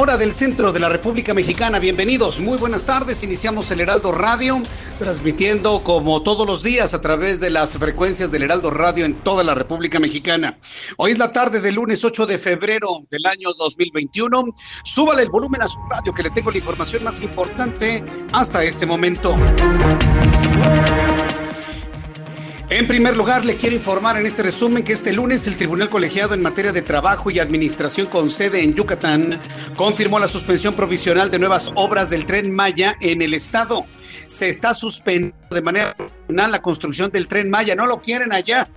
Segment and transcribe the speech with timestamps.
[0.00, 1.78] Hora del centro de la República Mexicana.
[1.78, 3.22] Bienvenidos, muy buenas tardes.
[3.22, 4.62] Iniciamos el Heraldo Radio,
[4.98, 9.44] transmitiendo como todos los días a través de las frecuencias del Heraldo Radio en toda
[9.44, 10.58] la República Mexicana.
[10.96, 14.46] Hoy es la tarde del lunes 8 de febrero del año 2021.
[14.84, 18.86] Súbale el volumen a su radio que le tengo la información más importante hasta este
[18.86, 19.36] momento.
[22.70, 26.34] En primer lugar, le quiero informar en este resumen que este lunes el Tribunal Colegiado
[26.34, 29.40] en materia de trabajo y administración con sede en Yucatán
[29.74, 33.86] confirmó la suspensión provisional de nuevas obras del tren Maya en el estado.
[34.28, 35.96] Se está suspendiendo de manera
[36.28, 38.70] la construcción del tren Maya, no lo quieren allá.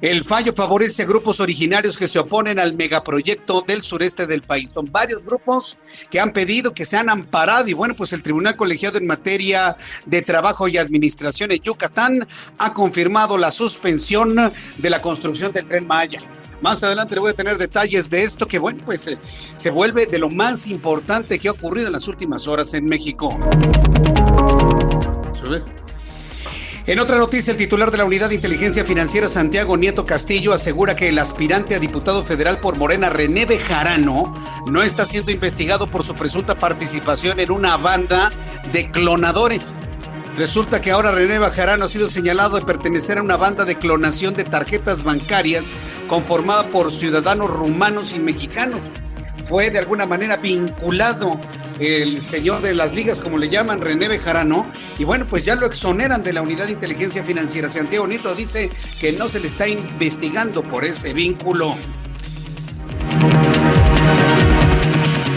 [0.00, 4.72] El fallo favorece a grupos originarios que se oponen al megaproyecto del sureste del país.
[4.72, 5.78] Son varios grupos
[6.10, 10.22] que han pedido que sean amparados y bueno, pues el Tribunal Colegiado en materia de
[10.22, 12.26] trabajo y administración en Yucatán
[12.58, 16.22] ha confirmado la suspensión de la construcción del tren Maya.
[16.60, 19.18] Más adelante le voy a tener detalles de esto que, bueno, pues eh,
[19.54, 23.38] se vuelve de lo más importante que ha ocurrido en las últimas horas en México.
[25.34, 25.83] Sube.
[26.86, 30.94] En otra noticia, el titular de la Unidad de Inteligencia Financiera, Santiago Nieto Castillo, asegura
[30.94, 34.34] que el aspirante a diputado federal por Morena, René Bejarano,
[34.66, 38.30] no está siendo investigado por su presunta participación en una banda
[38.70, 39.80] de clonadores.
[40.36, 44.34] Resulta que ahora René Bejarano ha sido señalado de pertenecer a una banda de clonación
[44.34, 45.72] de tarjetas bancarias
[46.06, 48.92] conformada por ciudadanos rumanos y mexicanos.
[49.46, 51.38] Fue de alguna manera vinculado
[51.78, 55.66] el señor de las ligas, como le llaman, René Bejarano, y bueno, pues ya lo
[55.66, 57.68] exoneran de la unidad de inteligencia financiera.
[57.68, 61.76] Santiago Nieto dice que no se le está investigando por ese vínculo.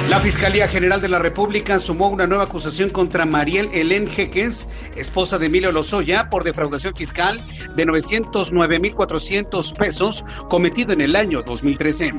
[0.10, 5.38] La Fiscalía General de la República sumó una nueva acusación contra Mariel Helen Jeques, esposa
[5.38, 7.42] de Emilio Lozoya, por defraudación fiscal
[7.76, 12.14] de 909.400 pesos cometido en el año 2013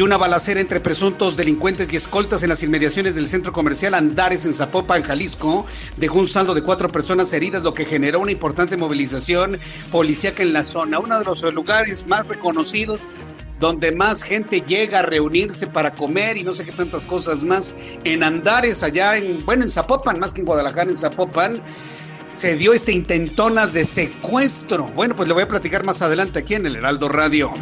[0.00, 4.46] y una balacera entre presuntos delincuentes y escoltas en las inmediaciones del centro comercial Andares
[4.46, 5.66] en Zapopan, Jalisco,
[5.98, 9.58] dejó un saldo de cuatro personas heridas, lo que generó una importante movilización
[9.92, 13.02] policíaca en la zona, uno de los lugares más reconocidos
[13.58, 17.76] donde más gente llega a reunirse para comer y no sé qué tantas cosas más.
[18.02, 21.62] En Andares, allá en, bueno, en Zapopan, más que en Guadalajara, en Zapopan,
[22.32, 24.86] se dio esta intentona de secuestro.
[24.94, 27.52] Bueno, pues le voy a platicar más adelante aquí en el Heraldo Radio.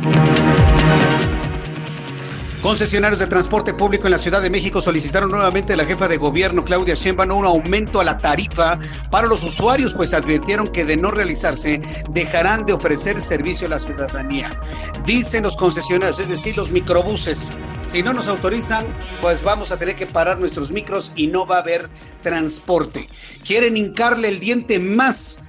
[2.63, 6.17] Concesionarios de transporte público en la Ciudad de México solicitaron nuevamente a la jefa de
[6.17, 8.81] gobierno Claudia Sheinbaum un aumento a la tarifa
[9.13, 11.81] para los usuarios, pues advirtieron que de no realizarse
[12.11, 14.59] dejarán de ofrecer servicio a la ciudadanía.
[15.07, 18.87] Dicen los concesionarios, es decir, los microbuses, si no nos autorizan,
[19.23, 21.89] pues vamos a tener que parar nuestros micros y no va a haber
[22.23, 23.09] transporte.
[23.47, 25.43] Quieren hincarle el diente más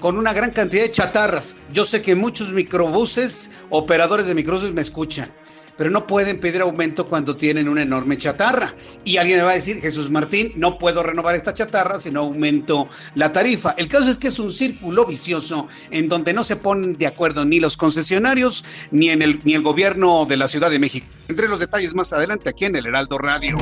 [0.00, 1.58] con una gran cantidad de chatarras.
[1.72, 5.30] Yo sé que muchos microbuses, operadores de microbuses me escuchan
[5.76, 8.74] pero no pueden pedir aumento cuando tienen una enorme chatarra.
[9.04, 12.20] Y alguien me va a decir, Jesús Martín, no puedo renovar esta chatarra si no
[12.20, 13.74] aumento la tarifa.
[13.76, 17.44] El caso es que es un círculo vicioso en donde no se ponen de acuerdo
[17.44, 21.06] ni los concesionarios ni, en el, ni el gobierno de la Ciudad de México.
[21.28, 23.56] Entre los detalles más adelante aquí en el Heraldo Radio.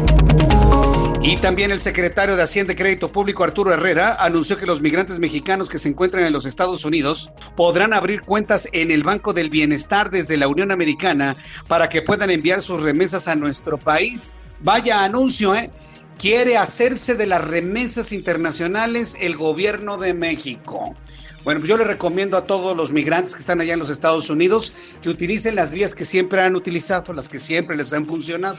[1.22, 5.20] Y también el secretario de Hacienda y Crédito Público, Arturo Herrera, anunció que los migrantes
[5.20, 9.48] mexicanos que se encuentran en los Estados Unidos podrán abrir cuentas en el Banco del
[9.48, 14.34] Bienestar desde la Unión Americana para que puedan enviar sus remesas a nuestro país.
[14.60, 15.70] Vaya anuncio, ¿eh?
[16.18, 20.94] Quiere hacerse de las remesas internacionales el gobierno de México.
[21.44, 24.30] Bueno, pues yo le recomiendo a todos los migrantes que están allá en los Estados
[24.30, 28.56] Unidos que utilicen las vías que siempre han utilizado, las que siempre les han funcionado,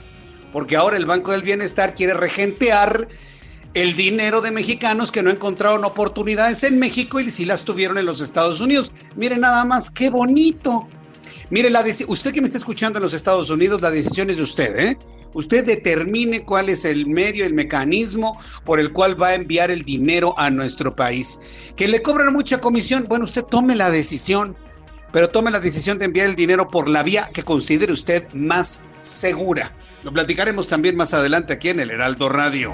[0.54, 3.08] porque ahora el Banco del Bienestar quiere regentear
[3.74, 8.06] el dinero de mexicanos que no encontraron oportunidades en México y sí las tuvieron en
[8.06, 8.92] los Estados Unidos.
[9.16, 10.88] Mire nada más, qué bonito.
[11.50, 14.44] Mire, la usted que me está escuchando en los Estados Unidos, la decisión es de
[14.44, 14.98] usted, ¿eh?
[15.36, 19.84] Usted determine cuál es el medio, el mecanismo por el cual va a enviar el
[19.84, 21.42] dinero a nuestro país.
[21.76, 24.56] Que le cobran mucha comisión, bueno, usted tome la decisión,
[25.12, 28.86] pero tome la decisión de enviar el dinero por la vía que considere usted más
[29.00, 29.76] segura.
[30.04, 32.74] Lo platicaremos también más adelante aquí en el Heraldo Radio.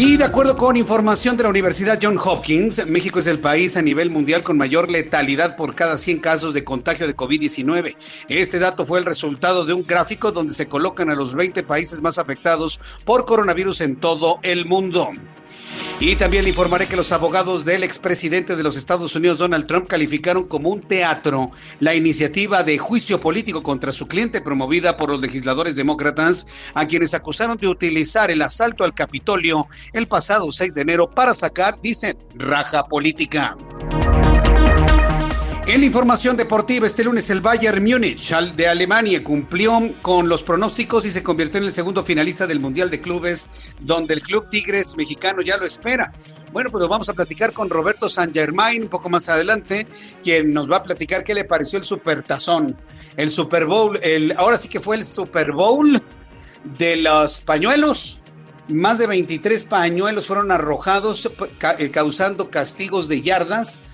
[0.00, 3.82] Y de acuerdo con información de la Universidad John Hopkins, México es el país a
[3.82, 7.96] nivel mundial con mayor letalidad por cada 100 casos de contagio de COVID-19.
[8.28, 12.00] Este dato fue el resultado de un gráfico donde se colocan a los 20 países
[12.00, 15.10] más afectados por coronavirus en todo el mundo.
[16.00, 19.88] Y también le informaré que los abogados del expresidente de los Estados Unidos, Donald Trump,
[19.88, 21.50] calificaron como un teatro
[21.80, 27.14] la iniciativa de juicio político contra su cliente promovida por los legisladores demócratas, a quienes
[27.14, 32.16] acusaron de utilizar el asalto al Capitolio el pasado 6 de enero para sacar, dicen,
[32.34, 33.56] raja política.
[35.68, 41.04] En la información deportiva, este lunes el Bayern Múnich de Alemania cumplió con los pronósticos
[41.04, 44.96] y se convirtió en el segundo finalista del Mundial de Clubes, donde el Club Tigres
[44.96, 46.10] mexicano ya lo espera.
[46.54, 49.86] Bueno, pues vamos a platicar con Roberto San Germain un poco más adelante,
[50.22, 52.74] quien nos va a platicar qué le pareció el Supertazón,
[53.18, 56.02] el Super Bowl, el, ahora sí que fue el Super Bowl
[56.78, 58.20] de los pañuelos.
[58.68, 61.30] Más de 23 pañuelos fueron arrojados,
[61.78, 63.84] eh, causando castigos de yardas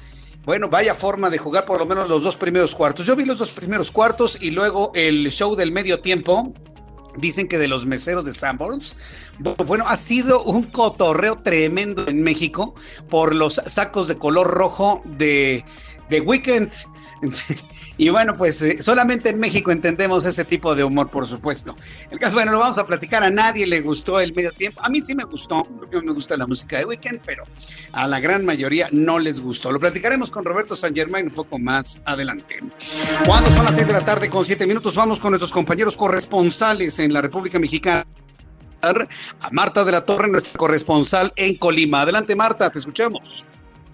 [0.44, 3.06] bueno, vaya forma de jugar por lo menos los dos primeros cuartos.
[3.06, 6.52] Yo vi los dos primeros cuartos y luego el show del medio tiempo.
[7.16, 8.96] Dicen que de los meseros de Sanborns.
[9.38, 12.74] Bueno, ha sido un cotorreo tremendo en México
[13.08, 15.64] por los sacos de color rojo de,
[16.08, 16.70] de Weekend.
[17.96, 21.76] Y bueno, pues eh, solamente en México entendemos ese tipo de humor, por supuesto.
[22.10, 23.22] El caso, bueno, lo vamos a platicar.
[23.22, 24.80] A nadie le gustó el medio tiempo.
[24.82, 27.44] A mí sí me gustó, porque me gusta la música de Weekend, pero
[27.92, 29.70] a la gran mayoría no les gustó.
[29.70, 32.58] Lo platicaremos con Roberto San Germain un poco más adelante.
[33.24, 36.98] Cuando son las seis de la tarde con siete minutos, vamos con nuestros compañeros corresponsales
[36.98, 38.04] en la República Mexicana
[39.40, 42.02] a Marta de la Torre, nuestra corresponsal en Colima.
[42.02, 43.44] Adelante, Marta, te escuchamos.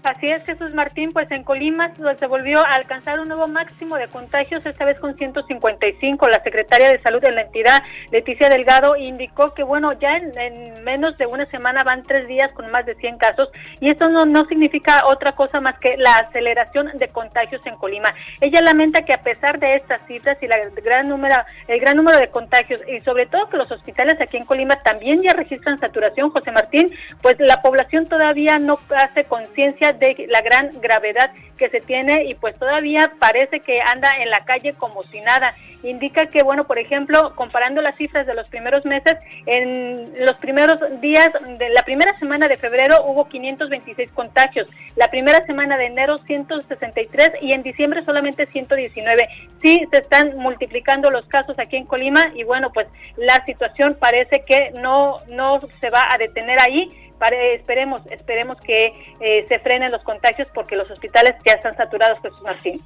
[0.03, 4.07] Así es, Jesús Martín, pues en Colima se volvió a alcanzar un nuevo máximo de
[4.07, 6.27] contagios, esta vez con 155.
[6.27, 11.19] La secretaria de Salud de la entidad, Leticia Delgado, indicó que, bueno, ya en, menos
[11.19, 13.49] de una semana van tres días con más de 100 casos
[13.79, 18.11] y esto no, no significa otra cosa más que la aceleración de contagios en Colima.
[18.39, 21.35] Ella lamenta que a pesar de estas cifras y la gran número,
[21.67, 25.21] el gran número de contagios y sobre todo que los hospitales aquí en Colima también
[25.21, 30.71] ya registran saturación, José Martín, pues la población todavía no hace conciencia de la gran
[30.81, 35.21] gravedad que se tiene y pues todavía parece que anda en la calle como si
[35.21, 35.53] nada.
[35.83, 39.17] Indica que, bueno, por ejemplo, comparando las cifras de los primeros meses,
[39.47, 45.43] en los primeros días de la primera semana de febrero hubo 526 contagios, la primera
[45.45, 49.27] semana de enero 163 y en diciembre solamente 119.
[49.63, 54.43] Sí, se están multiplicando los casos aquí en Colima y bueno, pues la situación parece
[54.45, 58.87] que no, no se va a detener ahí esperemos, esperemos que
[59.19, 62.81] eh, se frenen los contagios porque los hospitales ya están saturados, Jesús Martín.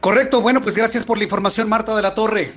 [0.00, 2.48] Correcto, bueno, pues gracias por la información, Marta de la Torre.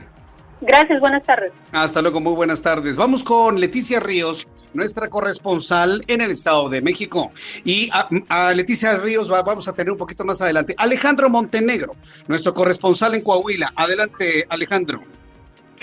[0.61, 1.51] Gracias, buenas tardes.
[1.73, 2.95] Hasta luego, muy buenas tardes.
[2.95, 7.31] Vamos con Leticia Ríos, nuestra corresponsal en el Estado de México.
[7.65, 7.89] Y
[8.29, 10.73] a, Leticia Ríos vamos a tener un poquito más adelante.
[10.77, 11.95] Alejandro Montenegro,
[12.27, 13.73] nuestro corresponsal en Coahuila.
[13.75, 15.03] Adelante, Alejandro.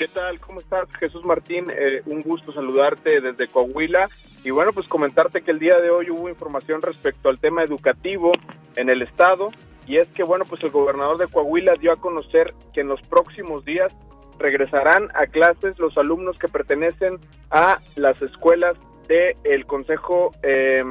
[0.00, 0.40] ¿Qué tal?
[0.40, 1.66] ¿Cómo estás, Jesús Martín?
[1.71, 4.09] Eh, un gusto saludarte desde Coahuila.
[4.42, 8.33] Y bueno, pues comentarte que el día de hoy hubo información respecto al tema educativo
[8.76, 9.50] en el estado.
[9.87, 13.02] Y es que, bueno, pues el gobernador de Coahuila dio a conocer que en los
[13.02, 13.95] próximos días
[14.38, 17.19] regresarán a clases los alumnos que pertenecen
[17.50, 20.83] a las escuelas del el Consejo, eh,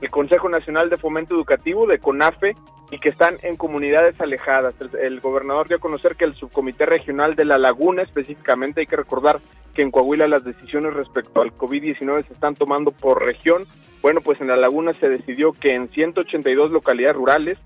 [0.00, 2.56] el Consejo Nacional de Fomento Educativo, de CONAFE,
[2.90, 4.74] y que están en comunidades alejadas.
[5.00, 8.96] El, gobernador dio a conocer que el subcomité regional de La Laguna, específicamente, hay que
[8.96, 9.40] recordar
[9.74, 13.64] que en Coahuila las decisiones respecto al COVID-19 se están tomando por región.
[14.00, 17.58] Bueno, pues en La Laguna se decidió que en 182 localidades rurales,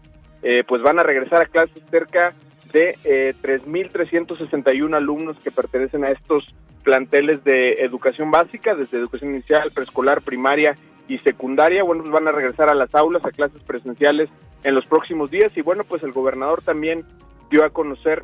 [0.42, 2.34] eh, pues van a regresar a clases cerca
[2.72, 6.44] de eh, 3.361 alumnos que pertenecen a estos
[6.82, 10.74] planteles de educación básica, desde educación inicial, preescolar, primaria
[11.06, 11.84] y secundaria.
[11.84, 14.28] Bueno, pues van a regresar a las aulas, a clases presenciales
[14.64, 15.56] en los próximos días.
[15.56, 17.04] Y bueno, pues el gobernador también
[17.50, 18.22] dio a conocer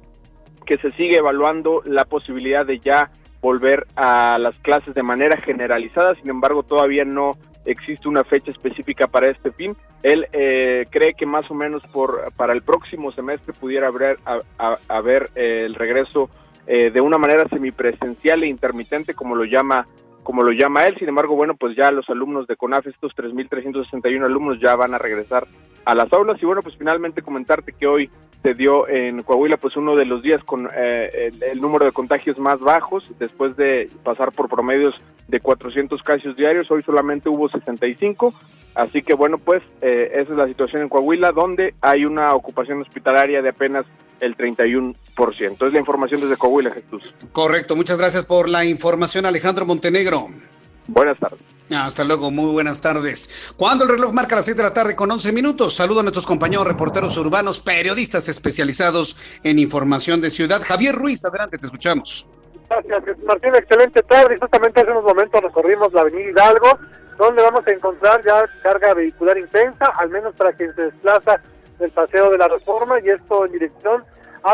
[0.67, 6.15] que se sigue evaluando la posibilidad de ya volver a las clases de manera generalizada,
[6.17, 9.77] sin embargo todavía no existe una fecha específica para este fin.
[10.03, 14.19] Él eh, cree que más o menos por para el próximo semestre pudiera haber,
[14.89, 16.31] haber eh, el regreso
[16.67, 19.87] eh, de una manera semipresencial e intermitente, como lo llama
[20.29, 20.95] como lo llama él.
[20.99, 24.99] Sin embargo, bueno, pues ya los alumnos de CONAF, estos 3.361 alumnos, ya van a
[24.99, 25.49] regresar
[25.87, 26.37] a las aulas.
[26.43, 28.11] Y bueno, pues finalmente comentarte que hoy
[28.43, 32.39] se dio en Coahuila pues uno de los días con eh, el, número de contagios
[32.39, 34.95] más bajos después de pasar por promedios
[35.27, 38.33] de 400 casos diarios, hoy solamente hubo 65,
[38.75, 42.81] así que bueno pues eh, esa es la situación en Coahuila donde hay una ocupación
[42.81, 43.85] hospitalaria de apenas
[44.21, 44.95] el 31%.
[45.67, 47.15] Es la información desde Coahuila, Jesús.
[47.33, 50.29] Correcto, muchas gracias por la información Alejandro Montenegro.
[50.87, 51.58] Buenas tardes.
[51.75, 53.53] Hasta luego, muy buenas tardes.
[53.57, 56.27] Cuando el reloj marca las 6 de la tarde con 11 minutos, saludo a nuestros
[56.27, 60.63] compañeros reporteros urbanos, periodistas especializados en información de ciudad.
[60.65, 62.27] Javier Ruiz, adelante, te escuchamos.
[62.69, 63.55] Gracias, Martín.
[63.55, 64.39] Excelente tarde.
[64.39, 66.79] Justamente hace unos momentos recorrimos la avenida Hidalgo,
[67.19, 71.41] donde vamos a encontrar ya carga vehicular intensa, al menos para quien se desplaza
[71.79, 74.05] del Paseo de la Reforma, y esto en dirección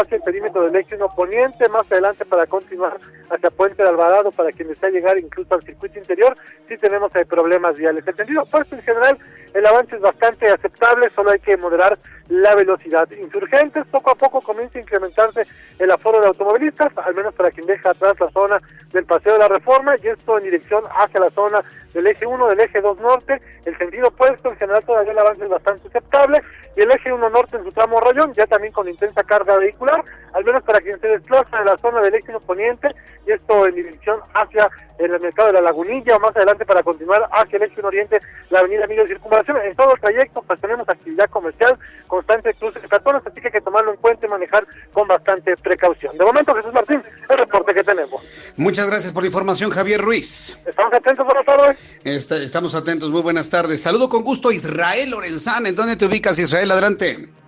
[0.00, 2.98] hacia el perímetro del eje 1 poniente, más adelante para continuar
[3.30, 6.36] hacia Puente de Alvarado, para quien desea llegar incluso al circuito interior,
[6.68, 8.06] sí tenemos eh, problemas viales.
[8.06, 9.18] El sentido opuesto en general,
[9.54, 13.08] el avance es bastante aceptable, solo hay que moderar la velocidad.
[13.10, 15.46] Insurgentes, poco a poco comienza a incrementarse
[15.78, 18.60] el aforo de automovilistas, al menos para quien deja atrás la zona
[18.92, 22.48] del Paseo de la Reforma, y esto en dirección hacia la zona del eje 1,
[22.48, 26.42] del eje 2 norte, el sentido opuesto, en general todavía el avance es bastante aceptable,
[26.76, 30.02] y el eje 1 norte en su tramo rayón, ya también con intensa carga vehicular,
[30.32, 32.88] al menos para quien se desplaza de la zona del eje 1 poniente,
[33.26, 34.68] y esto en dirección hacia
[34.98, 38.20] el mercado de la Lagunilla, o más adelante para continuar hacia el eje 1 oriente,
[38.50, 39.10] la avenida Emilio de
[39.48, 43.52] En todo el trayecto, pues tenemos actividad comercial, constante cruce de peatones, así que hay
[43.52, 46.16] que tomarlo en cuenta y manejar con bastante precaución.
[46.16, 48.22] De momento, Jesús Martín, el reporte que tenemos.
[48.56, 50.58] Muchas gracias por la información, Javier Ruiz.
[50.66, 52.00] Estamos atentos, buenas tardes.
[52.04, 53.82] estamos atentos, muy buenas tardes.
[53.82, 55.66] Saludo con gusto a Israel Lorenzán.
[55.66, 56.70] ¿En dónde te ubicas, Israel?
[56.70, 57.43] Adelante.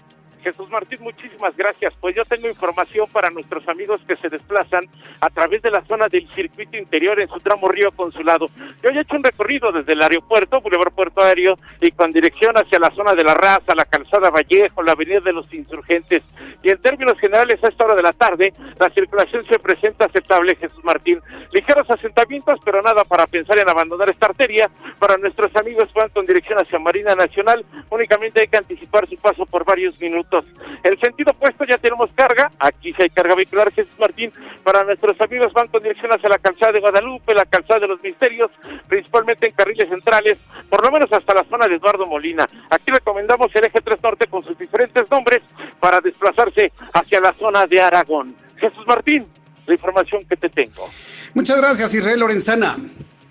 [0.46, 1.92] Jesús Martín, muchísimas gracias.
[2.00, 4.84] Pues yo tengo información para nuestros amigos que se desplazan
[5.20, 8.46] a través de la zona del circuito interior en su tramo Río Consulado.
[8.80, 12.78] Yo he hecho un recorrido desde el aeropuerto, Boulevard Puerto Aéreo, y con dirección hacia
[12.78, 16.22] la zona de la Raza, la Calzada Vallejo, la Avenida de los Insurgentes.
[16.62, 20.54] Y en términos generales, a esta hora de la tarde, la circulación se presenta aceptable,
[20.54, 21.20] Jesús Martín.
[21.50, 24.70] Ligeros asentamientos, pero nada para pensar en abandonar esta arteria.
[25.00, 29.16] Para nuestros amigos que van con dirección hacia Marina Nacional, únicamente hay que anticipar su
[29.16, 30.35] paso por varios minutos.
[30.82, 35.20] El sentido opuesto ya tenemos carga, aquí sí hay carga vehicular, Jesús Martín, para nuestros
[35.20, 38.50] amigos van con dirección hacia la calzada de Guadalupe, la calzada de los Misterios,
[38.88, 40.38] principalmente en carriles centrales,
[40.68, 42.48] por lo menos hasta la zona de Eduardo Molina.
[42.70, 45.42] Aquí recomendamos el eje 3 Norte con sus diferentes nombres
[45.80, 48.36] para desplazarse hacia la zona de Aragón.
[48.56, 49.26] Jesús Martín,
[49.66, 50.88] la información que te tengo.
[51.34, 52.76] Muchas gracias, Israel Lorenzana.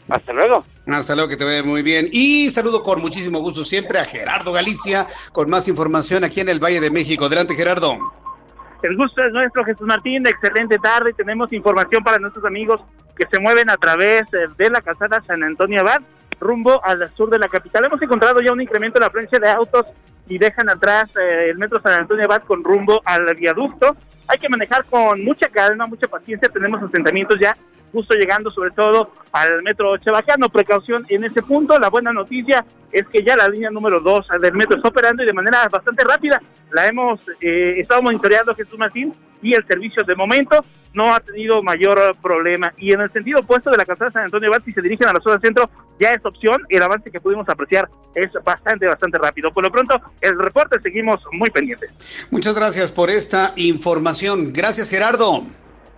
[0.09, 0.65] Hasta luego.
[0.87, 2.07] Hasta luego, que te vaya muy bien.
[2.11, 6.63] Y saludo con muchísimo gusto siempre a Gerardo Galicia con más información aquí en el
[6.63, 7.25] Valle de México.
[7.25, 7.97] Adelante, Gerardo.
[8.83, 10.27] El gusto es nuestro, Jesús Martín.
[10.27, 11.13] Excelente tarde.
[11.13, 12.81] Tenemos información para nuestros amigos
[13.15, 16.01] que se mueven a través eh, de la calzada San Antonio Abad
[16.39, 17.85] rumbo al sur de la capital.
[17.85, 19.85] Hemos encontrado ya un incremento en la afluencia de autos
[20.27, 23.95] y dejan atrás eh, el metro San Antonio Abad con rumbo al viaducto.
[24.27, 26.49] Hay que manejar con mucha calma, mucha paciencia.
[26.49, 27.55] Tenemos asentamientos ya
[27.95, 30.49] justo llegando sobre todo al metro Chabacano.
[30.49, 31.79] Precaución en ese punto.
[31.79, 35.25] La buena noticia es que ya la línea número 2 del metro está operando y
[35.25, 36.41] de manera bastante rápida.
[36.71, 41.61] La hemos eh, estado monitoreando Jesús Martín y el servicio de momento no ha tenido
[41.61, 42.73] mayor problema.
[42.77, 45.19] Y en el sentido opuesto de la calzada San Antonio si se dirigen a la
[45.19, 46.63] zona centro, ya es opción.
[46.69, 49.51] El avance que pudimos apreciar es bastante, bastante rápido.
[49.53, 51.91] Por lo pronto, el reporte seguimos muy pendientes.
[52.31, 54.53] Muchas gracias por esta información.
[54.53, 55.43] Gracias, Gerardo.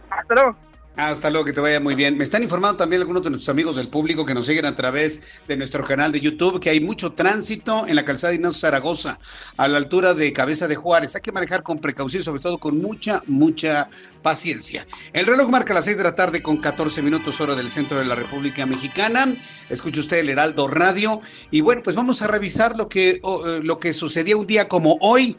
[0.09, 0.66] Hasta luego.
[0.97, 2.17] Hasta luego, que te vaya muy bien.
[2.17, 5.27] Me están informando también algunos de nuestros amigos del público que nos siguen a través
[5.47, 9.19] de nuestro canal de YouTube que hay mucho tránsito en la calzada de Ignacio Zaragoza,
[9.57, 11.15] a la altura de Cabeza de Juárez.
[11.15, 13.89] Hay que manejar con precaución, sobre todo con mucha, mucha
[14.23, 14.87] paciencia.
[15.13, 18.05] El reloj marca las 6 de la tarde con 14 minutos hora del centro de
[18.05, 19.35] la República Mexicana.
[19.69, 21.21] Escuche usted el Heraldo Radio.
[21.51, 24.97] Y bueno, pues vamos a revisar lo que, eh, lo que sucedió un día como
[25.01, 25.37] hoy.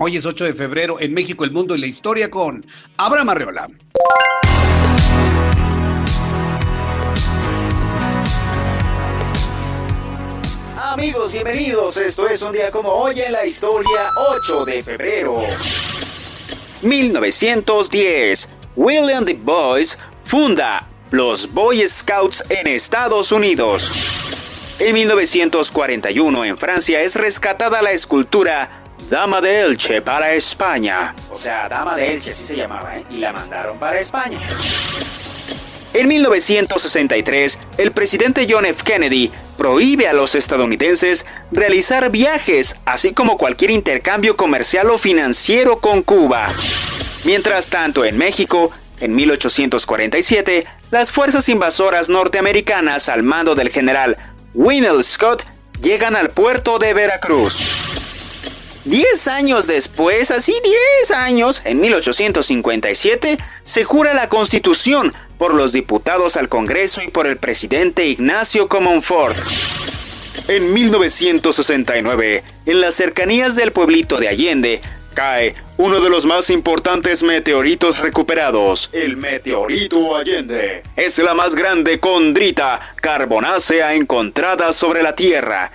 [0.00, 2.64] Hoy es 8 de febrero en México, el mundo y la historia con
[2.98, 3.68] Abraham Arreola.
[10.76, 11.96] Amigos, bienvenidos.
[11.96, 15.42] Esto es un día como hoy en la historia 8 de febrero.
[16.82, 18.50] 1910.
[18.76, 19.34] William D.
[19.34, 24.14] Boyce funda los Boy Scouts en Estados Unidos.
[24.78, 28.77] En 1941 en Francia es rescatada la escultura
[29.10, 31.14] Dama de Elche para España.
[31.30, 33.04] O sea, Dama de Elche así se llamaba, ¿eh?
[33.10, 34.40] Y la mandaron para España.
[35.94, 38.82] En 1963, el presidente John F.
[38.84, 46.02] Kennedy prohíbe a los estadounidenses realizar viajes, así como cualquier intercambio comercial o financiero con
[46.02, 46.46] Cuba.
[47.24, 54.16] Mientras tanto, en México, en 1847, las fuerzas invasoras norteamericanas al mando del general
[54.54, 55.44] Winnell Scott
[55.82, 57.87] llegan al puerto de Veracruz.
[58.88, 66.38] Diez años después, así diez años, en 1857, se jura la Constitución por los diputados
[66.38, 69.36] al Congreso y por el presidente Ignacio Comonfort.
[70.48, 74.80] En 1969, en las cercanías del pueblito de Allende,
[75.12, 80.82] cae uno de los más importantes meteoritos recuperados, el meteorito Allende.
[80.96, 85.72] Es la más grande condrita carbonácea encontrada sobre la Tierra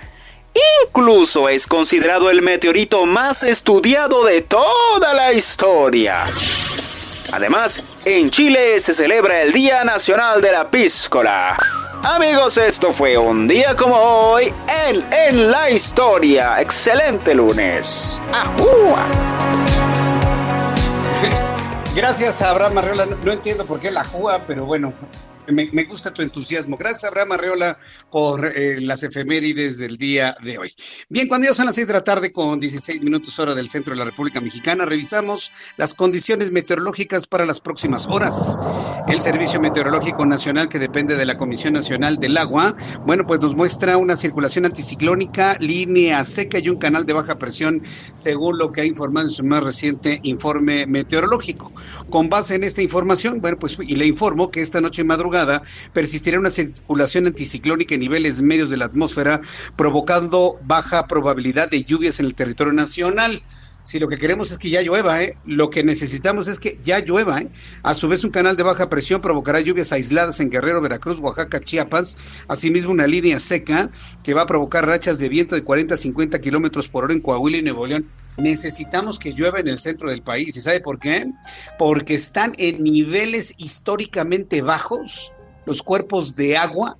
[0.86, 6.24] Incluso es considerado el meteorito más estudiado de toda la historia.
[7.32, 11.56] Además, en Chile se celebra el Día Nacional de la Píscola.
[12.04, 14.52] Amigos, esto fue un día como hoy
[14.86, 16.60] en En la Historia.
[16.60, 18.22] Excelente lunes.
[18.30, 19.06] ¡Ajúa!
[21.96, 23.06] Gracias Abraham Arreola.
[23.06, 24.92] No, entiendo por qué la jua, pero bueno,
[25.48, 26.76] me, gusta tu entusiasmo.
[26.76, 27.78] Gracias, Abraham Arreola,
[28.10, 30.72] por eh, las efemérides del día de hoy.
[31.08, 33.92] Bien, cuando ya son las seis de la tarde con 16 minutos hora del centro
[33.92, 38.58] de la República Mexicana, revisamos las condiciones meteorológicas para las próximas horas.
[39.08, 43.54] El Servicio Meteorológico Nacional, que depende de la Comisión Nacional del Agua, bueno, pues nos
[43.54, 47.82] muestra una circulación anticiclónica, línea seca y un canal de baja presión,
[48.14, 51.72] según lo que ha informado en su más reciente informe meteorológico.
[52.08, 55.33] Con base en esta información, bueno, pues y le informo que esta noche madrugada
[55.92, 59.40] persistirá una circulación anticiclónica en niveles medios de la atmósfera,
[59.76, 63.42] provocando baja probabilidad de lluvias en el territorio nacional.
[63.84, 65.36] Si lo que queremos es que ya llueva, ¿eh?
[65.44, 67.40] lo que necesitamos es que ya llueva.
[67.40, 67.50] ¿eh?
[67.82, 71.60] A su vez, un canal de baja presión provocará lluvias aisladas en Guerrero, Veracruz, Oaxaca,
[71.60, 72.16] Chiapas.
[72.48, 73.90] Asimismo, una línea seca
[74.22, 77.20] que va a provocar rachas de viento de 40 a 50 kilómetros por hora en
[77.20, 80.56] Coahuila y Nuevo León necesitamos que llueva en el centro del país.
[80.56, 81.26] ¿Y sabe por qué?
[81.78, 85.32] Porque están en niveles históricamente bajos
[85.66, 86.98] los cuerpos de agua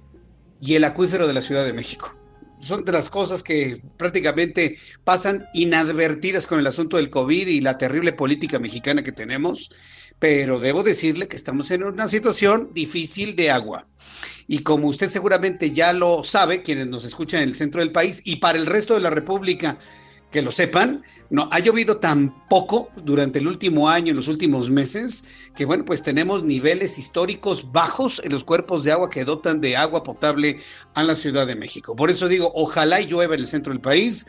[0.61, 2.17] y el acuífero de la Ciudad de México.
[2.59, 7.77] Son de las cosas que prácticamente pasan inadvertidas con el asunto del COVID y la
[7.77, 9.71] terrible política mexicana que tenemos,
[10.19, 13.87] pero debo decirle que estamos en una situación difícil de agua.
[14.47, 18.23] Y como usted seguramente ya lo sabe, quienes nos escuchan en el centro del país
[18.25, 19.79] y para el resto de la República,
[20.35, 24.69] que lo sepan, no ha llovido tan poco durante el último año, en los últimos
[24.69, 29.61] meses, que bueno, pues tenemos niveles históricos bajos en los cuerpos de agua que dotan
[29.61, 30.59] de agua potable
[30.93, 31.95] a la Ciudad de México.
[31.95, 34.27] Por eso digo, ojalá llueva en el centro del país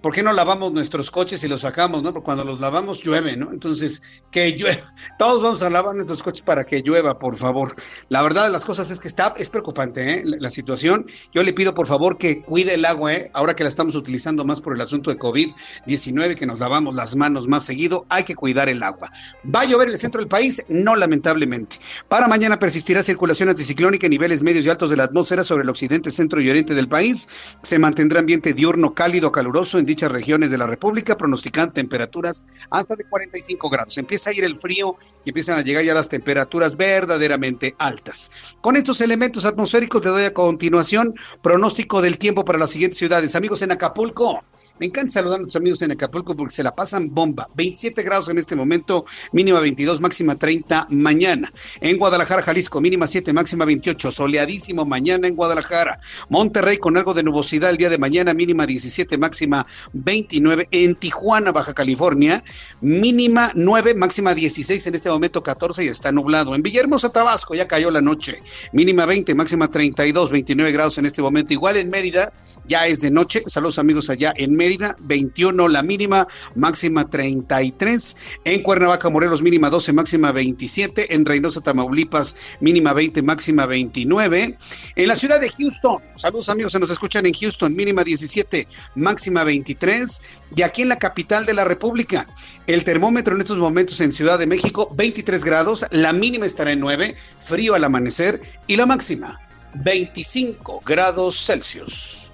[0.00, 2.14] ¿Por qué no lavamos nuestros coches y los sacamos, no?
[2.14, 3.50] Porque cuando los lavamos llueve, ¿no?
[3.50, 4.80] Entonces, que llueva.
[5.18, 7.76] Todos vamos a lavar nuestros coches para que llueva, por favor.
[8.08, 10.22] La verdad de las cosas es que está, es preocupante, ¿eh?
[10.24, 11.04] La, situación.
[11.34, 13.30] Yo le pido, por favor, que cuide el agua, ¿eh?
[13.34, 17.14] Ahora que la estamos utilizando más por el asunto de COVID-19, que nos lavamos las
[17.14, 19.10] manos más seguido, hay que cuidar el agua.
[19.54, 20.64] ¿Va a llover el centro del país?
[20.70, 21.76] No, lamentablemente.
[22.08, 25.68] Para mañana persistirá circulación anticiclónica en niveles medios y altos de la atmósfera sobre el
[25.68, 27.28] occidente, centro y oriente del país.
[27.62, 32.96] Se mantendrá ambiente diurno, cálido, caluroso en dichas regiones de la República, pronostican temperaturas hasta
[32.96, 33.98] de 45 grados.
[33.98, 38.32] Empieza a ir el frío y empiezan a llegar ya las temperaturas verdaderamente altas.
[38.60, 43.34] Con estos elementos atmosféricos te doy a continuación pronóstico del tiempo para las siguientes ciudades.
[43.36, 44.42] Amigos en Acapulco,
[44.78, 47.48] me encanta saludar a nuestros amigos en Acapulco porque se la pasan bomba.
[47.54, 51.52] 27 grados en este momento, mínima 22, máxima 30 mañana.
[51.80, 54.10] En Guadalajara, Jalisco, mínima 7, máxima 28.
[54.10, 55.98] Soleadísimo mañana en Guadalajara.
[56.28, 60.66] Monterrey con algo de nubosidad el día de mañana, mínima 17, máxima 29.
[60.72, 62.42] En Tijuana, Baja California,
[62.80, 66.52] mínima 9, máxima 16, en este momento 14 y está nublado.
[66.54, 68.42] En Villahermosa, Tabasco, ya cayó la noche.
[68.72, 71.52] Mínima 20, máxima 32, 29 grados en este momento.
[71.52, 72.32] Igual en Mérida,
[72.66, 73.42] ya es de noche.
[73.46, 78.16] Saludos amigos allá en Mérida, 21 la mínima, máxima 33.
[78.44, 81.14] En Cuernavaca, Morelos, mínima 12, máxima 27.
[81.14, 84.58] En Reynosa, Tamaulipas, mínima 20, máxima 29.
[84.96, 89.44] En la ciudad de Houston, saludos amigos, se nos escuchan en Houston, mínima 17, máxima
[89.44, 90.22] 23.
[90.56, 92.28] Y aquí en la capital de la República,
[92.66, 96.80] el termómetro en estos momentos en Ciudad de México, 23 grados, la mínima estará en
[96.80, 99.40] 9, frío al amanecer y la máxima
[99.74, 102.33] 25 grados Celsius.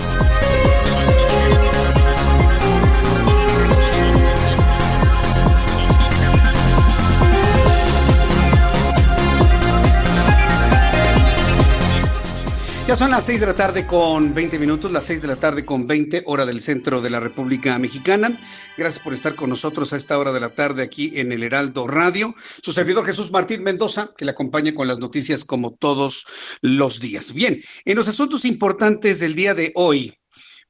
[12.91, 15.63] Ya son las 6 de la tarde con 20 minutos, las 6 de la tarde
[15.63, 18.37] con 20, hora del centro de la República Mexicana.
[18.77, 21.87] Gracias por estar con nosotros a esta hora de la tarde aquí en el Heraldo
[21.87, 22.35] Radio.
[22.61, 26.25] Su servidor Jesús Martín Mendoza, que le acompaña con las noticias como todos
[26.59, 27.33] los días.
[27.33, 30.19] Bien, en los asuntos importantes del día de hoy,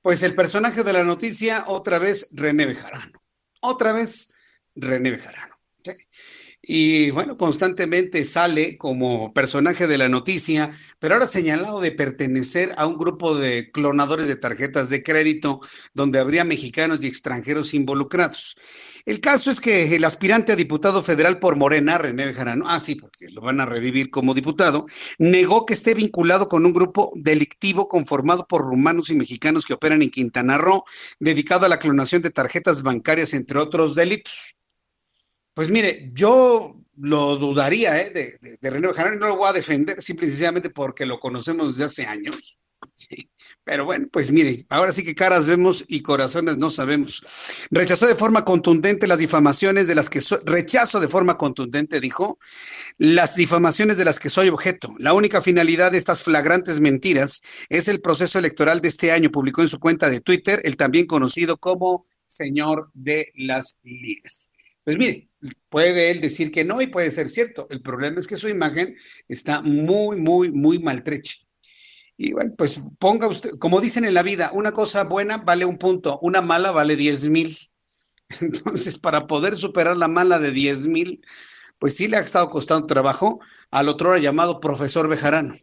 [0.03, 3.19] pues el personaje de la noticia, otra vez René Bejarano.
[3.61, 4.31] Otra vez
[4.75, 5.55] René Bejarano.
[6.63, 12.85] Y bueno, constantemente sale como personaje de la noticia, pero ahora señalado de pertenecer a
[12.85, 15.59] un grupo de clonadores de tarjetas de crédito
[15.95, 18.55] donde habría mexicanos y extranjeros involucrados.
[19.05, 22.93] El caso es que el aspirante a diputado federal por Morena, René Bejarano, ah, sí,
[22.93, 24.85] porque lo van a revivir como diputado,
[25.17, 30.03] negó que esté vinculado con un grupo delictivo conformado por rumanos y mexicanos que operan
[30.03, 30.83] en Quintana Roo,
[31.19, 34.60] dedicado a la clonación de tarjetas bancarias, entre otros delitos.
[35.53, 38.11] Pues mire, yo lo dudaría ¿eh?
[38.11, 41.19] de, de, René Bejarano y no lo voy a defender simple y sencillamente porque lo
[41.19, 42.57] conocemos desde hace años.
[43.63, 47.25] Pero bueno, pues mire, ahora sí que caras vemos y corazones no sabemos.
[47.69, 52.39] Rechazó de forma contundente las difamaciones de las que soy, rechazo de forma contundente, dijo,
[52.97, 54.95] las difamaciones de las que soy objeto.
[54.97, 59.61] La única finalidad de estas flagrantes mentiras es el proceso electoral de este año, publicó
[59.61, 64.49] en su cuenta de Twitter el también conocido como señor de las ligas.
[64.83, 65.30] Pues mire,
[65.69, 67.67] puede él decir que no y puede ser cierto.
[67.69, 68.95] El problema es que su imagen
[69.27, 71.35] está muy, muy, muy maltrecha.
[72.17, 75.77] Y bueno, pues ponga usted, como dicen en la vida, una cosa buena vale un
[75.77, 77.57] punto, una mala vale diez mil.
[78.41, 81.25] Entonces, para poder superar la mala de diez mil,
[81.79, 83.39] pues sí le ha estado costando trabajo
[83.71, 85.55] al otro llamado profesor Bejarano.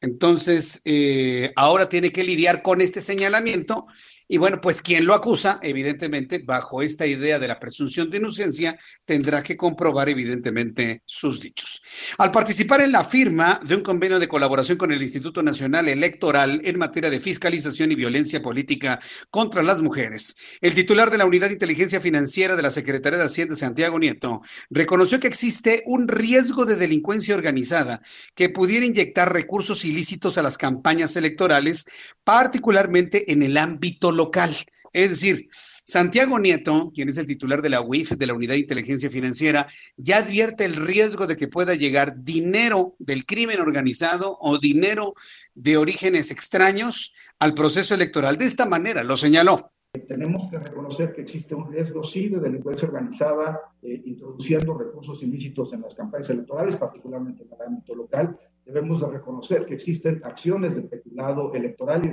[0.00, 3.86] Entonces, eh, ahora tiene que lidiar con este señalamiento
[4.32, 8.78] y bueno, pues quien lo acusa, evidentemente, bajo esta idea de la presunción de inocencia,
[9.04, 11.82] tendrá que comprobar evidentemente sus dichos.
[12.16, 16.62] Al participar en la firma de un convenio de colaboración con el Instituto Nacional Electoral
[16.64, 21.48] en materia de fiscalización y violencia política contra las mujeres, el titular de la Unidad
[21.48, 24.40] de Inteligencia Financiera de la Secretaría de Hacienda, Santiago Nieto,
[24.70, 28.00] reconoció que existe un riesgo de delincuencia organizada
[28.34, 31.84] que pudiera inyectar recursos ilícitos a las campañas electorales,
[32.24, 34.50] particularmente en el ámbito local local.
[34.92, 35.48] Es decir,
[35.84, 39.66] Santiago Nieto, quien es el titular de la UIF, de la Unidad de Inteligencia Financiera,
[39.96, 45.14] ya advierte el riesgo de que pueda llegar dinero del crimen organizado o dinero
[45.54, 48.36] de orígenes extraños al proceso electoral.
[48.36, 49.72] De esta manera lo señaló.
[50.08, 55.72] Tenemos que reconocer que existe un riesgo, sí, de delincuencia organizada, eh, introduciendo recursos ilícitos
[55.74, 58.38] en las campañas electorales, particularmente en el ámbito local.
[58.64, 62.08] Debemos de reconocer que existen acciones de peculado electoral y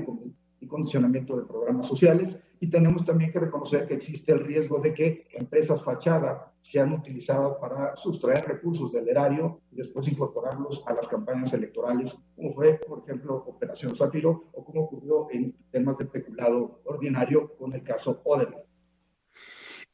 [0.59, 2.37] y condicionamiento de programas sociales.
[2.59, 7.55] Y tenemos también que reconocer que existe el riesgo de que empresas fachada sean utilizadas
[7.57, 12.99] para sustraer recursos del erario y después incorporarlos a las campañas electorales, como fue, por
[12.99, 18.68] ejemplo, Operación Zafiro o como ocurrió en temas de peculado ordinario con el caso Odebrecht.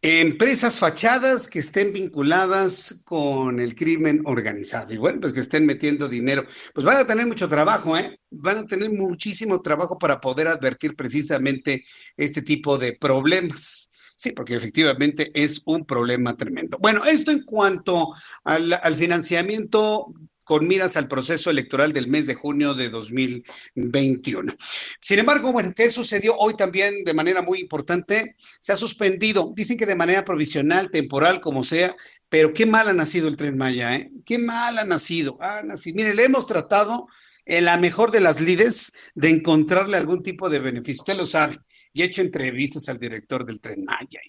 [0.08, 6.08] Empresas fachadas que estén vinculadas con el crimen organizado y bueno, pues que estén metiendo
[6.08, 6.46] dinero.
[6.76, 8.20] Pues van a tener mucho trabajo, ¿eh?
[8.30, 11.84] Van a tener muchísimo trabajo para poder advertir precisamente
[12.18, 13.90] este tipo de problemas.
[14.16, 16.78] Sí, porque efectivamente es un problema tremendo.
[16.80, 18.14] Bueno, esto en cuanto
[18.44, 20.14] al, al financiamiento
[20.46, 24.54] con miras al proceso electoral del mes de junio de 2021.
[25.02, 28.38] Sin embargo, bueno, ¿qué sucedió hoy también de manera muy importante?
[28.62, 31.96] Se ha suspendido, dicen que de manera provisional, temporal, como sea,
[32.30, 34.12] pero qué mal ha nacido el tren Maya, ¿eh?
[34.24, 35.38] Qué mal ha nacido.
[35.42, 35.96] Ha nacido.
[35.96, 37.08] Mire, le hemos tratado
[37.46, 41.02] en la mejor de las lides de encontrarle algún tipo de beneficio.
[41.02, 41.60] Usted lo sabe.
[41.94, 44.20] Y he hecho entrevistas al director del Tren Maya,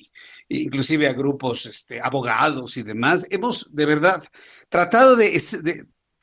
[0.48, 3.26] inclusive a grupos, este, abogados y demás.
[3.28, 4.22] Hemos, de verdad,
[4.68, 5.36] tratado de,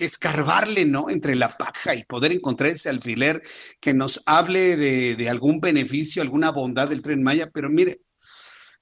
[0.05, 1.09] escarbarle, ¿no?
[1.09, 3.41] Entre la paja y poder encontrar ese alfiler
[3.79, 8.01] que nos hable de, algún beneficio, alguna bondad del tren Maya, pero mire,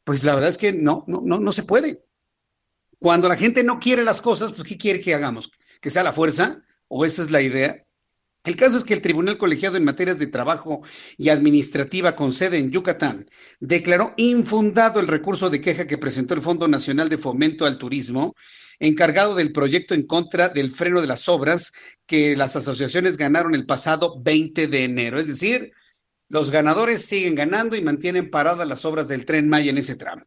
[0.03, 2.03] pues la verdad es que no, no, no, no se puede.
[2.99, 5.51] Cuando la gente no quiere las cosas, pues ¿qué quiere que hagamos?
[5.79, 6.63] ¿Que sea la fuerza?
[6.87, 7.85] ¿O esa es la idea?
[8.43, 10.81] El caso es que el Tribunal Colegiado en Materias de Trabajo
[11.15, 13.27] y Administrativa con sede en Yucatán
[13.59, 18.33] declaró infundado el recurso de queja que presentó el Fondo Nacional de Fomento al Turismo
[18.81, 21.71] encargado del proyecto en contra del freno de las obras
[22.05, 25.19] que las asociaciones ganaron el pasado 20 de enero.
[25.19, 25.71] Es decir,
[26.27, 30.23] los ganadores siguen ganando y mantienen paradas las obras del tren Maya en ese tramo.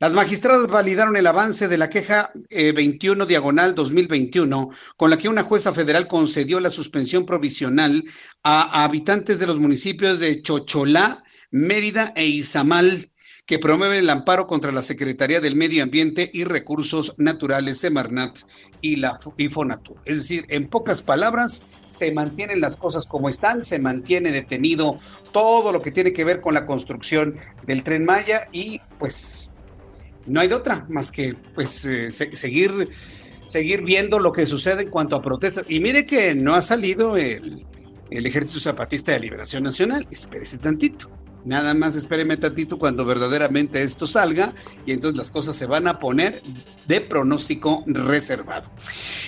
[0.00, 5.28] Las magistradas validaron el avance de la queja 21 eh, diagonal 2021, con la que
[5.28, 8.02] una jueza federal concedió la suspensión provisional
[8.42, 13.12] a habitantes de los municipios de Chocholá, Mérida e Izamal
[13.46, 18.38] que promueve el amparo contra la Secretaría del Medio Ambiente y Recursos Naturales, Semarnat
[18.80, 19.96] y la y.
[20.06, 24.98] Es decir, en pocas palabras, se mantienen las cosas como están, se mantiene detenido
[25.32, 29.52] todo lo que tiene que ver con la construcción del tren Maya y pues
[30.26, 32.88] no hay de otra más que pues eh, seguir
[33.46, 35.66] seguir viendo lo que sucede en cuanto a protestas.
[35.68, 37.66] Y mire que no ha salido el,
[38.10, 41.10] el Ejército Zapatista de Liberación Nacional, espérese tantito.
[41.44, 44.54] Nada más espéreme tantito cuando verdaderamente esto salga
[44.86, 46.42] y entonces las cosas se van a poner
[46.86, 48.70] de pronóstico reservado.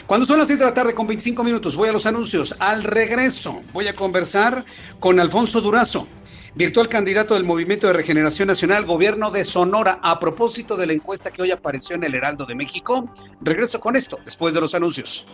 [0.06, 2.56] Cuando son las 6 de la tarde con 25 minutos, voy a los anuncios.
[2.58, 4.64] Al regreso, voy a conversar
[4.98, 6.08] con Alfonso Durazo,
[6.54, 11.30] virtual candidato del Movimiento de Regeneración Nacional, Gobierno de Sonora, a propósito de la encuesta
[11.30, 13.12] que hoy apareció en el Heraldo de México.
[13.42, 15.26] Regreso con esto después de los anuncios.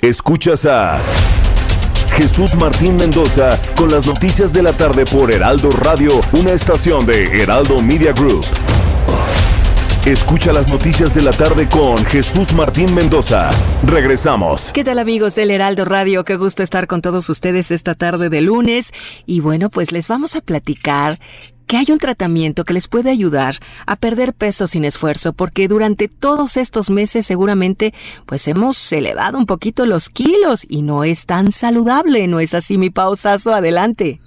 [0.00, 1.00] Escuchas a
[2.20, 7.42] Jesús Martín Mendoza con las noticias de la tarde por Heraldo Radio, una estación de
[7.42, 8.44] Heraldo Media Group.
[10.04, 13.50] Escucha las noticias de la tarde con Jesús Martín Mendoza.
[13.86, 14.70] Regresamos.
[14.74, 16.24] ¿Qué tal amigos del Heraldo Radio?
[16.24, 18.92] Qué gusto estar con todos ustedes esta tarde de lunes.
[19.24, 21.18] Y bueno, pues les vamos a platicar
[21.70, 23.54] que hay un tratamiento que les puede ayudar
[23.86, 27.94] a perder peso sin esfuerzo, porque durante todos estos meses seguramente
[28.26, 32.76] pues hemos elevado un poquito los kilos y no es tan saludable, ¿no es así
[32.76, 33.54] mi pausazo?
[33.54, 34.18] Adelante.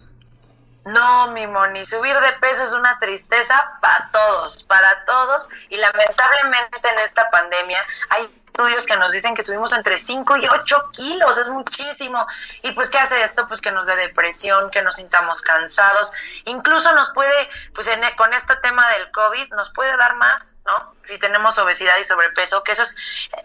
[0.86, 6.88] No, mi Moni, subir de peso es una tristeza para todos, para todos, y lamentablemente
[6.94, 7.80] en esta pandemia
[8.12, 12.26] hay estudios que nos dicen que subimos entre 5 y 8 kilos, es muchísimo.
[12.62, 13.48] Y pues, ¿qué hace esto?
[13.48, 16.12] Pues que nos dé depresión, que nos sintamos cansados,
[16.46, 20.93] incluso nos puede, pues con este tema del COVID, nos puede dar más, ¿no?
[21.06, 22.96] Si tenemos obesidad y sobrepeso, que eso es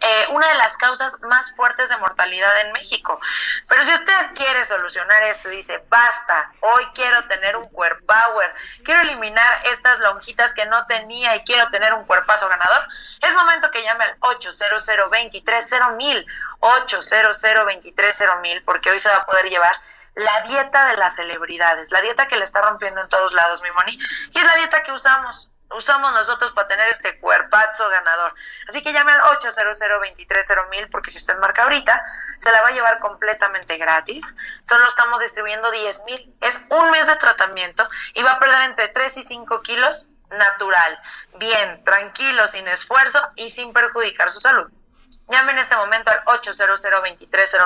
[0.01, 3.21] eh, una de las causas más fuertes de mortalidad en México.
[3.69, 8.55] Pero si usted quiere solucionar esto y dice, basta, hoy quiero tener un cuerpo power,
[8.85, 12.87] quiero eliminar estas lonjitas que no tenía y quiero tener un cuerpazo ganador,
[13.21, 16.27] es momento que llame al 800 230 mil,
[16.61, 19.73] 800 mil, porque hoy se va a poder llevar
[20.15, 23.71] la dieta de las celebridades, la dieta que le está rompiendo en todos lados, mi
[23.71, 23.99] Moni,
[24.33, 28.35] y es la dieta que usamos, usamos nosotros para tener este cuerpazo ganador.
[28.69, 29.79] Así que llame al 800
[30.71, 32.03] mil, porque si usted marca ahorita,
[32.39, 34.37] se la va a llevar completamente gratis.
[34.65, 36.35] Solo estamos distribuyendo 10 mil.
[36.41, 41.01] Es un mes de tratamiento y va a perder entre 3 y 5 kilos natural,
[41.37, 44.71] bien, tranquilo, sin esfuerzo y sin perjudicar su salud.
[45.29, 46.87] Llame en este momento al 800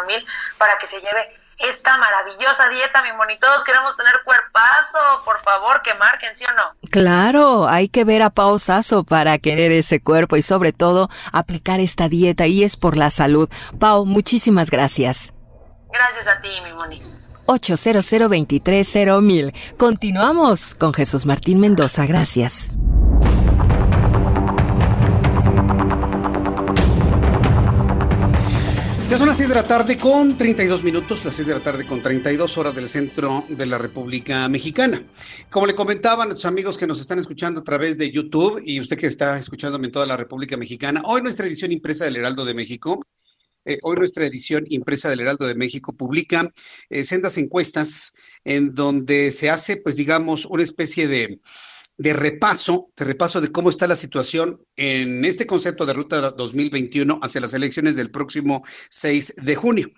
[0.06, 0.26] mil
[0.58, 3.38] para que se lleve esta maravillosa dieta, mi moni.
[3.38, 6.76] Todos queremos tener cuerpazo, por favor, que marquen, ¿sí o no?
[6.90, 12.08] Claro, hay que ver a Pausazo para querer ese cuerpo y sobre todo aplicar esta
[12.08, 13.48] dieta y es por la salud.
[13.78, 15.34] Pau, muchísimas gracias.
[15.92, 17.00] Gracias a ti, mi moni.
[17.46, 19.52] 800 mil.
[19.76, 22.06] Continuamos con Jesús Martín Mendoza.
[22.06, 22.70] Gracias.
[29.12, 31.87] Ya son las 6 de la tarde con 32 minutos, las 6 de la tarde
[31.87, 35.05] con 32 horas del centro de la República Mexicana.
[35.51, 38.81] Como le comentaba a nuestros amigos que nos están escuchando a través de YouTube y
[38.81, 42.46] usted que está escuchándome en toda la República Mexicana, hoy nuestra edición impresa del Heraldo
[42.46, 43.07] de México,
[43.66, 46.51] eh, hoy nuestra edición impresa del Heraldo de México publica
[46.88, 51.38] eh, sendas encuestas en donde se hace, pues digamos, una especie de
[51.98, 57.20] de repaso, de repaso de cómo está la situación en este concepto de ruta 2021
[57.22, 59.88] hacia las elecciones del próximo 6 de junio.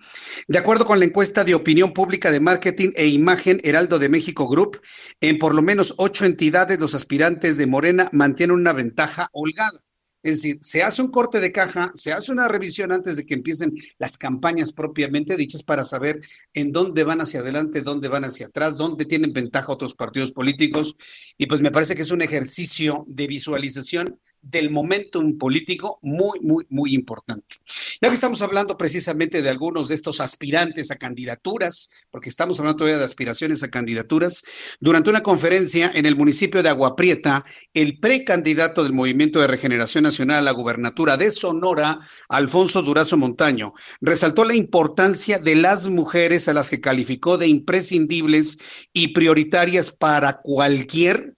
[0.47, 4.47] De acuerdo con la encuesta de opinión pública de marketing e imagen Heraldo de México
[4.47, 4.79] Group,
[5.21, 9.84] en por lo menos ocho entidades los aspirantes de Morena mantienen una ventaja holgada.
[10.25, 13.35] Es decir, se hace un corte de caja, se hace una revisión antes de que
[13.35, 16.19] empiecen las campañas propiamente dichas para saber
[16.55, 20.97] en dónde van hacia adelante, dónde van hacia atrás, dónde tienen ventaja otros partidos políticos.
[21.37, 26.65] Y pues me parece que es un ejercicio de visualización del momentum político muy, muy,
[26.69, 27.55] muy importante.
[28.01, 32.77] Ya que estamos hablando precisamente de algunos de estos aspirantes a candidaturas, porque estamos hablando
[32.77, 34.43] todavía de aspiraciones a candidaturas,
[34.79, 40.03] durante una conferencia en el municipio de Agua Prieta, el precandidato del Movimiento de Regeneración
[40.03, 46.47] Nacional a la gubernatura de Sonora, Alfonso Durazo Montaño, resaltó la importancia de las mujeres
[46.47, 48.57] a las que calificó de imprescindibles
[48.93, 51.34] y prioritarias para cualquier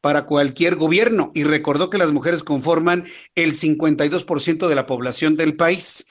[0.00, 5.56] para cualquier gobierno y recordó que las mujeres conforman el 52% de la población del
[5.56, 6.06] país.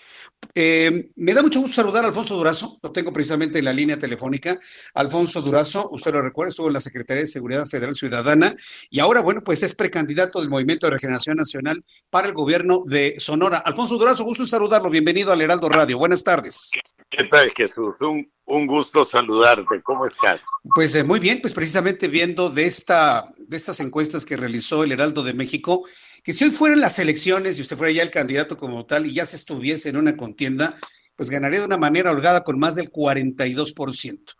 [0.55, 3.99] Eh, me da mucho gusto saludar a Alfonso Durazo, lo tengo precisamente en la línea
[3.99, 4.57] telefónica.
[4.93, 8.55] Alfonso Durazo, usted lo recuerda, estuvo en la Secretaría de Seguridad Federal Ciudadana
[8.89, 13.15] y ahora, bueno, pues es precandidato del Movimiento de Regeneración Nacional para el gobierno de
[13.19, 13.57] Sonora.
[13.57, 16.71] Alfonso Durazo, gusto en saludarlo, bienvenido al Heraldo Radio, buenas tardes.
[17.09, 17.95] ¿Qué tal, Jesús?
[18.01, 19.81] Un, un gusto saludarte.
[19.81, 20.43] ¿Cómo estás?
[20.75, 24.91] Pues eh, muy bien, pues precisamente viendo de, esta, de estas encuestas que realizó el
[24.91, 25.85] Heraldo de México,
[26.29, 29.13] que si hoy fueran las elecciones y usted fuera ya el candidato como tal y
[29.13, 30.75] ya se estuviese en una contienda,
[31.15, 34.35] pues ganaría de una manera holgada con más del 42%.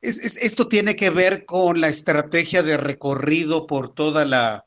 [0.00, 4.64] Es, es, esto tiene que ver con la estrategia de recorrido por toda la,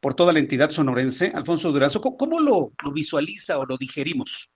[0.00, 1.30] por toda la entidad sonorense.
[1.34, 4.48] Alfonso Durazo, ¿cómo, cómo lo, lo visualiza o lo digerimos?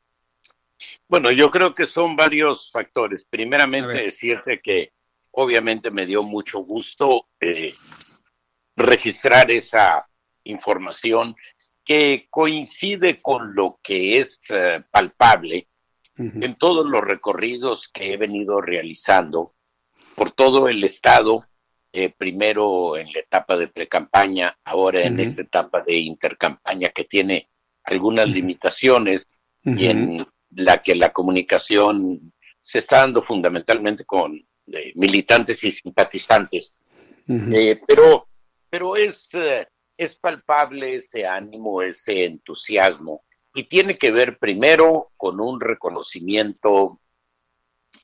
[1.06, 3.26] Bueno, yo creo que son varios factores.
[3.28, 4.92] Primeramente, decirte que
[5.32, 7.74] obviamente me dio mucho gusto eh,
[8.74, 10.08] registrar esa
[10.48, 11.36] información
[11.88, 15.68] que coincide con lo que es uh, palpable
[16.18, 16.44] uh -huh.
[16.44, 19.54] en todos los recorridos que he venido realizando
[20.14, 21.46] por todo el estado,
[21.90, 25.22] eh, primero en la etapa de precampaña, ahora en uh -huh.
[25.22, 27.48] esta etapa de intercampaña que tiene
[27.84, 29.26] algunas limitaciones
[29.64, 36.82] y en la que la comunicación se está dando fundamentalmente con eh, militantes y simpatizantes.
[37.28, 38.28] Eh, pero,
[38.68, 39.66] pero es, eh,
[39.98, 47.00] es palpable ese ánimo, ese entusiasmo, y tiene que ver primero con un reconocimiento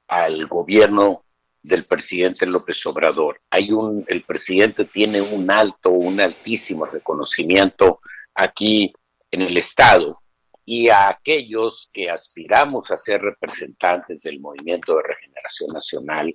[0.09, 1.25] al gobierno
[1.63, 3.41] del presidente López Obrador.
[3.49, 8.01] Hay un, el presidente tiene un alto, un altísimo reconocimiento
[8.35, 8.93] aquí
[9.31, 10.21] en el Estado
[10.65, 16.33] y a aquellos que aspiramos a ser representantes del Movimiento de Regeneración Nacional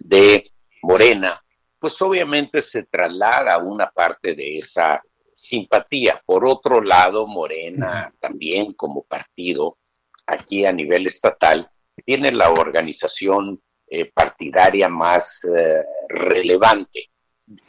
[0.00, 0.50] de
[0.82, 1.44] Morena,
[1.82, 6.22] pues obviamente se traslada una parte de esa simpatía.
[6.24, 9.78] Por otro lado, Morena también como partido,
[10.24, 11.68] aquí a nivel estatal,
[12.06, 17.10] tiene la organización eh, partidaria más eh, relevante.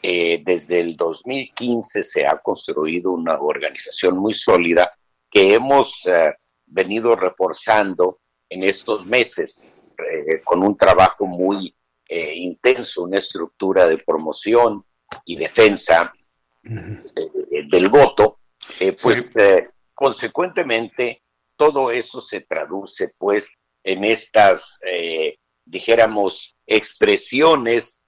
[0.04, 4.92] Eh, desde el 2015 se ha construido una organización muy sólida
[5.28, 6.08] que hemos
[6.68, 9.72] venido reforzando en estos meses
[10.44, 11.76] con un trabajo muy
[12.14, 14.86] eh, intenso, una estructura de promoción
[15.26, 16.14] y defensa
[16.64, 18.40] del voto,
[19.02, 19.72] pues sí.
[19.94, 21.22] consecuentemente
[21.58, 23.52] todo eso se traduce pues
[23.84, 24.80] en estas,
[25.66, 28.02] dijéramos, expresiones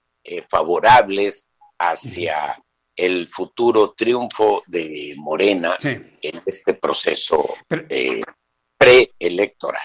[0.48, 2.56] favorables hacia
[2.96, 5.96] el futuro triunfo de Morena sí.
[6.22, 8.22] en este proceso eh,
[8.78, 9.82] preelectoral.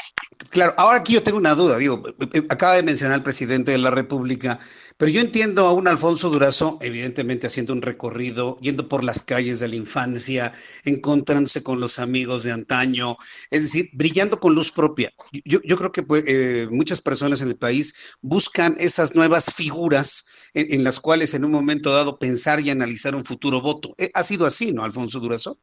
[0.49, 2.01] Claro, ahora aquí yo tengo una duda, digo,
[2.49, 4.59] acaba de mencionar el presidente de la República,
[4.97, 9.59] pero yo entiendo a un Alfonso Durazo, evidentemente haciendo un recorrido, yendo por las calles
[9.59, 13.17] de la infancia, encontrándose con los amigos de antaño,
[13.49, 15.13] es decir, brillando con luz propia.
[15.45, 20.27] Yo, yo creo que pues, eh, muchas personas en el país buscan esas nuevas figuras
[20.53, 23.95] en, en, las cuales en un momento dado pensar y analizar un futuro voto.
[23.97, 25.59] Eh, ¿Ha sido así, no, Alfonso Durazo?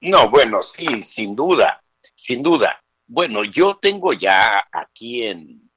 [0.00, 1.82] No, bueno, sí, sin duda,
[2.18, 2.82] sin duda.
[3.06, 5.70] Bueno, yo tengo ya aquí en,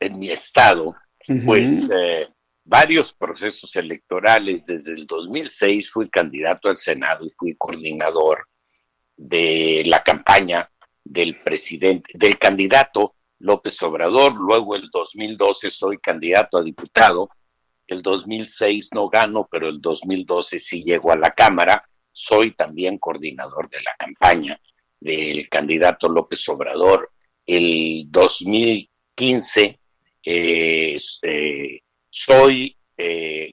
[0.00, 0.94] en mi estado, uh
[1.28, 1.44] -huh.
[1.44, 2.26] pues eh,
[2.64, 4.64] varios procesos electorales.
[4.64, 8.48] Desde el 2006 fui candidato al Senado y fui coordinador
[9.14, 10.70] de la campaña
[11.04, 14.34] del presidente, del candidato López Obrador.
[14.34, 17.28] Luego el 2012 soy candidato a diputado.
[17.86, 21.86] El 2006 no gano, pero el 2012 sí llego a la Cámara.
[22.10, 24.58] Soy también coordinador de la campaña
[25.02, 27.10] del candidato López Obrador.
[27.44, 29.78] El 2015
[30.24, 33.52] eh, eh, soy eh,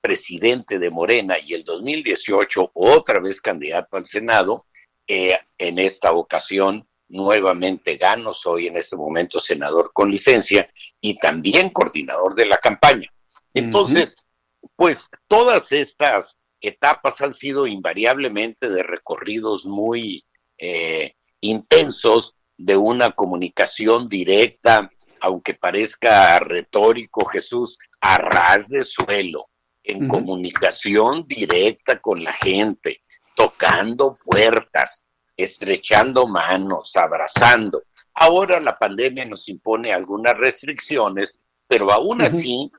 [0.00, 4.66] presidente de Morena y el 2018 otra vez candidato al Senado.
[5.06, 10.68] Eh, en esta ocasión nuevamente gano, soy en este momento senador con licencia
[11.00, 13.12] y también coordinador de la campaña.
[13.52, 14.24] Entonces,
[14.62, 14.70] uh -huh.
[14.76, 20.24] pues todas estas etapas han sido invariablemente de recorridos muy
[20.64, 29.48] eh, intensos de una comunicación directa, aunque parezca retórico, Jesús, a ras de suelo,
[29.82, 30.10] en uh -huh.
[30.10, 33.02] comunicación directa con la gente,
[33.34, 35.04] tocando puertas,
[35.36, 37.82] estrechando manos, abrazando.
[38.14, 42.28] Ahora la pandemia nos impone algunas restricciones, pero aún uh -huh.
[42.28, 42.72] así,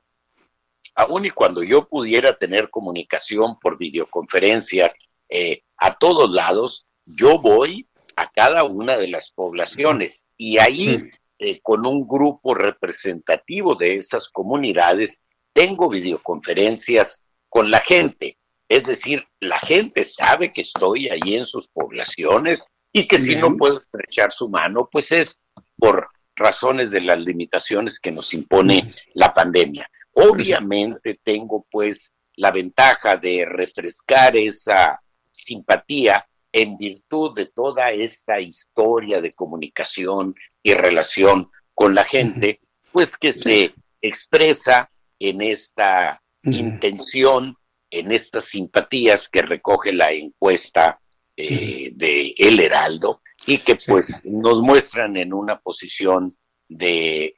[0.94, 4.90] aún y cuando yo pudiera tener comunicación por videoconferencias
[5.28, 11.10] eh, a todos lados, yo voy a cada una de las poblaciones y ahí sí.
[11.38, 15.20] eh, con un grupo representativo de esas comunidades
[15.52, 18.38] tengo videoconferencias con la gente.
[18.68, 23.28] Es decir, la gente sabe que estoy ahí en sus poblaciones y que Bien.
[23.28, 25.40] si no puedo estrechar su mano, pues es
[25.76, 29.88] por razones de las limitaciones que nos impone la pandemia.
[30.12, 35.00] Obviamente tengo pues la ventaja de refrescar esa
[35.30, 42.60] simpatía en virtud de toda esta historia de comunicación y relación con la gente,
[42.92, 44.88] pues que se expresa
[45.18, 47.56] en esta intención,
[47.90, 51.00] en estas simpatías que recoge la encuesta
[51.36, 56.36] eh, de El Heraldo y que pues nos muestran en una posición
[56.68, 57.34] de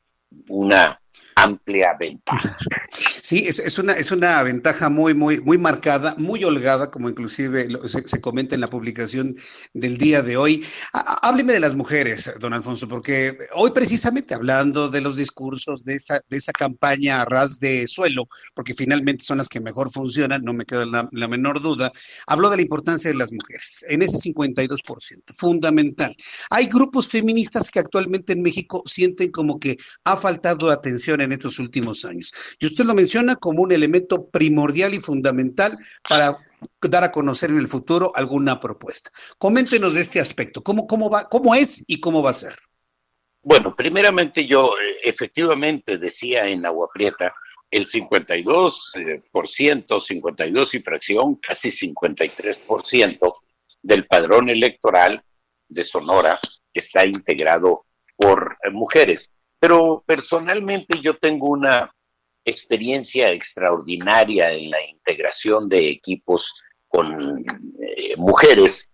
[0.48, 1.00] una
[1.36, 2.56] amplia ventaja.
[3.22, 8.20] Sí, es, una, es una ventaja muy, muy, muy marcada, muy holgada, como inclusive se,
[8.20, 9.36] comenta en la publicación
[9.74, 10.64] del día de hoy.
[10.92, 16.20] hábleme de las mujeres, don Alfonso, porque hoy precisamente hablando de los discursos de esa,
[16.28, 20.54] de esa campaña a ras de suelo, porque finalmente son las que mejor funcionan, no
[20.54, 21.92] me queda la, la menor duda,
[22.26, 26.14] hablo de la importancia de las mujeres, en ese 52%, fundamental.
[26.48, 31.58] Hay grupos feministas que actualmente en México sienten como que ha faltado atención en estos
[31.58, 32.32] últimos años.
[32.58, 36.32] Y usted lo menciona como un elemento primordial y fundamental para
[36.82, 39.10] dar a conocer en el futuro alguna propuesta.
[39.38, 42.54] Coméntenos de este aspecto, cómo, cómo, va, cómo es y cómo va a ser.
[43.42, 47.32] Bueno, primeramente yo eh, efectivamente decía en Agua Prieta,
[47.70, 53.34] el 52%, 52 eh, y fracción, casi 53%
[53.82, 55.22] del padrón electoral
[55.68, 56.38] de Sonora
[56.72, 59.32] está integrado por eh, mujeres.
[59.66, 61.92] Pero personalmente yo tengo una
[62.44, 68.92] experiencia extraordinaria en la integración de equipos con eh, mujeres.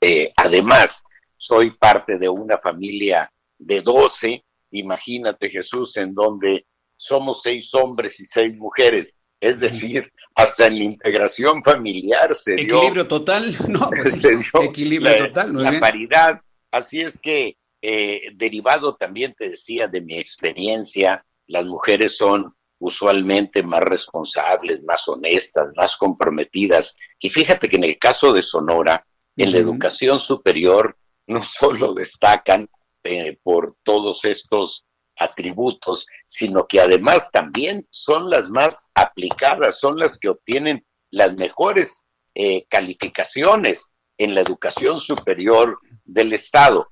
[0.00, 1.02] Eh, además,
[1.36, 3.28] soy parte de una familia
[3.58, 6.64] de 12, imagínate Jesús, en donde
[6.96, 12.76] somos seis hombres y seis mujeres, es decir, hasta en la integración familiar se dio...
[12.76, 14.24] Equilibrio total, no, pues
[14.62, 16.40] equilibrio total, la paridad.
[16.70, 23.62] Así es que eh, derivado también te decía de mi experiencia, las mujeres son usualmente
[23.62, 26.96] más responsables, más honestas, más comprometidas.
[27.18, 29.04] Y fíjate que en el caso de Sonora,
[29.36, 32.68] en la educación superior, no solo destacan
[33.04, 40.18] eh, por todos estos atributos, sino que además también son las más aplicadas, son las
[40.18, 42.04] que obtienen las mejores
[42.34, 46.88] eh, calificaciones en la educación superior del Estado.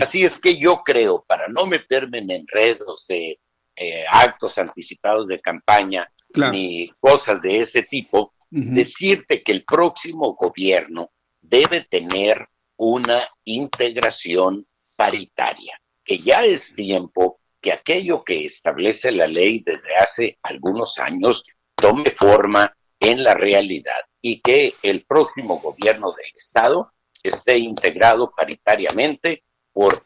[0.00, 3.38] Así es que yo creo, para no meterme en enredos de
[3.74, 11.10] eh, actos anticipados de campaña ni cosas de ese tipo, decirte que el próximo gobierno
[11.40, 12.46] debe tener
[12.76, 14.66] una integración
[14.96, 21.44] paritaria, que ya es tiempo que aquello que establece la ley desde hace algunos años
[21.74, 26.92] tome forma en la realidad y que el próximo gobierno del Estado
[27.22, 30.04] esté integrado paritariamente por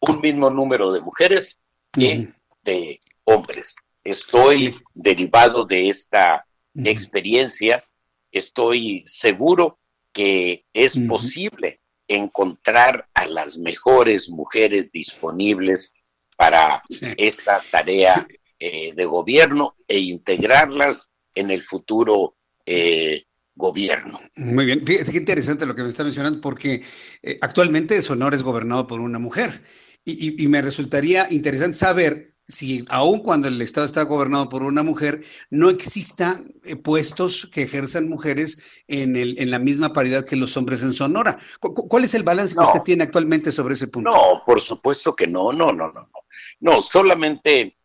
[0.00, 1.58] un mismo número de mujeres
[1.96, 2.28] y
[2.62, 3.76] de hombres.
[4.02, 7.84] Estoy derivado de esta experiencia,
[8.32, 9.78] estoy seguro
[10.12, 15.92] que es posible encontrar a las mejores mujeres disponibles
[16.36, 16.82] para
[17.16, 18.26] esta tarea
[18.58, 23.24] eh, de gobierno e integrarlas en el futuro eh,
[23.54, 24.20] gobierno.
[24.36, 26.82] Muy bien, fíjese qué interesante lo que me está mencionando, porque
[27.22, 29.62] eh, actualmente Sonora es gobernado por una mujer
[30.04, 35.22] y, me resultaría interesante saber si aun cuando el Estado está gobernado por una mujer,
[35.50, 40.56] no existan eh, puestos que ejerzan mujeres en, el, en la misma paridad que los
[40.56, 41.38] hombres en Sonora.
[41.60, 44.10] ¿Cuál es el balance que usted tiene actualmente sobre ese punto?
[44.10, 46.10] No, por supuesto que no, no, no, no.
[46.10, 46.24] No,
[46.60, 47.76] no solamente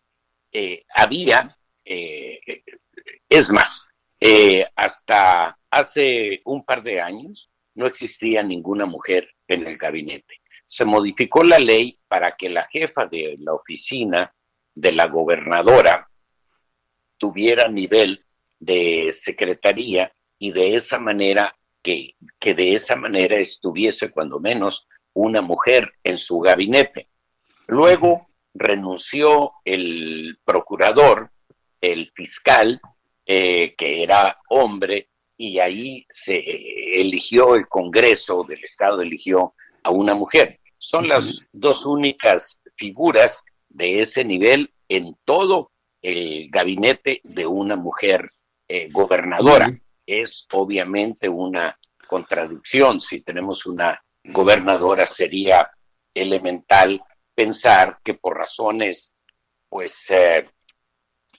[0.52, 3.94] eh, había, es más,
[4.76, 10.42] hasta hace un par de años no existía ninguna mujer en el gabinete.
[10.66, 14.34] Se modificó la ley para que la jefa de la oficina
[14.74, 16.10] de la gobernadora
[17.18, 18.26] tuviera nivel
[18.60, 25.42] de secretaría y de esa manera que, que de esa manera estuviese cuando menos una
[25.42, 27.10] mujer en su gabinete.
[27.68, 31.32] Luego renunció el procurador,
[31.82, 32.82] el fiscal,
[33.26, 36.38] eh, que era hombre, y ahí se
[37.00, 39.54] eligió el Congreso del Estado, eligió
[39.84, 40.60] a una mujer.
[40.78, 45.72] Son las dos únicas figuras de ese nivel en todo
[46.02, 48.26] el gabinete de una mujer
[48.68, 49.72] eh, gobernadora.
[50.06, 53.02] Es obviamente una contradicción.
[53.02, 55.70] Si tenemos una gobernadora sería
[56.14, 57.04] elemental
[57.34, 59.16] pensar que por razones
[59.68, 60.50] pues eh,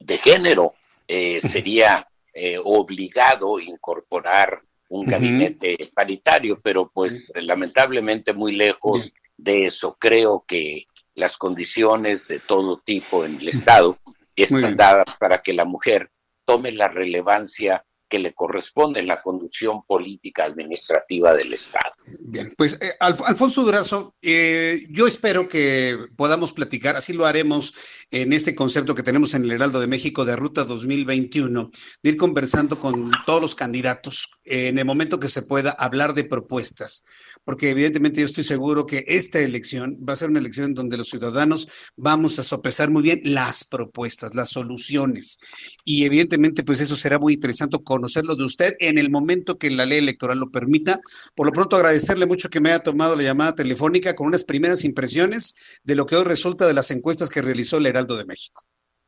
[0.01, 0.75] de género
[1.09, 9.97] eh, sería eh, obligado incorporar un gabinete paritario, pero pues lamentablemente muy lejos de eso.
[9.99, 13.99] Creo que las condiciones de todo tipo en el Estado
[14.37, 16.11] están dadas para que la mujer
[16.45, 21.93] tome la relevancia que le corresponde en la conducción política administrativa del Estado.
[22.21, 27.75] Bien, pues eh, Alfonso Durazo, eh, yo espero que podamos platicar, así lo haremos
[28.11, 31.71] en este concepto que tenemos en el Heraldo de México de Ruta 2021,
[32.03, 36.25] de ir conversando con todos los candidatos en el momento que se pueda hablar de
[36.25, 37.03] propuestas,
[37.45, 41.09] porque evidentemente yo estoy seguro que esta elección va a ser una elección donde los
[41.09, 45.39] ciudadanos vamos a sopesar muy bien las propuestas, las soluciones,
[45.85, 49.87] y evidentemente pues eso será muy interesante conocerlo de usted en el momento que la
[49.87, 51.01] ley electoral lo permita.
[51.35, 54.85] Por lo pronto, agradecerle mucho que me haya tomado la llamada telefónica con unas primeras
[54.85, 58.63] impresiones de lo que hoy resulta de las encuestas que realizó el Heraldo de México.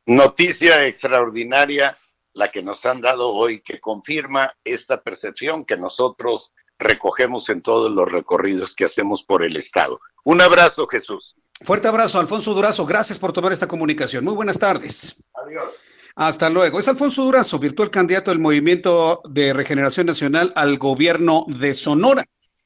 [0.07, 1.97] Noticia extraordinaria
[2.33, 7.91] la que nos han dado hoy, que confirma esta percepción que nosotros recogemos en todos
[7.91, 9.99] los recorridos que hacemos por el Estado.
[10.23, 11.35] Un abrazo, Jesús.
[11.61, 12.85] Fuerte abrazo, Alfonso Durazo.
[12.85, 14.23] Gracias por tomar esta comunicación.
[14.23, 15.23] Muy buenas tardes.
[15.45, 15.69] Adiós.
[16.19, 16.81] Hasta luego.
[16.81, 22.25] Es Alfonso Durazo, virtual candidato del Movimiento de Regeneración Nacional al gobierno de Sonora.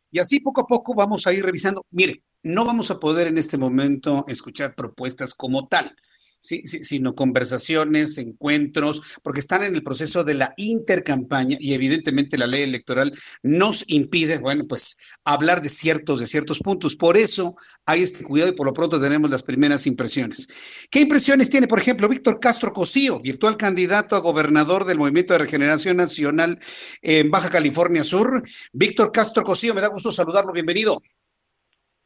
[0.10, 1.86] Y así poco a poco vamos a ir revisando.
[1.92, 5.96] Mire, no vamos a poder en este momento escuchar propuestas como tal
[6.44, 12.64] sino conversaciones, encuentros, porque están en el proceso de la intercampaña y evidentemente la ley
[12.64, 16.98] electoral nos impide, bueno, pues hablar de ciertos, de ciertos puntos.
[16.98, 20.88] Por eso hay este cuidado y por lo pronto tenemos las primeras impresiones.
[20.92, 25.40] ¿Qué impresiones tiene, por ejemplo, Víctor Castro Cosío, virtual candidato a gobernador del Movimiento de
[25.40, 26.60] Regeneración Nacional
[27.02, 28.44] en Baja California Sur?
[28.74, 31.02] Víctor Castro Cosío, me da gusto saludarlo, bienvenido.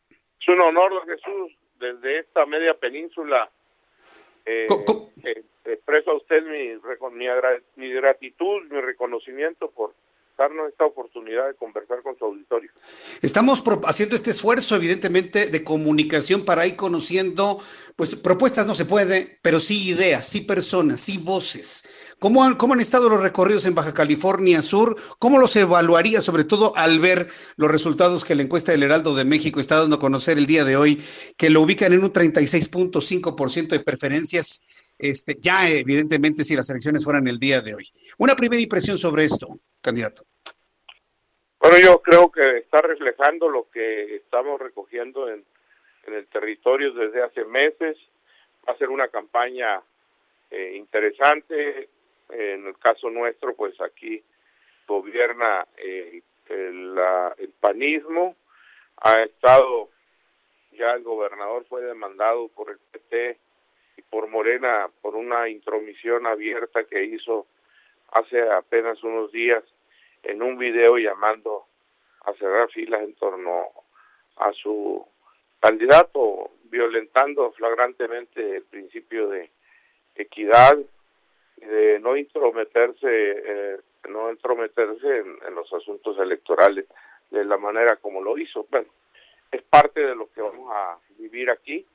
[0.09, 3.49] Es un honor, Jesús, desde esta media península
[4.47, 4.65] eh,
[5.23, 6.79] eh, expreso a usted mi,
[7.11, 7.27] mi,
[7.75, 9.93] mi gratitud, mi reconocimiento por
[10.37, 12.71] darnos esta oportunidad de conversar con su auditorio.
[13.21, 17.59] Estamos haciendo este esfuerzo, evidentemente, de comunicación para ir conociendo,
[17.95, 22.13] pues propuestas no se puede, pero sí ideas, sí personas, sí voces.
[22.19, 24.95] ¿Cómo han, ¿Cómo han estado los recorridos en Baja California Sur?
[25.19, 29.25] ¿Cómo los evaluaría, sobre todo al ver los resultados que la encuesta del Heraldo de
[29.25, 31.01] México está dando a conocer el día de hoy,
[31.35, 34.61] que lo ubican en un 36.5% de preferencias?
[34.99, 37.87] Este, ya evidentemente si las elecciones fueran el día de hoy.
[38.17, 40.23] Una primera impresión sobre esto, candidato.
[41.61, 45.45] Bueno, yo creo que está reflejando lo que estamos recogiendo en,
[46.03, 47.97] en el territorio desde hace meses.
[48.67, 49.81] Va a ser una campaña
[50.51, 51.87] eh, interesante,
[52.29, 54.21] en el caso nuestro, pues aquí
[54.85, 56.99] gobierna eh, el,
[57.37, 58.35] el panismo.
[58.97, 59.89] Ha estado,
[60.73, 63.39] ya el gobernador fue demandado por el PT
[63.95, 67.47] y por Morena por una intromisión abierta que hizo
[68.11, 69.63] hace apenas unos días
[70.23, 71.65] en un video llamando
[72.25, 73.67] a cerrar filas en torno
[74.37, 75.05] a su
[75.59, 79.49] candidato, violentando flagrantemente el principio de
[80.15, 80.77] equidad
[81.57, 83.77] de no intrometerse, eh,
[84.09, 86.85] no intrometerse en, los asuntos electorales
[87.31, 88.65] de la manera como lo hizo.
[88.69, 88.87] Bueno,
[89.51, 91.85] es parte de lo que vamos a vivir aquí,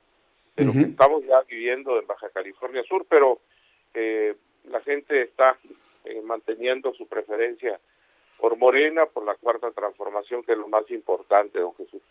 [0.55, 3.39] de lo que estamos ya viviendo en Baja California Sur, pero
[3.93, 5.57] eh, la gente está
[6.05, 7.79] eh, manteniendo su preferencia
[8.43, 12.01] por Morena, por la cuarta transformación, que es lo más importante, don Jesús.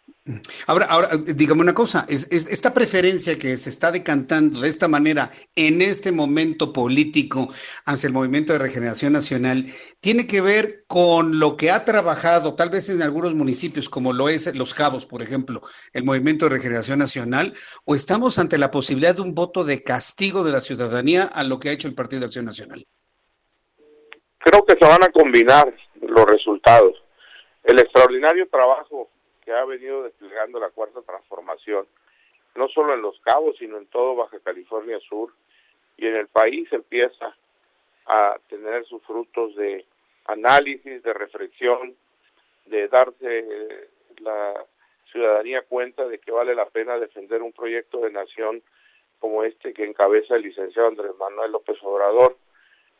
[0.66, 5.30] Ahora, ahora dígame una cosa, es, esta preferencia que se está decantando de esta manera
[5.54, 7.50] en este momento político
[7.84, 9.66] hacia el Movimiento de Regeneración Nacional,
[10.00, 14.30] ¿tiene que ver con lo que ha trabajado, tal vez en algunos municipios, como lo
[14.30, 15.60] es Los Cabos, por ejemplo,
[15.92, 17.52] el Movimiento de Regeneración Nacional,
[17.84, 21.58] o estamos ante la posibilidad de un voto de castigo de la ciudadanía a lo
[21.58, 22.86] que ha hecho el Partido de Acción Nacional?
[24.38, 25.72] Creo que se van a combinar
[26.02, 27.02] los resultados.
[27.64, 29.08] El extraordinario trabajo
[29.44, 31.86] que ha venido desplegando la cuarta transformación,
[32.54, 35.32] no solo en Los Cabos, sino en todo Baja California Sur
[35.96, 37.36] y en el país empieza
[38.06, 39.86] a tener sus frutos de
[40.26, 41.94] análisis, de reflexión,
[42.66, 43.88] de darse
[44.18, 44.64] la
[45.10, 48.62] ciudadanía cuenta de que vale la pena defender un proyecto de nación
[49.18, 52.36] como este que encabeza el licenciado Andrés Manuel López Obrador.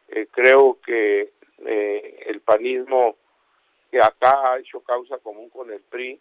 [0.08, 1.32] Eh, creo que
[1.64, 3.16] eh, el panismo
[3.90, 6.18] que acá ha hecho causa común con el PRI,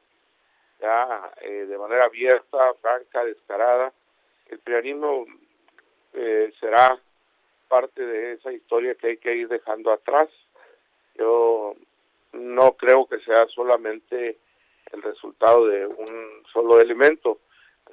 [0.79, 3.93] ya eh, de manera abierta, franca, descarada.
[4.47, 5.25] El prianismo
[6.13, 6.99] eh, será
[7.67, 10.29] parte de esa historia que hay que ir dejando atrás.
[11.15, 11.75] Yo
[12.33, 14.37] no creo que sea solamente
[14.91, 17.39] el resultado de un solo elemento.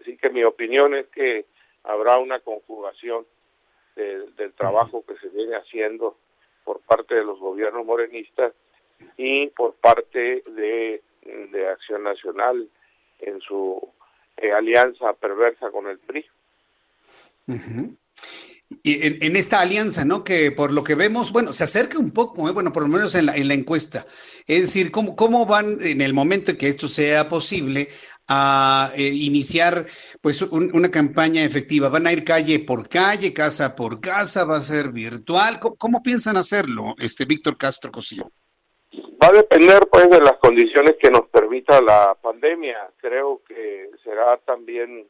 [0.01, 1.47] Así que mi opinión es que
[1.85, 3.27] habrá una conjugación
[3.95, 6.17] del trabajo que se viene haciendo
[6.69, 8.53] por parte de los gobiernos morenistas
[9.17, 11.03] y por parte de,
[11.73, 12.69] Acción Nacional
[13.21, 13.81] en su
[14.37, 16.27] eh, alianza perversa con el PRI.
[18.83, 20.25] Y en, esta alianza, ¿no?
[20.25, 22.53] Que por lo que vemos, bueno, se acerca un poco, ¿eh?
[22.53, 24.05] bueno, por lo menos en la, en la encuesta.
[24.47, 27.89] Es decir, ¿cómo, ¿cómo van en el momento en que esto sea posible
[28.29, 29.87] a eh, iniciar
[30.21, 31.89] pues una campaña efectiva?
[31.89, 34.45] ¿Van a ir calle por calle, casa por casa?
[34.45, 35.59] ¿Va a ser virtual?
[35.61, 38.31] ¿Cómo, piensan hacerlo, este Víctor Castro Cosío?
[39.23, 42.91] Va a depender pues de las condiciones que nos permita la pandemia.
[42.99, 45.07] Creo que será también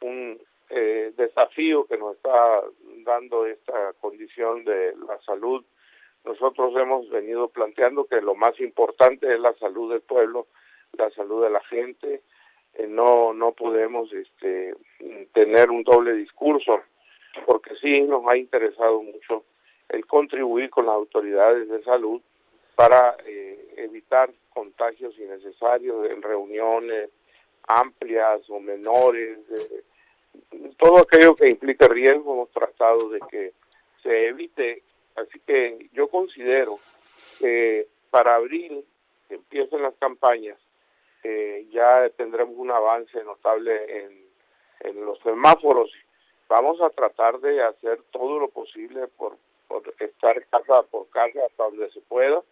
[0.00, 2.62] un eh, desafío que nos está
[3.04, 5.62] dando esta condición de la salud.
[6.24, 10.46] Nosotros hemos venido planteando que lo más importante es la salud del pueblo,
[10.92, 12.22] la salud de la gente,
[12.74, 14.74] eh, no no podemos este
[15.32, 16.80] tener un doble discurso
[17.46, 19.44] porque sí nos ha interesado mucho
[19.88, 22.20] el contribuir con las autoridades de salud
[22.74, 27.10] para eh, evitar contagios innecesarios en reuniones
[27.68, 29.38] amplias o menores
[30.78, 33.52] todo aquello que implique riesgo hemos tratado de que
[34.02, 34.82] se evite.
[35.16, 36.78] Así que yo considero
[37.38, 38.84] que para abril
[39.28, 40.58] que empiecen las campañas
[41.22, 44.26] eh, ya tendremos un avance notable en,
[44.80, 45.90] en los semáforos.
[46.48, 49.36] Vamos a tratar de hacer todo lo posible por,
[49.68, 52.42] por estar casa por casa hasta donde se pueda,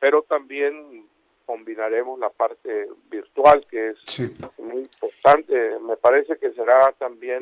[0.00, 1.08] pero también
[1.44, 4.20] combinaremos la parte virtual que es
[4.58, 5.78] muy importante.
[5.80, 7.40] Me parece que será también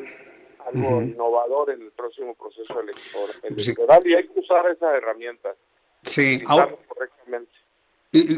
[0.65, 5.55] algo innovador en el próximo proceso electoral, y hay que usar esas herramientas.
[6.03, 7.51] Sí, ahora, correctamente.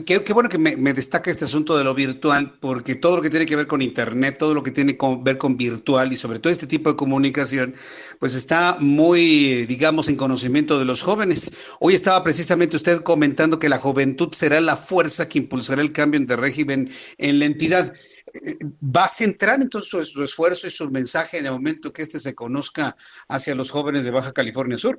[0.07, 3.45] Qué, bueno que me, destaca este asunto de lo virtual, porque todo lo que tiene
[3.45, 6.51] que ver con Internet, todo lo que tiene que ver con virtual y sobre todo
[6.51, 7.75] este tipo de comunicación,
[8.19, 11.51] pues está muy, digamos, en conocimiento de los jóvenes.
[11.79, 16.19] Hoy estaba precisamente usted comentando que la juventud será la fuerza que impulsará el cambio
[16.21, 17.93] de régimen en la entidad.
[18.33, 22.01] Eh, ¿Va a centrar entonces su, su esfuerzo y su mensaje en el momento que
[22.01, 22.95] este se conozca
[23.27, 24.97] hacia los jóvenes de Baja California Sur?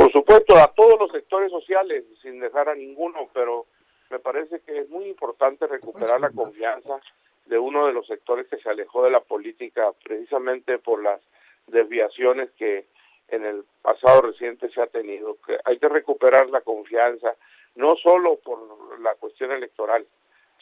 [0.00, 3.66] Por supuesto, a todos los sectores sociales, sin dejar a ninguno, pero
[4.08, 6.98] me parece que es muy importante recuperar la confianza
[7.44, 11.20] de uno de los sectores que se alejó de la política precisamente por las
[11.66, 12.86] desviaciones que
[13.28, 15.36] en el pasado reciente se ha tenido.
[15.46, 17.34] Que hay que recuperar la confianza,
[17.74, 20.06] no solo por la cuestión electoral,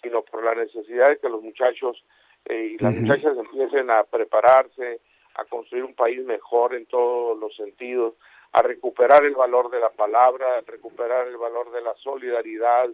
[0.02, 2.04] sino por la necesidad de que los muchachos
[2.46, 5.00] eh, y las muchachas empiecen a prepararse,
[5.36, 8.18] a construir un país mejor en todos los sentidos,
[8.52, 12.88] a recuperar el valor de la palabra, a recuperar el valor de la solidaridad,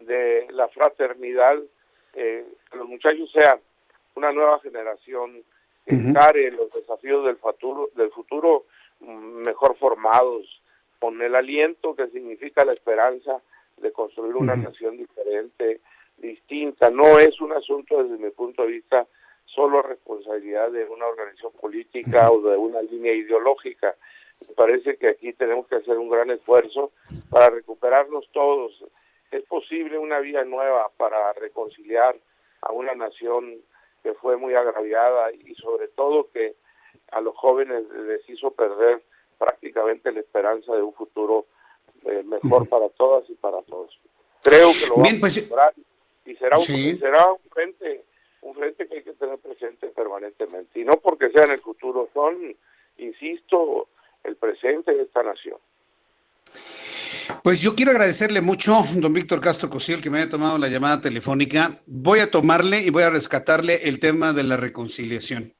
[0.00, 1.58] de la fraternidad,
[2.14, 3.60] eh, que los muchachos sean
[4.14, 5.42] una nueva generación
[5.86, 8.64] que encare los desafíos del futuro, del futuro
[9.00, 10.62] mm, mejor formados,
[10.98, 13.40] con el aliento que significa la esperanza
[13.76, 15.80] de construir una nación diferente,
[16.16, 16.90] distinta.
[16.90, 19.06] No es un asunto desde mi punto de vista
[19.44, 23.94] solo responsabilidad de una organización política o de una línea ideológica,
[24.56, 26.90] parece que aquí tenemos que hacer un gran esfuerzo
[27.30, 28.84] para recuperarnos todos.
[29.30, 32.16] Es posible una vía nueva para reconciliar
[32.60, 33.56] a una nación
[34.02, 36.54] que fue muy agraviada y sobre todo que
[37.10, 39.02] a los jóvenes les hizo perder
[39.38, 41.46] prácticamente la esperanza de un futuro
[42.04, 43.98] eh, mejor para todas y para todos.
[44.42, 45.72] Creo que lo vamos pues, a
[46.24, 48.04] y será un, será un frente
[48.42, 52.08] un frente que hay que tener presente permanentemente y no porque sea en el futuro
[52.12, 52.54] son
[52.98, 53.88] insisto
[54.26, 55.58] el presente de esta nación.
[57.42, 61.00] Pues yo quiero agradecerle mucho, don Víctor Castro Cosiel, que me haya tomado la llamada
[61.00, 61.80] telefónica.
[61.86, 65.54] Voy a tomarle y voy a rescatarle el tema de la reconciliación,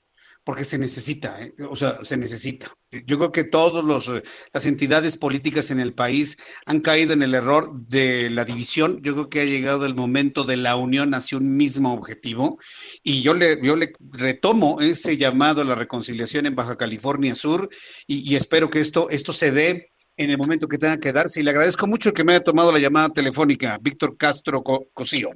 [0.44, 1.54] porque se necesita, ¿eh?
[1.68, 2.68] o sea, se necesita.
[3.06, 4.22] Yo creo que todas eh,
[4.52, 9.00] las entidades políticas en el país han caído en el error de la división.
[9.02, 12.58] Yo creo que ha llegado el momento de la unión hacia un mismo objetivo.
[13.02, 17.68] Y yo le, yo le retomo ese llamado a la reconciliación en Baja California Sur
[18.06, 21.40] y, espero que esto, esto se dé en el momento que tenga que darse.
[21.40, 25.30] Y le agradezco mucho que me haya tomado la llamada telefónica, Víctor Castro Cosío.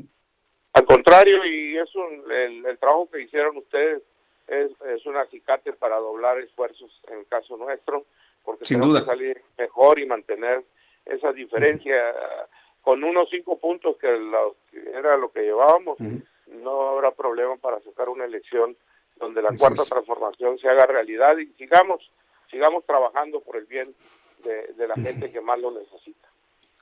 [0.72, 1.88] Al contrario, y es
[2.30, 4.02] el, el trabajo que hicieron ustedes
[4.50, 8.04] es, es un acicate para doblar esfuerzos en el caso nuestro,
[8.44, 10.64] porque Sin tenemos que salir mejor y mantener
[11.06, 11.96] esa diferencia.
[12.82, 14.08] Con unos cinco puntos que,
[14.94, 15.98] era lo que llevábamos,
[16.46, 18.76] no habrá problema para sacar una elección
[19.16, 22.10] donde la cuarta transformación se haga realidad y sigamos,
[22.50, 23.94] sigamos trabajando por el bien
[24.42, 26.29] de la gente que más lo necesita.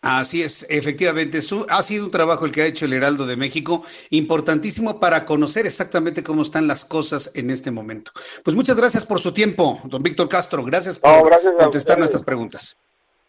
[0.03, 1.39] Así es, efectivamente,
[1.69, 5.67] ha sido un trabajo el que ha hecho el Heraldo de México, importantísimo para conocer
[5.67, 8.13] exactamente cómo están las cosas en este momento.
[8.45, 12.77] Pues muchas gracias por su tiempo, don Víctor Castro, gracias por contestar nuestras preguntas.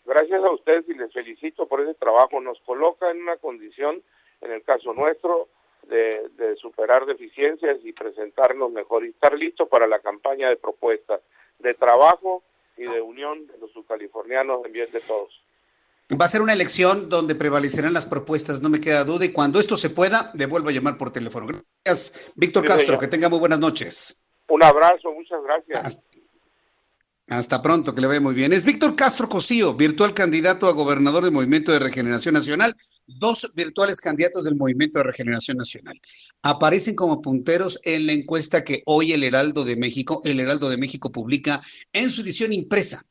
[0.05, 2.39] Gracias a ustedes y les felicito por ese trabajo.
[2.39, 4.01] Nos coloca en una condición,
[4.41, 5.49] en el caso nuestro,
[5.88, 11.22] de, de superar deficiencias y presentarnos mejor y estar listo para la campaña de propuestas.
[11.59, 12.43] de trabajo
[12.78, 15.41] y de unión de los subcalifornianos en bien de todos.
[16.12, 19.26] Va a ser una elección donde prevalecerán las propuestas, no me queda duda.
[19.26, 21.47] Y cuando esto se pueda, le vuelvo a llamar por teléfono.
[21.86, 22.97] Gracias, Víctor Castro.
[22.97, 24.20] Que tenga muy buenas noches.
[24.47, 26.01] Un abrazo, muchas gracias.
[27.28, 28.53] Hasta, pronto, que le vaya muy bien.
[28.53, 32.76] Es Víctor Castro Cosío, virtual candidato a gobernador del Movimiento de Regeneración Nacional.
[33.05, 36.01] Dos virtuales candidatos del Movimiento de Regeneración Nacional.
[36.41, 40.78] Aparecen como punteros en la encuesta que hoy el Heraldo de México, el Heraldo de
[40.78, 41.62] México publica
[41.93, 43.05] en su edición impresa.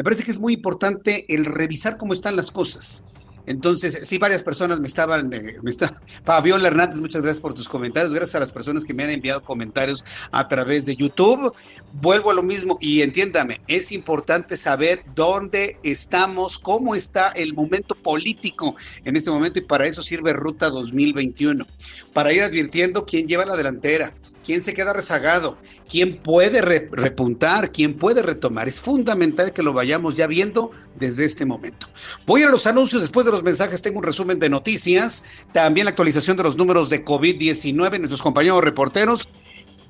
[0.00, 3.04] Me parece que es muy importante el revisar cómo están las cosas.
[3.44, 5.92] Entonces, sí, varias personas me estaban, eh, me está,
[6.24, 9.42] Fabiola Hernández, muchas gracias por tus comentarios, gracias a las personas que me han enviado
[9.42, 11.54] comentarios a través de YouTube.
[11.92, 17.94] Vuelvo a lo mismo y entiéndame, es importante saber dónde estamos, cómo está el momento
[17.94, 21.66] político en este momento y para eso sirve Ruta 2021,
[22.14, 24.14] para ir advirtiendo quién lleva la delantera,
[24.44, 28.68] quién se queda rezagado, quién puede repuntar, quién puede retomar.
[28.68, 31.86] Es fundamental que lo vayamos ya viendo desde este momento.
[32.26, 35.90] Voy a los anuncios, después de los mensajes tengo un resumen de noticias, también la
[35.90, 39.28] actualización de los números de COVID-19, nuestros compañeros reporteros.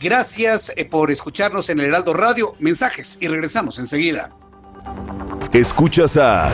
[0.01, 2.55] Gracias eh, por escucharnos en el Heraldo Radio.
[2.59, 4.34] Mensajes y regresamos enseguida.
[5.53, 6.53] Escuchas a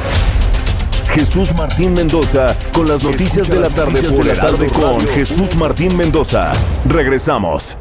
[1.17, 5.97] Jesús Martín Mendoza con las noticias de la tarde por la tarde con Jesús Martín
[5.97, 6.53] Mendoza.
[6.87, 7.77] Regresamos.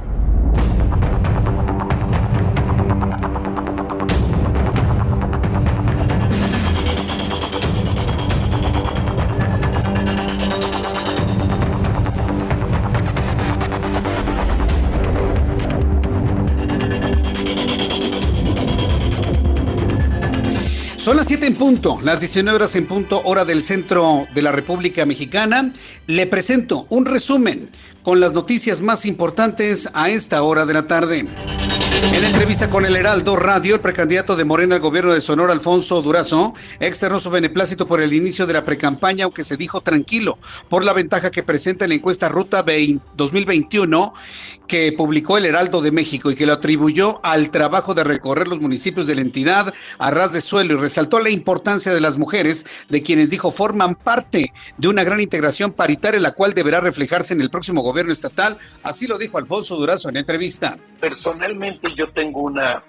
[21.46, 25.72] 7 en punto, las 19 horas en punto, hora del centro de la República Mexicana.
[26.08, 27.70] Le presento un resumen
[28.02, 31.28] con las noticias más importantes a esta hora de la tarde.
[32.14, 36.02] En entrevista con el Heraldo Radio, el precandidato de Morena al gobierno de Sonora, Alfonso
[36.02, 40.38] Durazo, externó su beneplácito por el inicio de la precampaña, aunque se dijo tranquilo
[40.70, 42.64] por la ventaja que presenta la encuesta Ruta
[43.16, 44.14] 2021
[44.68, 48.60] que publicó el Heraldo de México y que lo atribuyó al trabajo de recorrer los
[48.60, 52.66] municipios de la entidad a ras de suelo y resaltó la importancia de las mujeres,
[52.90, 57.42] de quienes dijo forman parte de una gran integración paritaria, la cual deberá reflejarse en
[57.42, 58.58] el próximo gobierno estatal.
[58.84, 60.78] Así lo dijo Alfonso Durazo en entrevista.
[61.00, 62.84] Personalmente yo tengo una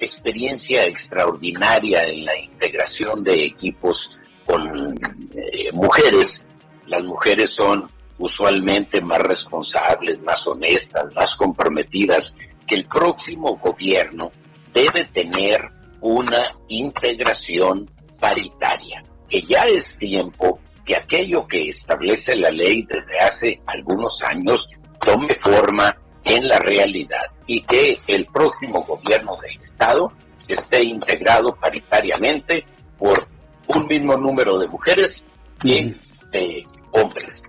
[0.00, 4.98] experiencia extraordinaria en la integración de equipos con
[5.34, 6.44] eh, mujeres.
[6.86, 12.36] Las mujeres son usualmente más responsables, más honestas, más comprometidas,
[12.66, 14.32] que el próximo gobierno
[14.72, 22.86] debe tener una integración paritaria, que ya es tiempo que aquello que establece la ley
[22.88, 24.70] desde hace algunos años
[25.04, 25.96] tome forma
[26.26, 30.12] en la realidad y que el próximo gobierno del Estado
[30.48, 32.66] esté integrado paritariamente
[32.98, 33.26] por
[33.68, 35.24] un mismo número de mujeres
[35.62, 35.94] y
[36.32, 37.44] de hombres.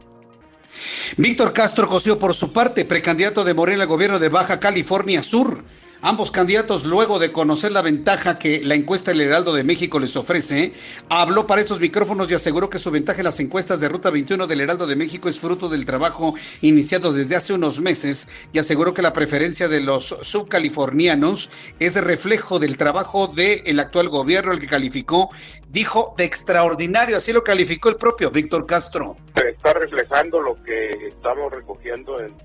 [1.18, 5.64] Víctor Castro Cosío, por su parte, precandidato de Morena al gobierno de Baja California Sur.
[6.02, 10.16] Ambos candidatos, luego de conocer la ventaja que la encuesta del Heraldo de México les
[10.16, 10.72] ofrece,
[11.10, 14.46] habló para estos micrófonos y aseguró que su ventaja en las encuestas de Ruta 21
[14.46, 18.94] del Heraldo de México es fruto del trabajo iniciado desde hace unos meses y aseguró
[18.94, 24.68] que la preferencia de los subcalifornianos es reflejo del trabajo del actual gobierno, el que
[24.68, 25.30] calificó,
[25.68, 27.18] dijo, de extraordinario.
[27.18, 29.18] Así lo calificó el propio Víctor Castro.
[29.34, 32.36] Está reflejando lo que estamos recogiendo en,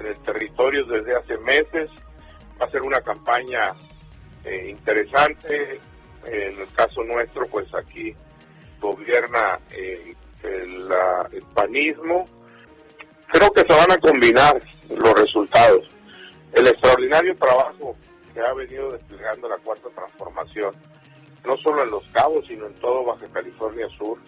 [0.00, 1.88] en el territorio desde hace meses
[2.60, 3.74] va a ser una campaña
[4.44, 5.80] eh, interesante.
[6.26, 8.14] En el caso nuestro, pues aquí
[8.80, 10.88] gobierna eh, el,
[11.32, 12.26] el panismo.
[13.28, 15.86] Creo que se van a combinar los resultados.
[16.52, 17.96] El extraordinario trabajo
[18.32, 20.74] que ha venido desplegando la cuarta transformación,
[21.46, 24.18] no solo en Los Cabos, sino en todo Baja California Sur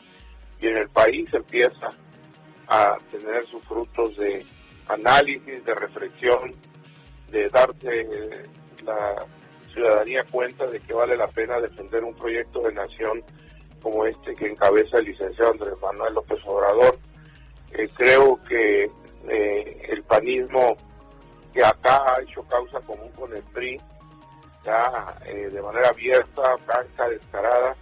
[0.60, 1.90] y en el país empieza
[2.68, 4.44] a tener sus frutos de
[4.88, 6.54] análisis, de reflexión,
[7.30, 8.48] de darse
[8.84, 9.14] la
[9.72, 13.22] ciudadanía cuenta de que vale la pena defender un proyecto de nación
[13.82, 16.98] como este que encabeza el licenciado Andrés Manuel López Obrador.
[17.72, 18.90] Eh, creo que
[19.28, 20.76] eh, el panismo
[21.52, 23.80] que acá ha hecho causa común con el PRI,
[24.64, 27.76] ya eh, de manera abierta, franca, descarada.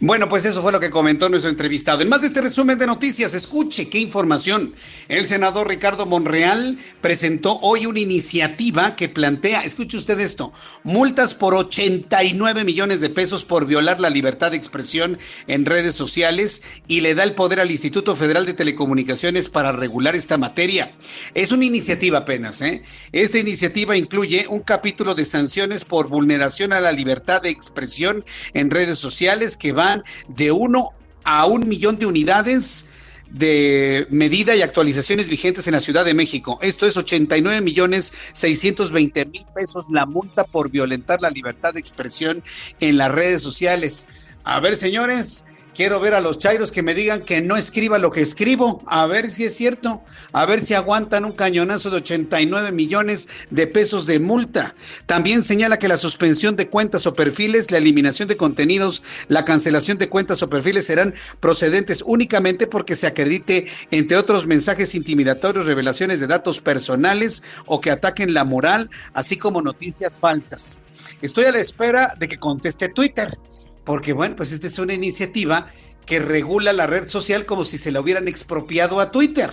[0.00, 2.02] Bueno, pues eso fue lo que comentó nuestro entrevistado.
[2.02, 4.74] En más de este resumen de noticias, escuche qué información.
[5.08, 10.52] El senador Ricardo Monreal presentó hoy una iniciativa que plantea, escuche usted esto,
[10.82, 16.62] multas por 89 millones de pesos por violar la libertad de expresión en redes sociales
[16.88, 20.92] y le da el poder al Instituto Federal de Telecomunicaciones para regular esta materia.
[21.34, 22.82] Es una iniciativa apenas, ¿eh?
[23.12, 28.70] Esta iniciativa incluye un capítulo de sanciones por vulneración a la libertad de expresión en
[28.70, 30.90] redes sociales que van de uno
[31.24, 32.90] a un millón de unidades
[33.30, 36.58] de medida y actualizaciones vigentes en la Ciudad de México.
[36.62, 42.44] Esto es 89 millones 620 mil pesos la multa por violentar la libertad de expresión
[42.78, 44.06] en las redes sociales.
[44.44, 45.44] A ver, señores,
[45.74, 49.06] Quiero ver a los chairos que me digan que no escriba lo que escribo, a
[49.06, 54.06] ver si es cierto, a ver si aguantan un cañonazo de 89 millones de pesos
[54.06, 54.76] de multa.
[55.06, 59.98] También señala que la suspensión de cuentas o perfiles, la eliminación de contenidos, la cancelación
[59.98, 66.20] de cuentas o perfiles serán procedentes únicamente porque se acredite, entre otros mensajes intimidatorios, revelaciones
[66.20, 70.78] de datos personales o que ataquen la moral, así como noticias falsas.
[71.20, 73.36] Estoy a la espera de que conteste Twitter
[73.84, 75.66] porque bueno, pues esta es una iniciativa
[76.06, 79.50] que regula la red social como si se la hubieran expropiado a Twitter.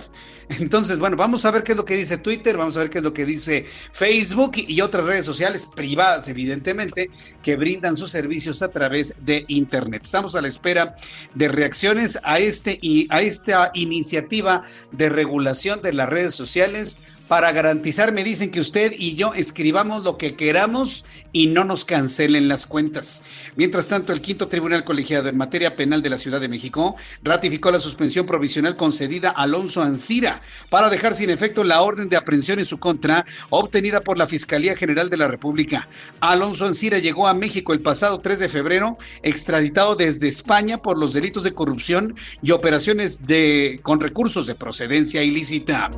[0.60, 2.98] Entonces, bueno, vamos a ver qué es lo que dice Twitter, vamos a ver qué
[2.98, 7.10] es lo que dice Facebook y otras redes sociales privadas, evidentemente,
[7.42, 10.02] que brindan sus servicios a través de Internet.
[10.04, 10.96] Estamos a la espera
[11.34, 16.98] de reacciones a, este, a esta iniciativa de regulación de las redes sociales
[17.28, 21.84] para garantizar, me dicen que usted y yo escribamos lo que queramos y no nos
[21.84, 23.22] cancelen las cuentas.
[23.56, 27.70] Mientras tanto, el quinto tribunal colegiado en materia penal de la Ciudad de México ratificó
[27.70, 32.58] la suspensión provisional concedida a Alonso Ancira para dejar sin efecto la orden de aprehensión
[32.58, 35.88] en su contra obtenida por la Fiscalía General de la República.
[36.20, 41.12] Alonso Ancira llegó a México el pasado 3 de febrero, extraditado desde España por los
[41.12, 45.90] delitos de corrupción y operaciones de con recursos de procedencia ilícita.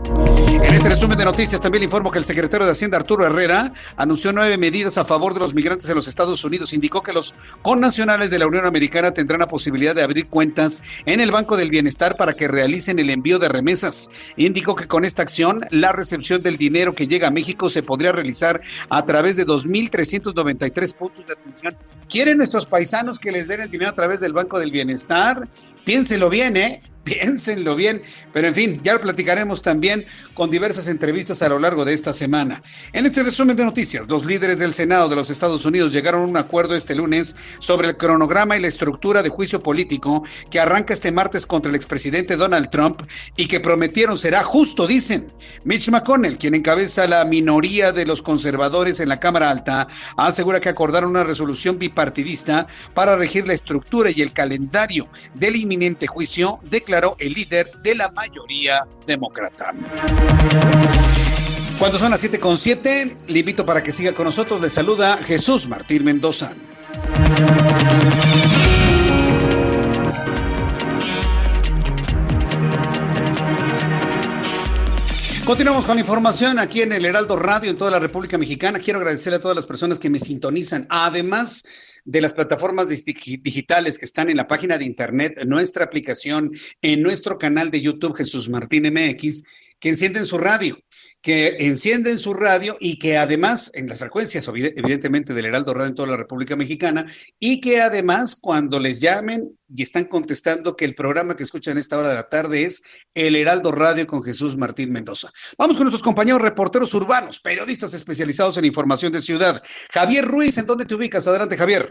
[0.65, 3.71] En este resumen de noticias también le informo que el secretario de Hacienda Arturo Herrera
[3.97, 6.73] anunció nueve medidas a favor de los migrantes en los Estados Unidos.
[6.73, 11.21] Indicó que los connacionales de la Unión Americana tendrán la posibilidad de abrir cuentas en
[11.21, 14.11] el Banco del Bienestar para que realicen el envío de remesas.
[14.37, 18.11] Indicó que con esta acción la recepción del dinero que llega a México se podría
[18.11, 21.77] realizar a través de 2.393 puntos de atención.
[22.09, 25.49] ¿Quieren nuestros paisanos que les den el dinero a través del Banco del Bienestar?
[25.85, 26.81] Piénselo bien, ¿eh?
[27.05, 28.01] Piénsenlo bien,
[28.33, 32.15] pero en fin, ya lo platicaremos también con diversas entrevistas a lo largo de esta
[32.15, 32.63] semana.
[32.95, 36.27] En este resumen de noticias, los líderes del Senado de los Estados Unidos llegaron a
[36.27, 40.95] un acuerdo este lunes sobre el cronograma y la estructura de juicio político que arranca
[40.95, 43.03] este martes contra el expresidente Donald Trump
[43.37, 45.31] y que prometieron será justo, dicen.
[45.63, 50.71] Mitch McConnell, quien encabeza la minoría de los conservadores en la Cámara Alta, asegura que
[50.71, 56.94] acordaron una resolución bipartidista para regir la estructura y el calendario del inminente juicio declarado
[57.19, 59.75] el líder de la mayoría demócrata.
[61.79, 64.61] Cuando son las 7 con 7, le invito para que siga con nosotros.
[64.61, 66.53] Le saluda Jesús Martín Mendoza.
[75.45, 78.79] Continuamos con información aquí en el Heraldo Radio en toda la República Mexicana.
[78.79, 80.87] Quiero agradecerle a todas las personas que me sintonizan.
[80.89, 81.63] Además,
[82.05, 86.51] de las plataformas digitales que están en la página de internet, en nuestra aplicación,
[86.83, 89.45] en nuestro canal de YouTube Jesús Martín MX,
[89.79, 90.79] que encienden su radio
[91.25, 95.95] que encienden su radio y que además, en las frecuencias, evidentemente, del Heraldo Radio en
[95.95, 97.07] toda la República Mexicana,
[97.41, 101.81] y que además, cuando les llamen y están contestando que el programa que escuchan a
[101.81, 105.31] esta hora de la tarde es El Heraldo Radio con Jesús Martín Mendoza.
[105.57, 109.63] Vamos con nuestros compañeros reporteros urbanos, periodistas especializados en información de ciudad.
[109.95, 111.27] Javier Ruiz, ¿en dónde te ubicas?
[111.27, 111.91] Adelante, Javier.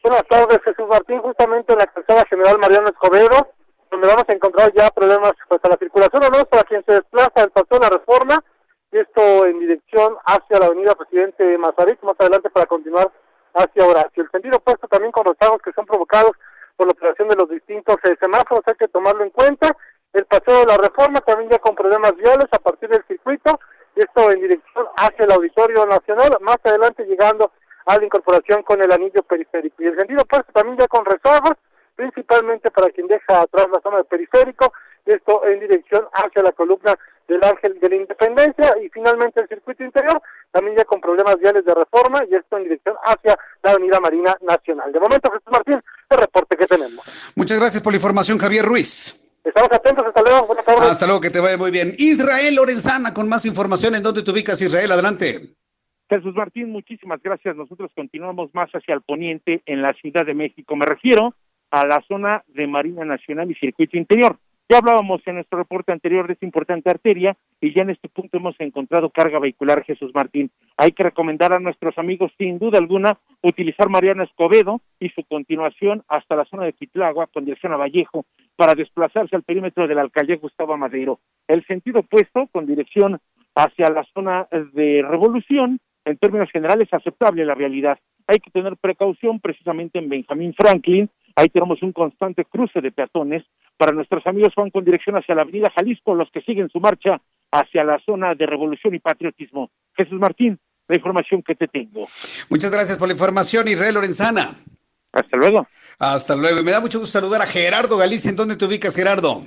[0.00, 3.52] Buenas tardes, Jesús Martín, justamente en la calzada General Mariano Escobedo
[3.94, 7.40] donde vamos a encontrar ya problemas pues la circulación o no para quien se desplaza
[7.42, 8.42] del Paseo de la Reforma
[8.90, 13.10] y esto en dirección hacia la avenida Presidente Mazarik, más adelante para continuar
[13.54, 14.24] hacia Horacio.
[14.24, 16.32] El sentido opuesto también con rezagos que son provocados
[16.76, 19.76] por la operación de los distintos eh, semáforos, hay que tomarlo en cuenta.
[20.12, 23.60] El Paseo de la Reforma también ya con problemas viales a partir del circuito,
[23.94, 27.52] y esto en dirección hacia el Auditorio Nacional, más adelante llegando
[27.86, 29.82] a la incorporación con el anillo periférico.
[29.82, 31.54] Y el sentido opuesto también ya con rezagos,
[31.94, 34.72] principalmente para quien deja atrás la zona del periférico,
[35.04, 36.94] esto en dirección hacia la columna
[37.28, 40.20] del Ángel de la Independencia y finalmente el circuito interior,
[40.50, 44.36] también ya con problemas viales de reforma y esto en dirección hacia la Avenida Marina
[44.42, 44.92] Nacional.
[44.92, 45.80] De momento, Jesús Martín,
[46.10, 47.32] el reporte que tenemos.
[47.36, 49.20] Muchas gracias por la información, Javier Ruiz.
[49.42, 50.88] Estamos atentos, hasta luego, buenas tardes.
[50.88, 51.94] Hasta luego, que te vaya muy bien.
[51.98, 54.92] Israel Lorenzana, con más información, ¿en dónde te ubicas, Israel?
[54.92, 55.54] Adelante.
[56.08, 57.56] Jesús Martín, muchísimas gracias.
[57.56, 60.76] Nosotros continuamos más hacia el poniente en la Ciudad de México.
[60.76, 61.34] Me refiero
[61.74, 64.36] a la zona de Marina Nacional y Circuito Interior.
[64.70, 68.36] Ya hablábamos en nuestro reporte anterior de esta importante arteria y ya en este punto
[68.36, 70.52] hemos encontrado carga vehicular Jesús Martín.
[70.76, 76.04] Hay que recomendar a nuestros amigos, sin duda alguna, utilizar Mariana Escobedo y su continuación
[76.06, 80.02] hasta la zona de Pitlagua con dirección a Vallejo para desplazarse al perímetro de la
[80.02, 81.18] alcaldía Gustavo Madero.
[81.48, 83.18] El sentido opuesto con dirección
[83.56, 87.98] hacia la zona de Revolución, en términos generales, aceptable la realidad.
[88.28, 93.44] Hay que tener precaución precisamente en Benjamín Franklin, Ahí tenemos un constante cruce de peatones.
[93.76, 97.20] Para nuestros amigos van con dirección hacia la Avenida Jalisco, los que siguen su marcha
[97.50, 99.70] hacia la zona de revolución y patriotismo.
[99.96, 100.58] Jesús Martín,
[100.88, 102.08] la información que te tengo.
[102.50, 104.54] Muchas gracias por la información, Israel Lorenzana.
[105.12, 105.66] Hasta luego.
[105.98, 106.60] Hasta luego.
[106.60, 108.30] Y me da mucho gusto saludar a Gerardo Galicia.
[108.30, 109.42] ¿En dónde te ubicas, Gerardo?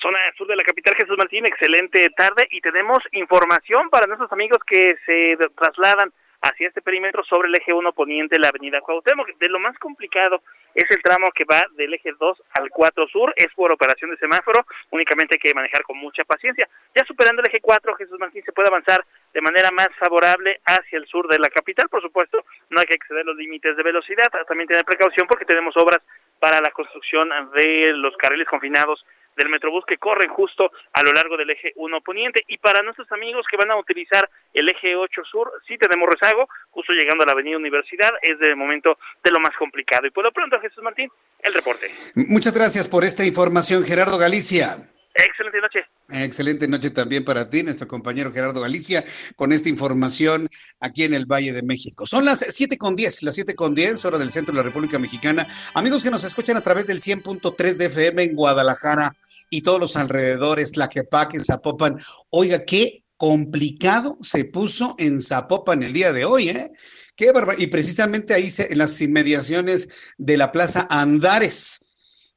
[0.00, 1.46] Zona sur de la capital, Jesús Martín.
[1.46, 6.12] Excelente tarde y tenemos información para nuestros amigos que se trasladan
[6.44, 9.28] hacia este perímetro sobre el eje 1 poniente, la avenida Cuauhtémoc.
[9.38, 10.42] De lo más complicado
[10.74, 14.18] es el tramo que va del eje 2 al 4 sur, es por operación de
[14.18, 16.68] semáforo, únicamente hay que manejar con mucha paciencia.
[16.94, 20.98] Ya superando el eje 4, Jesús Martín se puede avanzar de manera más favorable hacia
[20.98, 24.30] el sur de la capital, por supuesto, no hay que exceder los límites de velocidad,
[24.46, 26.00] también tener precaución porque tenemos obras
[26.38, 29.04] para la construcción de los carriles confinados
[29.36, 32.42] del Metrobús que corren justo a lo largo del eje 1 poniente.
[32.48, 36.48] Y para nuestros amigos que van a utilizar el eje 8 sur, sí tenemos rezago,
[36.70, 40.06] justo llegando a la avenida Universidad, es de momento de lo más complicado.
[40.06, 41.10] Y por lo pronto, Jesús Martín,
[41.40, 41.90] el reporte.
[42.14, 44.93] Muchas gracias por esta información, Gerardo Galicia.
[45.14, 45.78] Excelente noche.
[46.08, 49.04] Excelente noche también para ti, nuestro compañero Gerardo Galicia,
[49.36, 50.48] con esta información
[50.80, 52.04] aquí en el Valle de México.
[52.04, 54.98] Son las siete con diez, las siete con diez, hora del centro de la República
[54.98, 55.46] Mexicana.
[55.74, 59.14] Amigos que nos escuchan a través del 100.3 de FM en Guadalajara
[59.50, 61.96] y todos los alrededores, Tlaquepaque, Zapopan.
[62.30, 66.72] Oiga, qué complicado se puso en Zapopan el día de hoy, ¿eh?
[67.16, 69.88] Qué Y precisamente ahí en las inmediaciones
[70.18, 71.83] de la Plaza Andares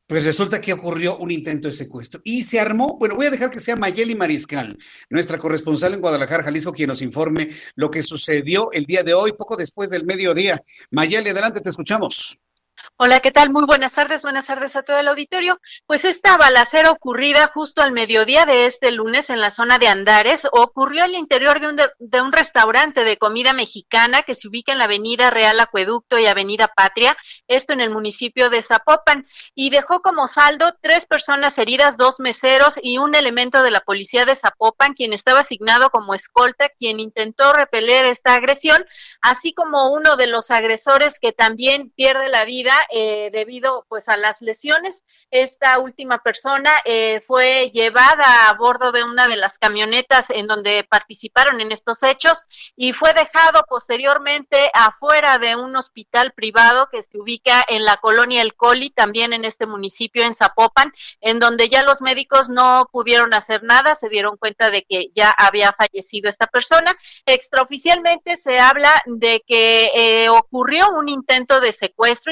[0.08, 2.98] pues resulta que ocurrió un intento de secuestro y se armó.
[2.98, 4.78] Bueno, voy a dejar que sea Mayeli Mariscal,
[5.10, 9.34] nuestra corresponsal en Guadalajara, Jalisco, quien nos informe lo que sucedió el día de hoy,
[9.34, 10.64] poco después del mediodía.
[10.92, 12.40] Mayeli, adelante, te escuchamos.
[12.98, 13.52] Hola, ¿qué tal?
[13.52, 15.60] Muy buenas tardes, buenas tardes a todo el auditorio.
[15.86, 20.48] Pues esta balacera ocurrida justo al mediodía de este lunes en la zona de Andares
[20.52, 24.80] ocurrió al interior de un, de, un restaurante de comida mexicana que se ubica en
[24.80, 27.16] la avenida Real Acueducto y avenida Patria,
[27.48, 32.80] esto en el municipio de Zapopan, y dejó como saldo tres personas heridas, dos meseros
[32.82, 37.54] y un elemento de la policía de Zapopan, quien estaba asignado como escolta, quien intentó
[37.54, 38.86] repeler esta agresión,
[39.22, 44.18] así como uno de los agresores que también pierde la vida eh, debido pues a
[44.18, 45.04] las lesiones.
[45.32, 50.84] Esta última persona eh, fue llevada a bordo de una de las camionetas en donde
[50.84, 52.46] participaron en estos hechos
[52.76, 58.42] y fue dejado posteriormente afuera de un hospital privado que se ubica en la colonia
[58.42, 63.34] El Coli, también en este municipio en Zapopan, en donde ya los médicos no pudieron
[63.34, 66.96] hacer nada, se dieron cuenta de que ya había fallecido esta persona.
[67.26, 72.32] Extraoficialmente se habla de que eh, ocurrió un intento de secuestro,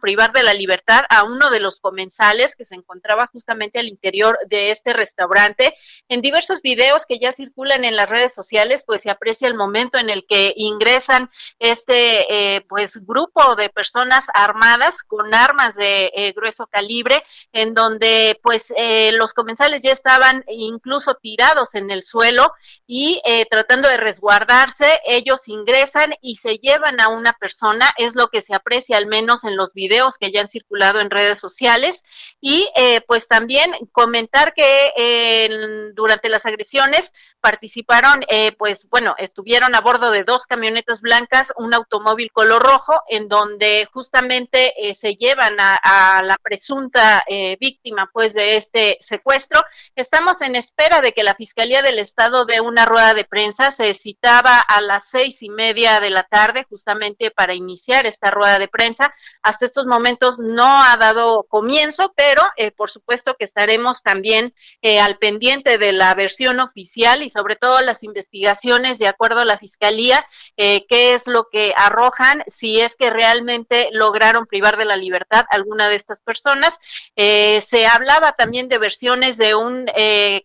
[0.00, 4.38] privar de la libertad a uno de los comensales que se encontraba justamente al interior
[4.48, 5.74] de este restaurante.
[6.08, 9.98] En diversos videos que ya circulan en las redes sociales, pues se aprecia el momento
[9.98, 16.32] en el que ingresan este eh, pues grupo de personas armadas con armas de eh,
[16.32, 22.52] grueso calibre, en donde pues eh, los comensales ya estaban incluso tirados en el suelo
[22.86, 23.20] y
[23.50, 28.54] tratando de resguardarse, ellos ingresan y se llevan a una persona, es lo que se
[28.54, 32.02] aprecia al menos en los videos videos que ya han circulado en redes sociales
[32.40, 39.74] y eh, pues también comentar que eh, durante las agresiones participaron, eh, pues bueno, estuvieron
[39.74, 45.58] a bordo de dos camionetas blancas, un automóvil color rojo, en donde justamente se llevan
[45.58, 47.22] a, a, la presunta
[47.58, 49.60] víctima pues de este secuestro.
[49.96, 53.92] Estamos en espera de que la Fiscalía del Estado dé una rueda de prensa, se
[53.94, 58.68] citaba a las seis y media de la tarde justamente para iniciar esta rueda de
[58.68, 59.12] prensa.
[59.42, 65.00] Hasta estos momentos no ha dado comienzo, pero eh, por supuesto que estaremos también eh,
[65.00, 69.58] al pendiente de la versión oficial y sobre todo las investigaciones de acuerdo a la
[69.58, 70.24] Fiscalía,
[70.56, 75.44] eh, qué es lo que arrojan, si es que realmente lograron privar de la libertad
[75.50, 76.78] alguna de estas personas.
[77.16, 79.86] se hablaba también de versiones de un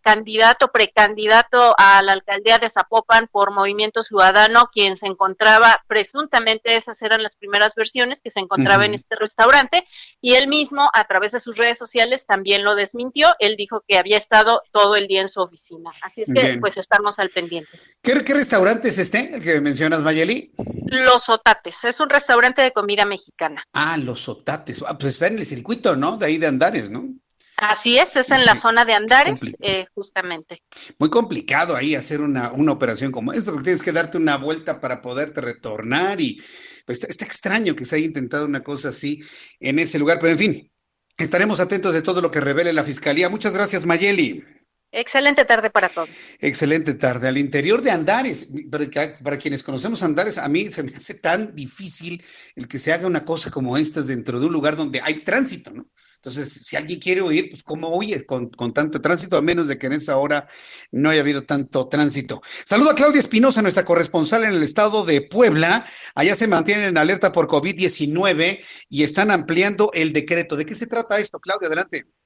[0.01, 7.01] candidato, precandidato a la alcaldía de Zapopan por Movimiento Ciudadano, quien se encontraba presuntamente, esas
[7.01, 9.87] eran las primeras versiones, que se encontraba en este restaurante
[10.21, 13.29] y él mismo a través de sus redes sociales también lo desmintió.
[13.39, 15.91] Él dijo que había estado todo el día en su oficina.
[16.01, 17.79] Así es que pues estamos al pendiente.
[18.01, 20.53] ¿Qué, restaurante es este, el que mencionas, Mayeli?
[20.87, 23.63] Los Otates, es un restaurante de comida mexicana.
[23.73, 26.17] Ah, Los Otates, ah, pues está en el circuito, ¿no?
[26.17, 27.09] De ahí de Andares, ¿no?
[27.57, 30.61] Así es, es en la zona de Andares, eh, justamente.
[30.99, 34.79] Muy complicado ahí hacer una, una operación como esta, porque tienes que darte una vuelta
[34.79, 36.39] para poderte retornar y
[36.85, 39.23] pues, está, extraño que se haya intentado una cosa así
[39.59, 40.71] en ese lugar, pero en fin,
[41.17, 43.27] estaremos atentos de todo lo que revele la Fiscalía.
[43.27, 44.45] Muchas gracias, Mayeli.
[44.91, 46.09] Excelente tarde para todos.
[46.39, 47.27] Excelente tarde.
[47.27, 51.55] Al interior de Andares, para, para, quienes conocemos Andares, a mí se me hace tan
[51.55, 52.23] difícil
[52.55, 55.71] el que se haga una cosa como esta dentro de un lugar donde hay tránsito,
[55.71, 55.87] ¿no?
[56.17, 59.37] Entonces, si alguien quiere huir, pues ¿cómo huye con, tanto tránsito?
[59.37, 60.47] A menos de que en esa hora
[60.91, 62.41] no haya habido tanto tránsito.
[62.65, 65.85] Saludo a Claudia Espinosa, nuestra corresponsal en el estado de Puebla.
[66.15, 68.59] Allá se mantienen en alerta por COVID-19
[68.89, 70.55] y están ampliando el decreto.
[70.55, 71.67] ¿De qué se trata esto, Claudia?
[71.67, 72.16] Adelante.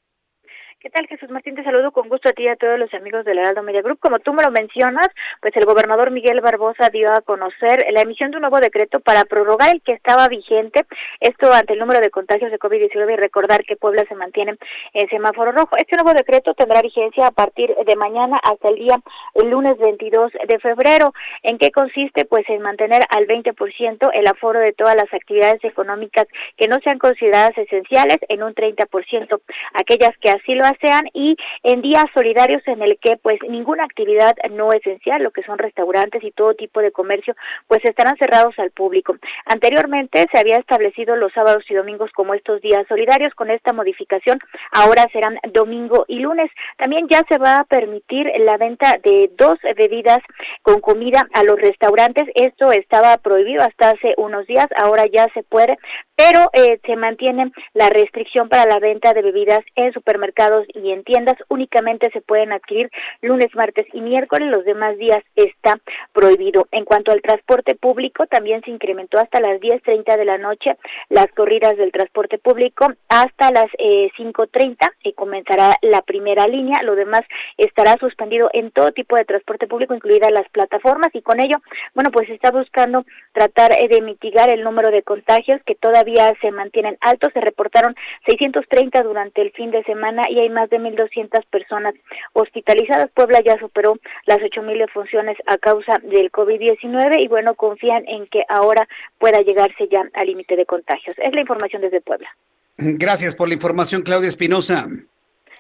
[0.81, 1.53] ¿Qué tal, Jesús Martín?
[1.53, 3.99] Te saludo con gusto a ti y a todos los amigos del Heraldo Media Group.
[3.99, 5.09] Como tú me lo mencionas,
[5.39, 9.25] pues el gobernador Miguel Barbosa dio a conocer la emisión de un nuevo decreto para
[9.25, 10.87] prorrogar el que estaba vigente,
[11.19, 14.57] esto ante el número de contagios de COVID-19 y recordar que Puebla se mantiene
[14.93, 15.77] en semáforo rojo.
[15.77, 18.97] Este nuevo decreto tendrá vigencia a partir de mañana hasta el día
[19.35, 21.13] lunes 22 de febrero.
[21.43, 22.25] ¿En qué consiste?
[22.25, 26.25] Pues en mantener al 20% el aforo de todas las actividades económicas
[26.57, 29.41] que no sean consideradas esenciales en un 30%,
[29.75, 34.35] aquellas que así lo sean y en días solidarios en el que pues ninguna actividad
[34.51, 37.35] no esencial, lo que son restaurantes y todo tipo de comercio,
[37.67, 39.15] pues estarán cerrados al público.
[39.45, 44.39] Anteriormente se había establecido los sábados y domingos como estos días solidarios, con esta modificación
[44.71, 46.49] ahora serán domingo y lunes.
[46.77, 50.19] También ya se va a permitir la venta de dos bebidas
[50.61, 52.27] con comida a los restaurantes.
[52.35, 55.77] Esto estaba prohibido hasta hace unos días, ahora ya se puede,
[56.15, 61.03] pero eh, se mantiene la restricción para la venta de bebidas en supermercados y en
[61.03, 62.89] tiendas únicamente se pueden adquirir
[63.21, 65.79] lunes, martes y miércoles, los demás días está
[66.13, 66.67] prohibido.
[66.71, 70.77] En cuanto al transporte público, también se incrementó hasta las 10.30 de la noche
[71.09, 76.95] las corridas del transporte público hasta las eh, 5.30 y comenzará la primera línea, lo
[76.95, 77.21] demás
[77.57, 81.09] estará suspendido en todo tipo de transporte público, incluidas las plataformas.
[81.13, 81.57] Y con ello,
[81.93, 86.51] bueno, pues está buscando tratar eh, de mitigar el número de contagios que todavía se
[86.51, 87.95] mantienen altos, se reportaron
[88.25, 91.93] 630 durante el fin de semana y hay más de 1.200 personas
[92.33, 93.09] hospitalizadas.
[93.11, 98.43] Puebla ya superó las 8.000 defunciones a causa del COVID-19 y bueno, confían en que
[98.49, 98.87] ahora
[99.19, 101.15] pueda llegarse ya al límite de contagios.
[101.19, 102.29] Es la información desde Puebla.
[102.77, 104.87] Gracias por la información, Claudia Espinosa.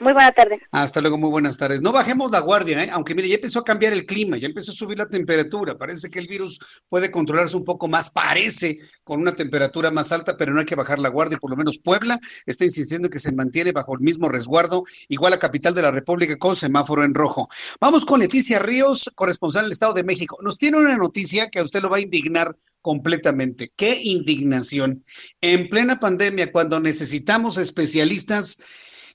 [0.01, 0.59] Muy buena tarde.
[0.71, 1.79] Hasta luego, muy buenas tardes.
[1.79, 2.89] No bajemos la guardia, ¿eh?
[2.91, 5.77] aunque mire, ya empezó a cambiar el clima, ya empezó a subir la temperatura.
[5.77, 10.37] Parece que el virus puede controlarse un poco más, parece, con una temperatura más alta,
[10.37, 11.37] pero no hay que bajar la guardia.
[11.37, 15.39] Por lo menos Puebla está insistiendo que se mantiene bajo el mismo resguardo, igual a
[15.39, 17.47] capital de la República con semáforo en rojo.
[17.79, 20.35] Vamos con Leticia Ríos, corresponsal del Estado de México.
[20.41, 23.71] Nos tiene una noticia que a usted lo va a indignar completamente.
[23.75, 25.03] Qué indignación.
[25.41, 28.57] En plena pandemia, cuando necesitamos especialistas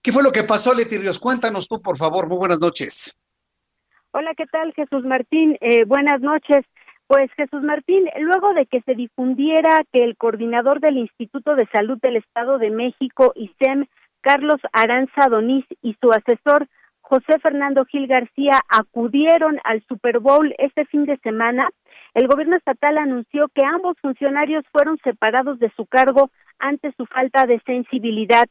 [0.07, 1.19] ¿Qué fue lo que pasó, Leti Ríos?
[1.19, 2.29] Cuéntanos tú, por favor.
[2.29, 3.19] Muy buenas noches.
[4.13, 5.59] Hola, ¿qué tal, Jesús Martín?
[5.61, 6.65] Eh, buenas noches.
[7.09, 11.99] Pues Jesús Martín, luego de que se difundiera que el coordinador del Instituto de Salud
[12.01, 13.87] del Estado de México, ISEM,
[14.21, 16.69] Carlos Aranza Donís, y su asesor,
[17.01, 21.69] José Fernando Gil García, acudieron al Super Bowl este fin de semana,
[22.15, 26.31] el gobierno estatal anunció que ambos funcionarios fueron separados de su cargo
[26.61, 28.47] ante su falta de sensibilidad.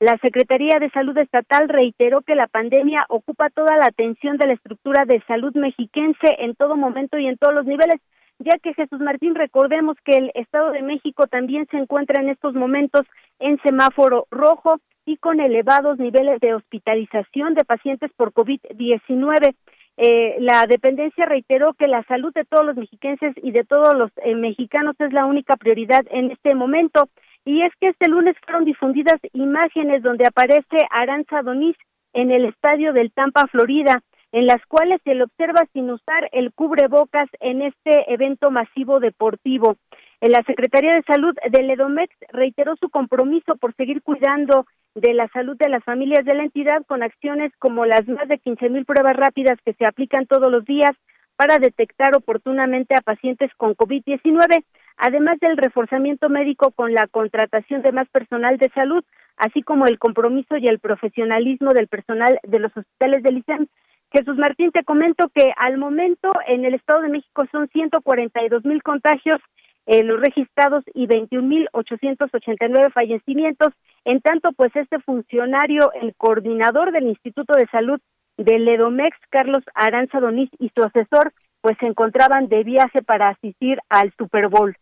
[0.00, 4.54] La Secretaría de Salud Estatal reiteró que la pandemia ocupa toda la atención de la
[4.54, 8.00] estructura de salud mexiquense en todo momento y en todos los niveles,
[8.38, 12.54] ya que Jesús Martín, recordemos que el Estado de México también se encuentra en estos
[12.54, 13.02] momentos
[13.40, 19.54] en semáforo rojo y con elevados niveles de hospitalización de pacientes por COVID-19.
[19.98, 24.10] Eh, la dependencia reiteró que la salud de todos los mexiquenses y de todos los
[24.24, 27.10] eh, mexicanos es la única prioridad en este momento.
[27.50, 31.76] Y es que este lunes fueron difundidas imágenes donde aparece Aranza Donís
[32.12, 36.52] en el estadio del Tampa, Florida, en las cuales se le observa sin usar el
[36.52, 39.78] cubrebocas en este evento masivo deportivo.
[40.20, 45.56] La Secretaría de Salud del Edomex reiteró su compromiso por seguir cuidando de la salud
[45.56, 49.16] de las familias de la entidad con acciones como las más de 15 mil pruebas
[49.16, 50.92] rápidas que se aplican todos los días
[51.40, 54.62] para detectar oportunamente a pacientes con COVID-19
[54.98, 59.02] además del reforzamiento médico con la contratación de más personal de salud,
[59.38, 63.68] así como el compromiso y el profesionalismo del personal de los hospitales del ICEM.
[64.12, 68.82] Jesús Martín, te comento que al momento en el Estado de México son 142 mil
[68.82, 69.40] contagios
[69.86, 73.72] eh, los registrados y 21.889 fallecimientos.
[74.04, 77.98] En tanto, pues este funcionario, el coordinador del Instituto de Salud
[78.40, 83.78] del Edomex, Carlos Aranza Doniz, y su asesor, pues se encontraban de viaje para asistir
[83.88, 84.76] al Super Bowl.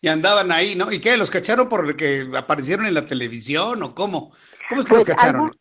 [0.00, 0.92] Y andaban ahí, ¿no?
[0.92, 1.16] ¿Y qué?
[1.16, 4.32] ¿Los cacharon porque aparecieron en la televisión o cómo?
[4.68, 5.52] ¿Cómo es que los pues, cacharon?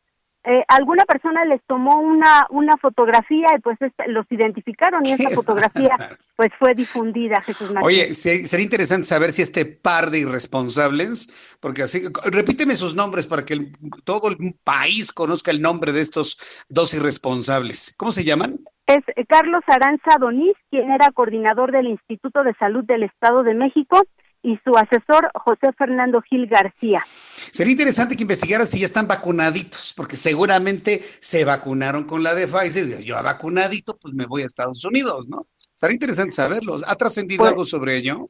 [0.49, 5.91] Eh, alguna persona les tomó una, una fotografía y pues los identificaron y esa fotografía
[6.37, 7.85] pues fue difundida, Jesús Martín.
[7.85, 13.43] Oye, sería interesante saber si este par de irresponsables, porque así, repíteme sus nombres para
[13.43, 13.71] que
[14.05, 16.37] todo el país conozca el nombre de estos
[16.69, 17.93] dos irresponsables.
[17.97, 18.59] ¿Cómo se llaman?
[18.85, 24.01] Es Carlos Aranza Doniz, quien era coordinador del Instituto de Salud del Estado de México,
[24.47, 27.03] y su asesor José Fernando Gil García.
[27.35, 32.47] Sería interesante que investigara si ya están vacunaditos, porque seguramente se vacunaron con la de
[32.47, 33.03] Pfizer.
[33.03, 35.47] Yo vacunadito, pues me voy a Estados Unidos, ¿no?
[35.75, 36.79] Sería interesante saberlo.
[36.87, 38.29] ¿Ha trascendido pues, algo sobre ello?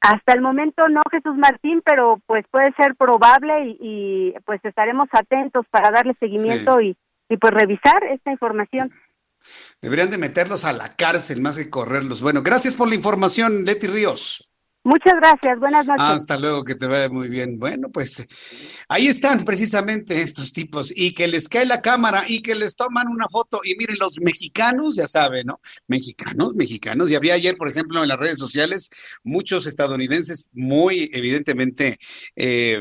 [0.00, 5.66] Hasta el momento no, Jesús Martín, pero pues puede ser probable y, pues estaremos atentos
[5.70, 6.96] para darle seguimiento y,
[7.28, 8.90] y pues revisar esta información.
[9.82, 12.22] Deberían de meterlos a la cárcel más que correrlos.
[12.22, 14.49] Bueno, gracias por la información, Leti Ríos.
[14.82, 16.02] Muchas gracias, buenas noches.
[16.02, 17.58] Hasta luego, que te vaya muy bien.
[17.58, 18.26] Bueno, pues
[18.88, 23.08] ahí están precisamente estos tipos y que les cae la cámara y que les toman
[23.08, 25.60] una foto y miren, los mexicanos, ya saben, ¿no?
[25.86, 27.10] Mexicanos, mexicanos.
[27.10, 28.88] Y había ayer, por ejemplo, en las redes sociales
[29.22, 31.98] muchos estadounidenses muy evidentemente...
[32.36, 32.80] Eh,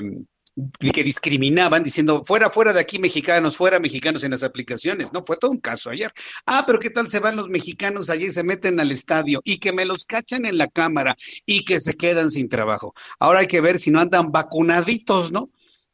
[0.94, 5.24] que discriminaban diciendo fuera, fuera de aquí mexicanos, fuera mexicanos en las aplicaciones, ¿no?
[5.24, 6.12] Fue todo un caso ayer.
[6.46, 9.60] Ah, pero ¿qué tal se van los mexicanos allí y se meten al estadio y
[9.60, 11.16] que me los cachan en la cámara
[11.46, 12.94] y que se quedan sin trabajo?
[13.20, 15.50] Ahora hay que ver si no andan vacunaditos, ¿no?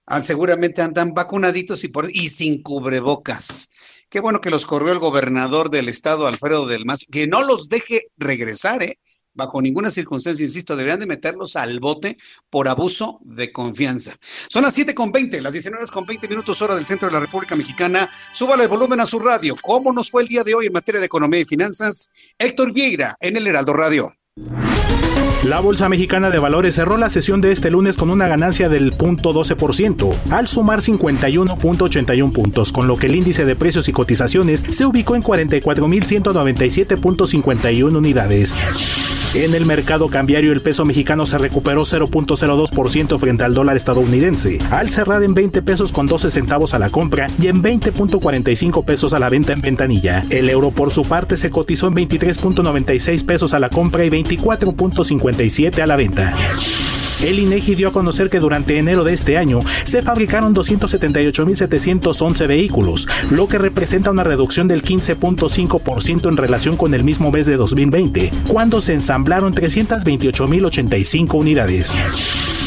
[0.06, 3.70] Ah, seguramente andan vacunaditos y, por, y sin cubrebocas.
[4.10, 7.70] Qué bueno que los corrió el gobernador del estado, Alfredo del Mazo, que no los
[7.70, 9.00] deje regresar, ¿eh?
[9.36, 12.18] Bajo ninguna circunstancia, insisto, deberían de meterlos al bote
[12.50, 14.16] por abuso de confianza.
[14.50, 17.14] Son las 7 con 20, las 19 horas con 20 minutos hora del centro de
[17.14, 18.10] la República Mexicana.
[18.34, 19.56] Súbale el volumen a su radio.
[19.62, 22.10] ¿Cómo nos fue el día de hoy en materia de economía y finanzas?
[22.40, 24.14] Héctor Vieira en el Heraldo Radio.
[25.46, 28.98] La Bolsa Mexicana de Valores cerró la sesión de este lunes con una ganancia del
[28.98, 34.88] 0.12%, al sumar 51.81 puntos, con lo que el índice de precios y cotizaciones se
[34.88, 39.25] ubicó en 44.197.51 unidades.
[39.36, 44.90] En el mercado cambiario el peso mexicano se recuperó 0.02% frente al dólar estadounidense, al
[44.90, 49.20] cerrar en 20 pesos con 12 centavos a la compra y en 20.45 pesos a
[49.20, 50.24] la venta en ventanilla.
[50.30, 55.82] El euro por su parte se cotizó en 23.96 pesos a la compra y 24.57
[55.82, 56.34] a la venta.
[57.24, 63.08] El INEGI dio a conocer que durante enero de este año se fabricaron 278.711 vehículos,
[63.32, 68.32] lo que representa una reducción del 15.5% en relación con el mismo mes de 2020,
[68.48, 71.94] cuando se ensamblaron 328.085 unidades.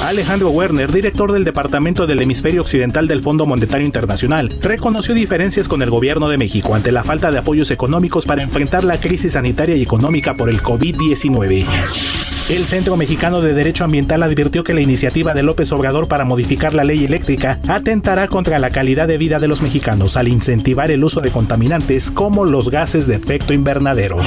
[0.03, 5.83] Alejandro Werner, director del Departamento del Hemisferio Occidental del Fondo Monetario Internacional, reconoció diferencias con
[5.83, 9.75] el gobierno de México ante la falta de apoyos económicos para enfrentar la crisis sanitaria
[9.75, 12.38] y económica por el COVID-19.
[12.49, 16.73] El Centro Mexicano de Derecho Ambiental advirtió que la iniciativa de López Obrador para modificar
[16.73, 21.05] la ley eléctrica atentará contra la calidad de vida de los mexicanos al incentivar el
[21.05, 24.19] uso de contaminantes como los gases de efecto invernadero.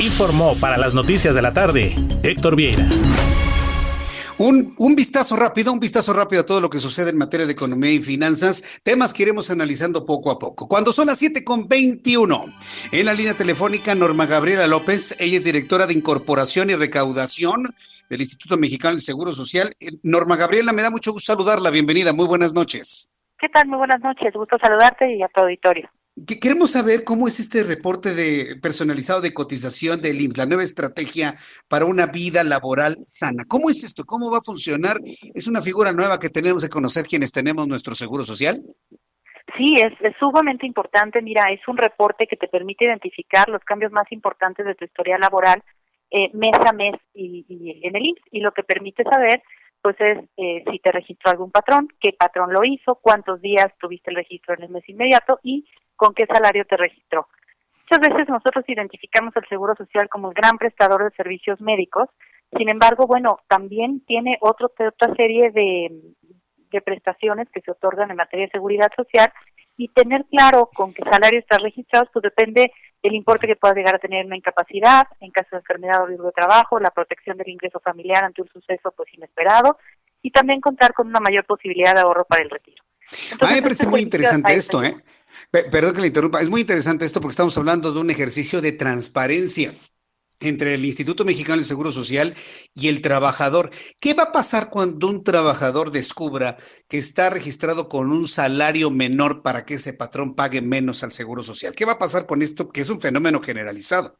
[0.00, 2.86] Informó para las noticias de la tarde Héctor Vieira.
[4.38, 7.52] Un, un, vistazo rápido, un vistazo rápido a todo lo que sucede en materia de
[7.52, 10.68] economía y finanzas, temas que iremos analizando poco a poco.
[10.68, 12.44] Cuando son las 7 con 21,
[12.92, 17.74] en la línea telefónica Norma Gabriela López, ella es directora de Incorporación y Recaudación
[18.10, 19.74] del Instituto Mexicano del Seguro Social.
[19.80, 23.08] Eh, Norma Gabriela, me da mucho gusto saludarla, bienvenida, muy buenas noches.
[23.38, 23.68] ¿Qué tal?
[23.68, 25.88] Muy buenas noches, gusto saludarte y a tu auditorio.
[26.40, 31.34] Queremos saber cómo es este reporte de personalizado de cotización del IMSS, la nueva estrategia
[31.68, 33.44] para una vida laboral sana.
[33.46, 34.04] ¿Cómo es esto?
[34.06, 34.96] ¿Cómo va a funcionar?
[35.34, 38.62] ¿Es una figura nueva que tenemos que conocer quienes tenemos nuestro seguro social?
[39.58, 41.20] Sí, es, sumamente importante.
[41.20, 45.18] Mira, es un reporte que te permite identificar los cambios más importantes de tu historia
[45.18, 45.62] laboral
[46.10, 49.42] eh, mes a mes y, y en el IMSS y lo que permite saber
[49.82, 54.10] pues es eh, si te registró algún patrón, qué patrón lo hizo, cuántos días tuviste
[54.10, 55.64] el registro en el mes inmediato y
[55.96, 57.28] con qué salario te registró.
[57.90, 62.08] Muchas veces nosotros identificamos el Seguro Social como el gran prestador de servicios médicos,
[62.56, 65.90] sin embargo, bueno, también tiene otro, otra serie de,
[66.70, 69.32] de prestaciones que se otorgan en materia de seguridad social
[69.76, 73.96] y tener claro con qué salario estás registrado, pues depende del importe que puedas llegar
[73.96, 77.48] a tener una incapacidad, en caso de enfermedad o riesgo de trabajo, la protección del
[77.48, 79.78] ingreso familiar ante un suceso pues inesperado
[80.22, 82.82] y también contar con una mayor posibilidad de ahorro para el retiro.
[83.40, 84.94] a mí me parece muy interesante esto, ¿eh?
[85.50, 88.72] Perdón que le interrumpa, es muy interesante esto porque estamos hablando de un ejercicio de
[88.72, 89.72] transparencia.
[90.38, 92.34] entre el Instituto Mexicano del Seguro Social
[92.74, 93.70] y el trabajador.
[94.00, 96.58] ¿Qué va a pasar cuando un trabajador descubra
[96.90, 101.42] que está registrado con un salario menor para que ese patrón pague menos al Seguro
[101.42, 101.74] Social?
[101.74, 104.18] ¿Qué va a pasar con esto, que es un fenómeno generalizado?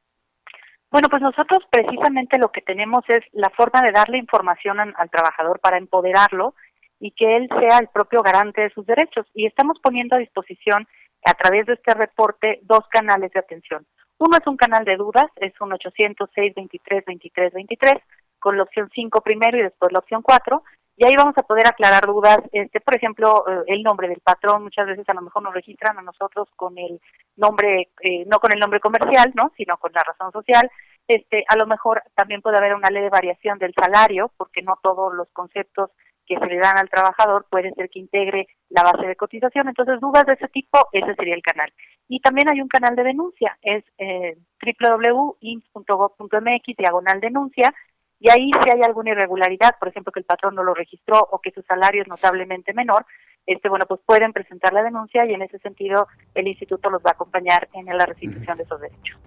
[0.90, 5.60] Bueno, pues nosotros precisamente lo que tenemos es la forma de darle información al, trabajador
[5.60, 6.54] para empoderarlo
[7.00, 9.26] y que él sea el propio garante de sus derechos.
[9.34, 10.86] Y estamos poniendo a disposición
[11.24, 13.86] a través de este reporte dos canales de atención.
[14.18, 17.94] Uno es un canal de dudas, es un 806 23 23 23
[18.38, 20.62] con la opción 5 primero y después la opción 4
[20.98, 24.62] y ahí vamos a poder aclarar dudas, este, por ejemplo, eh, el nombre del patrón,
[24.62, 27.00] muchas veces a lo mejor nos registran a nosotros con el
[27.36, 29.52] nombre, eh, no con el nombre comercial, ¿no?
[29.58, 30.70] sino con la razón social,
[31.06, 34.78] este, a lo mejor también puede haber una ley de variación del salario, porque no
[34.82, 35.90] todos los conceptos
[36.26, 39.68] que se le dan al trabajador puede ser que integre la base de cotización.
[39.68, 41.72] Entonces, dudas de ese tipo, ese sería el canal.
[42.08, 47.72] Y también hay un canal de denuncia, es eh, www.ins.gov.mx, diagonal denuncia,
[48.18, 51.40] y ahí si hay alguna irregularidad, por ejemplo, que el patrón no lo registró o
[51.40, 53.04] que su salario es notablemente menor,
[53.46, 57.10] este bueno, pues pueden presentar la denuncia y en ese sentido el instituto los va
[57.10, 59.18] a acompañar en la restitución de esos derechos.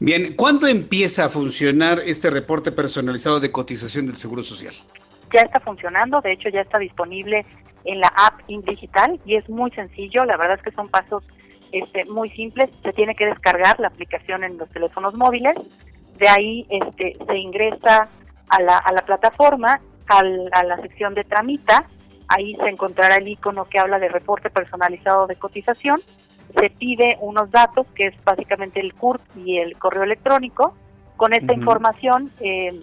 [0.00, 4.74] Bien, ¿cuándo empieza a funcionar este reporte personalizado de cotización del Seguro Social?
[5.32, 7.44] Ya está funcionando, de hecho ya está disponible
[7.84, 11.24] en la app Digital y es muy sencillo, la verdad es que son pasos
[11.72, 15.54] este, muy simples, se tiene que descargar la aplicación en los teléfonos móviles,
[16.18, 18.08] de ahí este, se ingresa
[18.48, 21.86] a la, a la plataforma, al, a la sección de tramita,
[22.28, 26.00] ahí se encontrará el icono que habla de reporte personalizado de cotización,
[26.58, 30.74] se pide unos datos que es básicamente el CURP y el correo electrónico,
[31.16, 32.80] con esta información eh,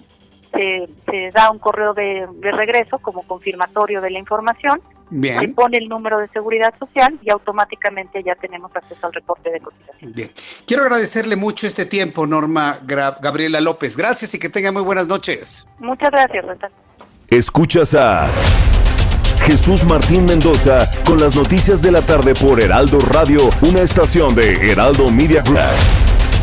[0.52, 6.18] se, da un correo de, regreso como confirmatorio de la información, se pone el número
[6.20, 10.14] de seguridad social y automáticamente ya tenemos acceso al reporte de cotización.
[10.14, 10.30] Bien.
[10.66, 13.96] Quiero agradecerle mucho este tiempo, Norma Gabriela López.
[13.96, 15.70] Gracias y que tenga muy buenas noches.
[15.80, 16.46] Muchas gracias,
[17.30, 18.30] Escuchas a
[19.48, 24.72] Jesús Martín Mendoza con las noticias de la tarde por Heraldo Radio, una estación de
[24.72, 26.17] Heraldo Media Group.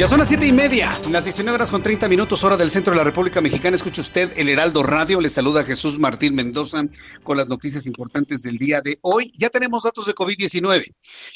[0.00, 2.92] Ya son las siete y media, las 19 horas con 30 minutos, hora del centro
[2.92, 3.76] de la República Mexicana.
[3.76, 5.20] Escucha usted el Heraldo Radio.
[5.20, 6.84] Le saluda Jesús Martín Mendoza
[7.22, 9.30] con las noticias importantes del día de hoy.
[9.36, 10.94] Ya tenemos datos de COVID-19.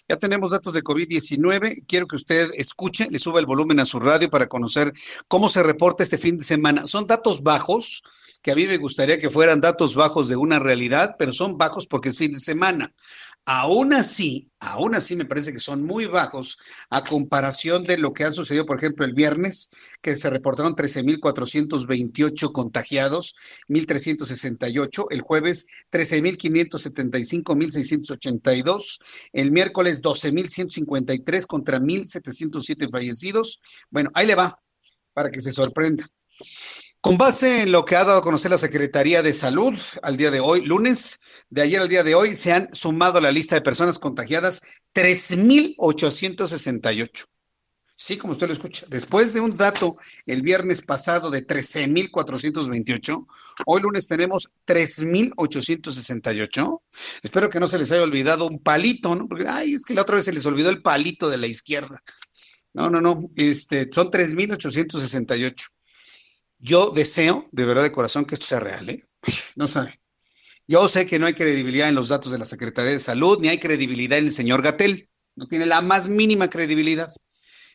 [0.08, 1.84] Ya tenemos datos de COVID-19.
[1.86, 4.94] Quiero que usted escuche, le suba el volumen a su radio para conocer
[5.28, 6.86] cómo se reporta este fin de semana.
[6.86, 8.02] Son datos bajos
[8.44, 11.86] que a mí me gustaría que fueran datos bajos de una realidad, pero son bajos
[11.86, 12.94] porque es fin de semana.
[13.46, 16.58] Aún así, aún así me parece que son muy bajos
[16.88, 19.68] a comparación de lo que ha sucedido, por ejemplo, el viernes,
[20.00, 23.36] que se reportaron 13.428 contagiados,
[23.68, 28.98] 1.368, el jueves 13.575, 1.682,
[29.34, 33.60] el miércoles 12.153 contra 1.707 fallecidos.
[33.90, 34.58] Bueno, ahí le va,
[35.12, 36.06] para que se sorprenda.
[37.02, 40.30] Con base en lo que ha dado a conocer la Secretaría de Salud al día
[40.30, 43.54] de hoy, lunes, de ayer al día de hoy, se han sumado a la lista
[43.54, 44.62] de personas contagiadas
[44.94, 47.26] 3.868.
[47.96, 49.96] Sí, como usted lo escucha, después de un dato
[50.26, 53.24] el viernes pasado de 13.428,
[53.66, 56.82] hoy lunes tenemos 3.868.
[57.22, 59.28] Espero que no se les haya olvidado un palito, ¿no?
[59.28, 62.02] Porque, ay, es que la otra vez se les olvidó el palito de la izquierda.
[62.72, 65.68] No, no, no, este, son 3.868.
[66.58, 69.06] Yo deseo, de verdad de corazón, que esto sea real, ¿eh?
[69.54, 70.00] No sabe.
[70.66, 73.48] Yo sé que no hay credibilidad en los datos de la Secretaría de Salud, ni
[73.48, 75.10] hay credibilidad en el señor Gatel.
[75.36, 77.12] No tiene la más mínima credibilidad.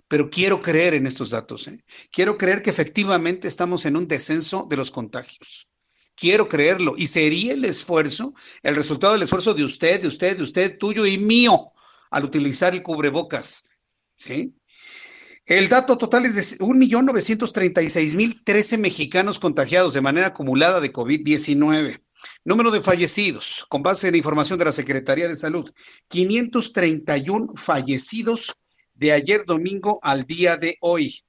[0.08, 1.68] Pero quiero creer en estos datos.
[1.68, 1.86] ¿eh?
[2.12, 5.70] Quiero creer que efectivamente estamos en un descenso de los contagios.
[6.16, 6.96] Quiero creerlo.
[6.98, 8.34] Y sería el esfuerzo,
[8.64, 11.72] el resultado del esfuerzo de usted, de usted, de usted, tuyo y mío,
[12.10, 13.70] al utilizar el cubrebocas.
[14.16, 14.56] ¿Sí?
[15.46, 22.00] El dato total es de 1.936.013 mexicanos contagiados de manera acumulada de COVID-19.
[22.44, 25.70] Número de fallecidos, con base en información de la Secretaría de Salud,
[26.08, 28.56] 531 fallecidos
[28.94, 31.24] de ayer domingo al día de hoy,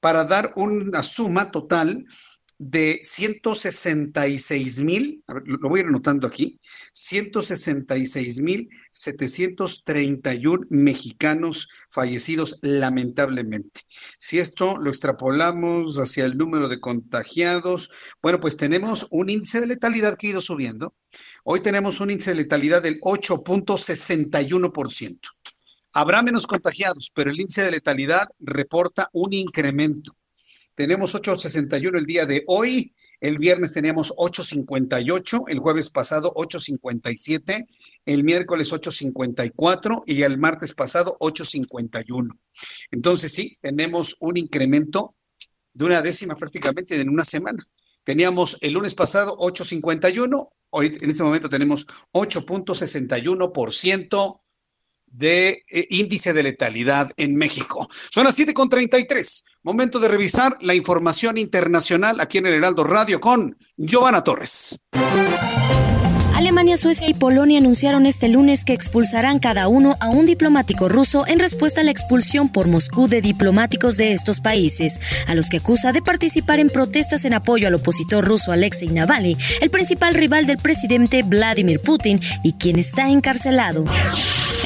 [0.00, 2.06] para dar una suma total
[2.58, 6.60] de 166 mil, lo voy a ir anotando aquí,
[6.92, 13.82] 166 mil 731 mexicanos fallecidos lamentablemente.
[14.18, 17.90] Si esto lo extrapolamos hacia el número de contagiados,
[18.22, 20.94] bueno, pues tenemos un índice de letalidad que ha ido subiendo.
[21.44, 25.20] Hoy tenemos un índice de letalidad del 8.61%.
[25.92, 30.16] Habrá menos contagiados, pero el índice de letalidad reporta un incremento
[30.80, 37.66] tenemos 8.61 el día de hoy, el viernes teníamos 8.58, el jueves pasado 8.57,
[38.06, 42.30] el miércoles 8.54 y el martes pasado 8.51.
[42.90, 45.14] Entonces sí, tenemos un incremento
[45.74, 47.68] de una décima prácticamente en una semana.
[48.04, 54.40] Teníamos el lunes pasado 8.51, hoy en este momento tenemos 8.61%
[55.06, 57.86] de eh, índice de letalidad en México.
[58.10, 59.44] Son las 7.33.
[59.62, 64.78] Momento de revisar la información internacional aquí en el Heraldo Radio con Giovanna Torres.
[66.40, 71.26] Alemania, Suecia y Polonia anunciaron este lunes que expulsarán cada uno a un diplomático ruso
[71.26, 75.58] en respuesta a la expulsión por Moscú de diplomáticos de estos países, a los que
[75.58, 80.46] acusa de participar en protestas en apoyo al opositor ruso Alexei Navalny, el principal rival
[80.46, 83.84] del presidente Vladimir Putin y quien está encarcelado.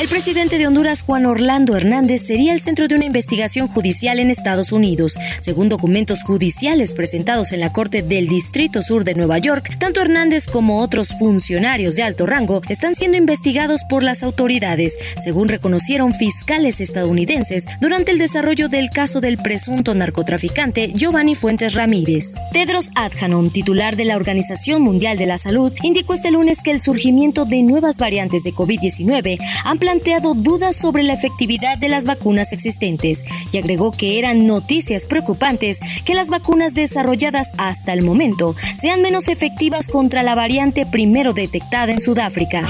[0.00, 4.28] El presidente de Honduras, Juan Orlando Hernández, sería el centro de una investigación judicial en
[4.28, 5.16] Estados Unidos.
[5.38, 10.46] Según documentos judiciales presentados en la Corte del Distrito Sur de Nueva York, tanto Hernández
[10.46, 16.82] como otros funcionarios de alto rango están siendo investigados por las autoridades, según reconocieron fiscales
[16.82, 22.34] estadounidenses durante el desarrollo del caso del presunto narcotraficante Giovanni Fuentes Ramírez.
[22.52, 26.80] Tedros Adhanom, titular de la Organización Mundial de la Salud, indicó este lunes que el
[26.80, 32.52] surgimiento de nuevas variantes de COVID-19 han planteado dudas sobre la efectividad de las vacunas
[32.52, 39.00] existentes y agregó que eran noticias preocupantes que las vacunas desarrolladas hasta el momento sean
[39.00, 42.68] menos efectivas contra la variante primero detectada en Sudáfrica.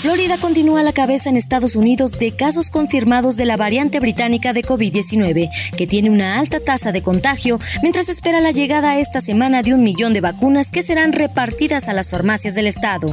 [0.00, 4.52] Florida continúa a la cabeza en Estados Unidos de casos confirmados de la variante británica
[4.52, 9.62] de COVID-19, que tiene una alta tasa de contagio, mientras espera la llegada esta semana
[9.62, 13.10] de un millón de vacunas que serán repartidas a las farmacias del estado.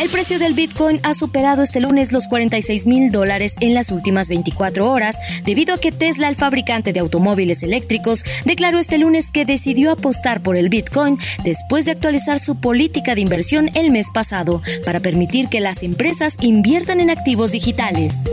[0.00, 4.28] El precio del Bitcoin ha superado este lunes los 46 mil dólares en las últimas
[4.28, 9.44] 24 horas, debido a que Tesla, el fabricante de automóviles eléctricos, declaró este lunes que
[9.44, 14.62] decidió apostar por el Bitcoin después de actualizar su política de inversión el mes pasado,
[14.84, 16.07] para permitir que las empresas
[16.40, 18.30] inviertan en activos digitales.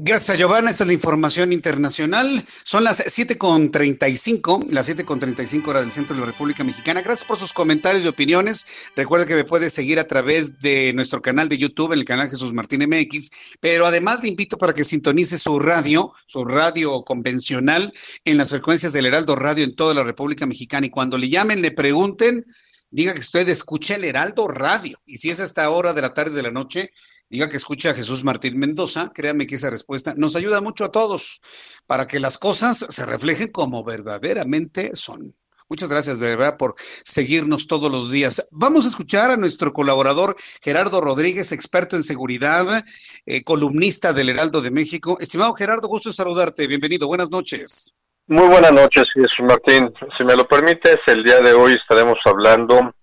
[0.00, 0.70] Gracias, Giovanna.
[0.70, 2.42] Esta es la información internacional.
[2.64, 7.02] Son las 7.35, las 7.35 horas del centro de la República Mexicana.
[7.02, 8.66] Gracias por sus comentarios y opiniones.
[8.96, 12.30] Recuerda que me puedes seguir a través de nuestro canal de YouTube, en el canal
[12.30, 13.30] Jesús Martín MX.
[13.60, 17.92] Pero además te invito para que sintonice su radio, su radio convencional,
[18.24, 20.86] en las frecuencias del Heraldo Radio en toda la República Mexicana.
[20.86, 22.44] Y cuando le llamen, le pregunten,
[22.90, 25.00] diga que usted escucha el Heraldo Radio.
[25.06, 26.92] Y si es a esta hora de la tarde de la noche,
[27.30, 30.92] diga que escucha a Jesús Martín Mendoza, créame que esa respuesta nos ayuda mucho a
[30.92, 31.40] todos
[31.86, 35.34] para que las cosas se reflejen como verdaderamente son.
[35.70, 38.48] Muchas gracias de verdad por seguirnos todos los días.
[38.52, 42.82] Vamos a escuchar a nuestro colaborador Gerardo Rodríguez, experto en seguridad,
[43.26, 45.18] eh, columnista del Heraldo de México.
[45.20, 46.66] Estimado Gerardo, gusto de saludarte.
[46.66, 47.06] Bienvenido.
[47.06, 47.92] Buenas noches.
[48.30, 49.90] Muy buenas noches, Jesús Martín.
[50.18, 52.94] Si me lo permites, el día de hoy estaremos hablando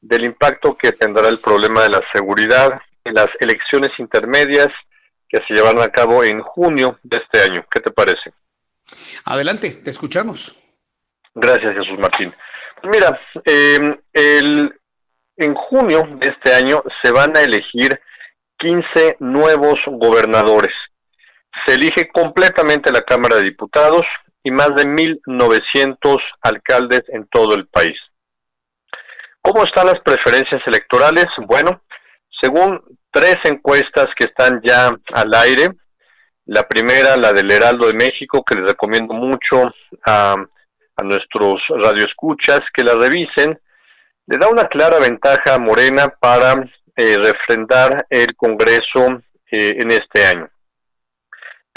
[0.00, 4.68] del impacto que tendrá el problema de la seguridad en las elecciones intermedias
[5.28, 7.66] que se llevarán a cabo en junio de este año.
[7.68, 8.32] ¿Qué te parece?
[9.24, 10.56] Adelante, te escuchamos.
[11.34, 12.32] Gracias, Jesús Martín.
[12.84, 14.72] Mira, eh, el,
[15.38, 18.00] en junio de este año se van a elegir
[18.58, 20.72] 15 nuevos gobernadores.
[21.66, 24.04] Se elige completamente la Cámara de Diputados
[24.48, 27.98] y más de 1.900 alcaldes en todo el país.
[29.42, 31.26] ¿Cómo están las preferencias electorales?
[31.46, 31.82] Bueno,
[32.40, 32.80] según
[33.10, 35.68] tres encuestas que están ya al aire,
[36.46, 39.70] la primera, la del Heraldo de México, que les recomiendo mucho
[40.06, 40.34] a,
[41.04, 43.56] nuestros radioescuchas que la revisen,
[44.26, 46.54] le da una clara ventaja a Morena para
[46.96, 49.22] eh, refrendar el Congreso
[49.52, 50.50] eh, en este año.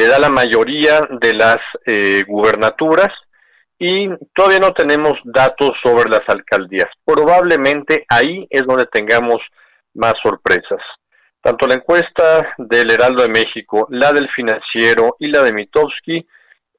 [0.02, 3.10] Le da la mayoría de las eh, gubernaturas
[3.78, 6.88] y todavía no tenemos datos sobre las alcaldías.
[7.06, 9.38] Probablemente ahí es donde tengamos
[9.94, 10.80] más sorpresas.
[11.40, 16.28] Tanto la encuesta del Heraldo de México, la del financiero y la de Mitowski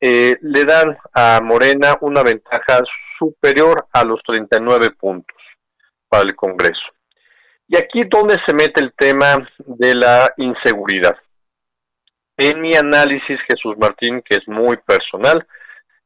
[0.00, 2.80] eh, le dan a Morena una ventaja
[3.20, 5.36] superior a los 39 puntos
[6.08, 6.90] para el Congreso.
[7.68, 11.16] Y aquí donde se mete el tema de la inseguridad.
[12.36, 15.46] En mi análisis, Jesús Martín, que es muy personal,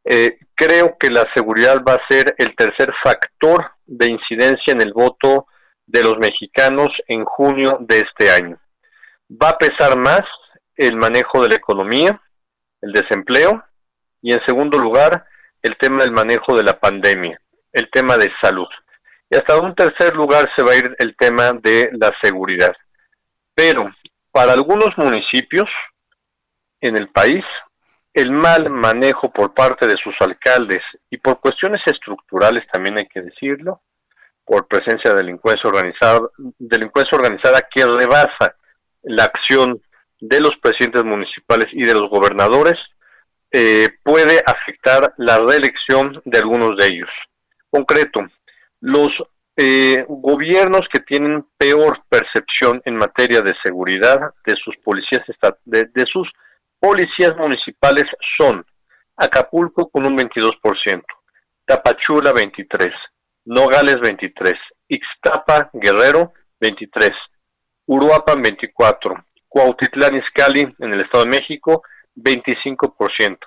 [0.04, 4.92] eh, creo que la seguridad va a ser el tercer factor de incidencia en el
[4.92, 5.46] voto
[5.86, 8.58] de los mexicanos en junio de este año.
[9.30, 10.22] Va a pesar más
[10.76, 12.20] el manejo de la economía,
[12.80, 13.64] el desempleo
[14.22, 15.24] y en segundo lugar
[15.62, 17.40] el tema del manejo de la pandemia,
[17.72, 18.68] el tema de salud.
[19.30, 22.74] Y hasta un tercer lugar se va a ir el tema de la seguridad.
[23.54, 23.92] Pero
[24.30, 25.68] para algunos municipios
[26.80, 27.44] en el país,
[28.14, 33.20] el mal manejo por parte de sus alcaldes y por cuestiones estructurales también hay que
[33.20, 33.82] decirlo,
[34.44, 36.20] por presencia de delincuencia organizada,
[36.58, 38.54] delincuencia organizada que rebasa
[39.02, 39.82] la acción
[40.20, 42.78] de los presidentes municipales y de los gobernadores,
[43.52, 47.10] eh, puede afectar la reelección de algunos de ellos.
[47.70, 48.20] Concreto,
[48.80, 49.10] los
[49.56, 55.22] eh, gobiernos que tienen peor percepción en materia de seguridad de sus policías
[55.64, 56.28] de, de sus
[56.86, 58.04] policías municipales
[58.38, 58.64] son
[59.16, 61.02] Acapulco con un 22%,
[61.64, 62.94] Tapachula 23,
[63.46, 64.54] Nogales 23,
[64.88, 67.10] Ixtapa Guerrero 23,
[67.86, 69.16] Uruapan 24,
[69.48, 71.82] Cuautitlán Izcalli en el Estado de México
[72.14, 73.38] 25%,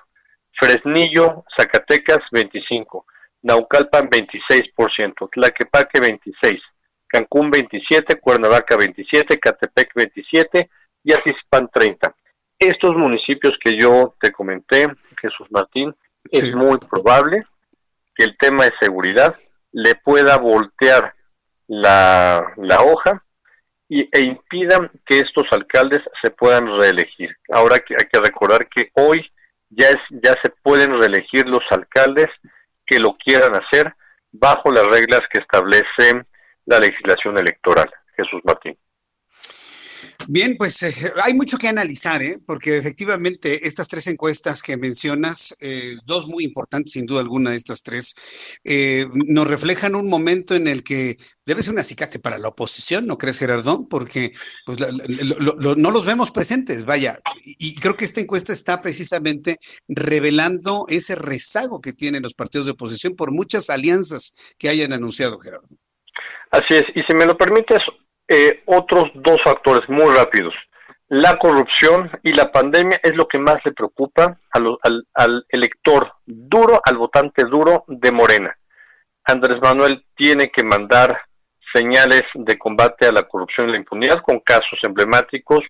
[0.60, 3.06] Fresnillo, Zacatecas 25,
[3.40, 6.60] Naucalpan 26%, Tlaquepaque 26,
[7.06, 10.68] Cancún 27, Cuernavaca 27, Catepec 27
[11.04, 12.14] y Atizpan 30.
[12.60, 14.86] Estos municipios que yo te comenté,
[15.18, 15.96] Jesús Martín,
[16.30, 17.46] es muy probable
[18.14, 19.34] que el tema de seguridad
[19.72, 21.14] le pueda voltear
[21.68, 23.24] la, la hoja
[23.88, 27.34] y, e impidan que estos alcaldes se puedan reelegir.
[27.50, 29.26] Ahora hay que recordar que hoy
[29.70, 32.28] ya, es, ya se pueden reelegir los alcaldes
[32.84, 33.94] que lo quieran hacer
[34.32, 36.26] bajo las reglas que establece
[36.66, 37.90] la legislación electoral.
[38.16, 38.76] Jesús Martín.
[40.32, 42.38] Bien, pues eh, hay mucho que analizar, ¿eh?
[42.46, 47.56] porque efectivamente estas tres encuestas que mencionas, eh, dos muy importantes sin duda alguna de
[47.56, 48.14] estas tres,
[48.62, 53.08] eh, nos reflejan un momento en el que debe ser un acicate para la oposición,
[53.08, 53.88] ¿no crees, Gerardo?
[53.90, 54.30] Porque
[54.64, 59.58] pues, no los vemos presentes, vaya, y, creo que esta encuesta está precisamente
[59.88, 65.40] revelando ese rezago que tienen los partidos de oposición por muchas alianzas que hayan anunciado,
[65.40, 65.66] Gerardo.
[66.52, 67.80] Así es, y si me lo permites,
[68.32, 70.54] eh, otros dos factores muy rápidos.
[71.08, 76.96] La corrupción y la pandemia es lo que más le preocupa al, elector duro, al
[76.96, 78.56] votante duro de Morena.
[79.24, 81.22] Andrés Manuel tiene que mandar
[81.74, 85.64] señales de combate a la corrupción y la impunidad con casos emblemáticos,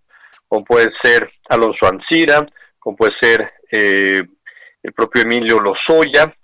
[0.47, 2.47] como puede ser Alonso Ancira,
[2.78, 4.23] como puede ser eh,
[4.82, 6.35] el propio Emilio Lozoya,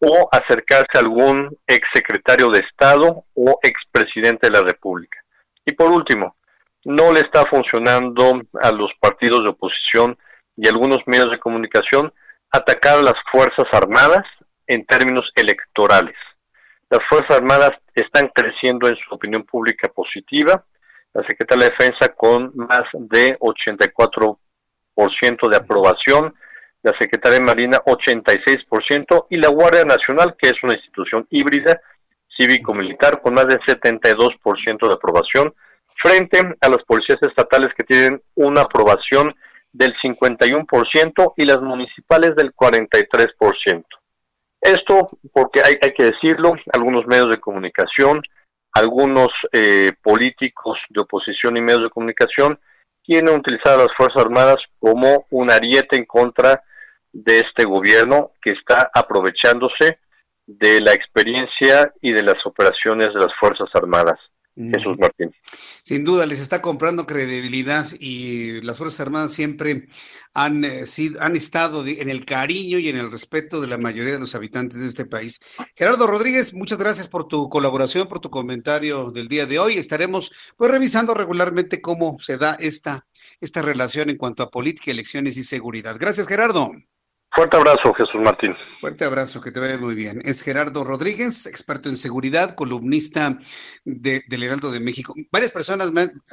[0.00, 5.21] o acercarse a algún exsecretario de Estado o expresidente de la República.
[5.64, 6.36] Y por último,
[6.84, 10.18] no le está funcionando a los partidos de oposición
[10.56, 12.12] y algunos medios de comunicación
[12.50, 14.26] atacar a las Fuerzas Armadas
[14.66, 16.16] en términos electorales.
[16.90, 20.64] Las Fuerzas Armadas están creciendo en su opinión pública positiva.
[21.14, 24.36] La Secretaría de Defensa con más de 84%
[25.48, 26.34] de aprobación,
[26.82, 31.80] la Secretaría de Marina 86% y la Guardia Nacional, que es una institución híbrida,
[32.42, 35.54] cívico-militar con más del 72% de aprobación,
[36.02, 39.34] frente a las policías estatales que tienen una aprobación
[39.72, 43.84] del 51% y las municipales del 43%.
[44.60, 48.22] Esto porque hay, hay que decirlo, algunos medios de comunicación,
[48.72, 52.58] algunos eh, políticos de oposición y medios de comunicación
[53.04, 56.62] quieren utilizar a las Fuerzas Armadas como un ariete en contra
[57.12, 59.98] de este gobierno que está aprovechándose
[60.58, 64.18] de la experiencia y de las operaciones de las Fuerzas Armadas.
[64.54, 65.34] Jesús Martín.
[65.82, 69.88] Sin duda, les está comprando credibilidad y las Fuerzas Armadas siempre
[70.34, 74.12] han, eh, sido, han estado en el cariño y en el respeto de la mayoría
[74.12, 75.40] de los habitantes de este país.
[75.74, 79.78] Gerardo Rodríguez, muchas gracias por tu colaboración, por tu comentario del día de hoy.
[79.78, 83.06] Estaremos pues revisando regularmente cómo se da esta,
[83.40, 85.96] esta relación en cuanto a política, elecciones y seguridad.
[85.98, 86.72] Gracias, Gerardo.
[87.34, 88.54] Fuerte abrazo, Jesús Martín.
[88.78, 90.20] Fuerte abrazo, que te vaya muy bien.
[90.22, 93.38] Es Gerardo Rodríguez, experto en seguridad, columnista
[93.86, 95.14] de, del Heraldo de México.
[95.30, 95.90] Varias personas,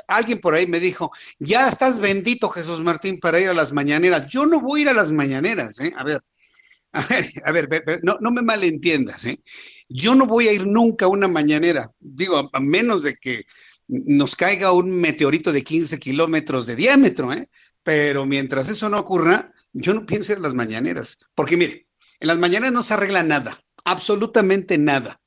[0.09, 1.09] alguien por ahí me dijo,
[1.39, 4.27] ya estás bendito, Jesús Martín, para ir a las mañaneras.
[4.27, 5.93] Yo no voy a ir a las mañaneras, ¿eh?
[5.95, 6.21] A ver,
[6.91, 9.41] a ver, a ver, no, no me malentiendas, ¿eh?
[9.87, 11.91] Yo no voy a ir nunca a una mañanera.
[11.97, 13.45] Digo, a menos de que
[13.87, 17.47] nos caiga un meteorito de 15 kilómetros de diámetro, ¿eh?
[17.83, 21.87] Pero mientras eso no ocurra, yo no pienso en las mañaneras, porque mire,
[22.19, 25.21] en las mañaneras no se arregla nada, absolutamente nada.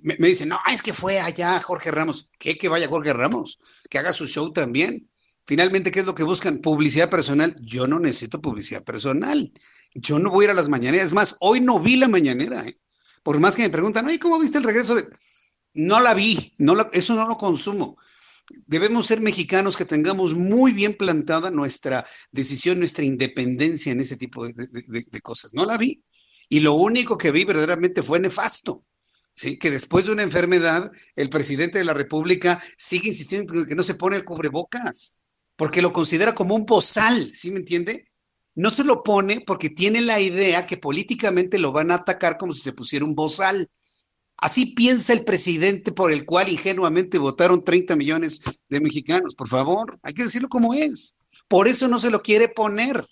[0.00, 2.30] Me, dicen, no, es que fue allá Jorge Ramos.
[2.38, 2.56] ¿Qué?
[2.56, 3.58] Que vaya Jorge Ramos,
[3.90, 5.10] que haga su show también.
[5.44, 6.58] Finalmente, ¿qué es lo que buscan?
[6.58, 7.56] Publicidad personal.
[7.60, 9.52] Yo no necesito publicidad personal.
[9.94, 11.06] Yo no voy a ir a las mañaneras.
[11.06, 12.64] Es más, hoy no vi la mañanera.
[12.64, 12.76] ¿eh?
[13.24, 15.08] Por más que me preguntan, oye, ¿cómo viste el regreso de.?
[15.74, 17.98] No la vi, no eso no lo consumo
[18.66, 24.46] debemos ser mexicanos que tengamos muy bien plantada nuestra decisión, nuestra independencia en ese tipo
[24.46, 25.52] de, cosas.
[25.54, 26.02] No la vi.
[26.48, 28.84] Y lo único que vi verdaderamente fue nefasto.
[29.34, 29.58] ¿sí?
[29.58, 33.82] Que después de una enfermedad, el presidente de la República sigue insistiendo en que no
[33.82, 35.16] se pone el cubrebocas,
[35.56, 38.08] porque lo considera como un bozal, ¿sí me entiende?
[38.58, 42.52] no se lo pone porque tiene la idea que políticamente lo van a atacar como
[42.52, 43.70] si se pusiera un bozal.
[44.40, 49.34] Así piensa el presidente por el cual ingenuamente votaron 30 millones de mexicanos.
[49.34, 51.16] Por favor, hay que decirlo como es.
[51.48, 53.04] Por eso no se lo quiere poner.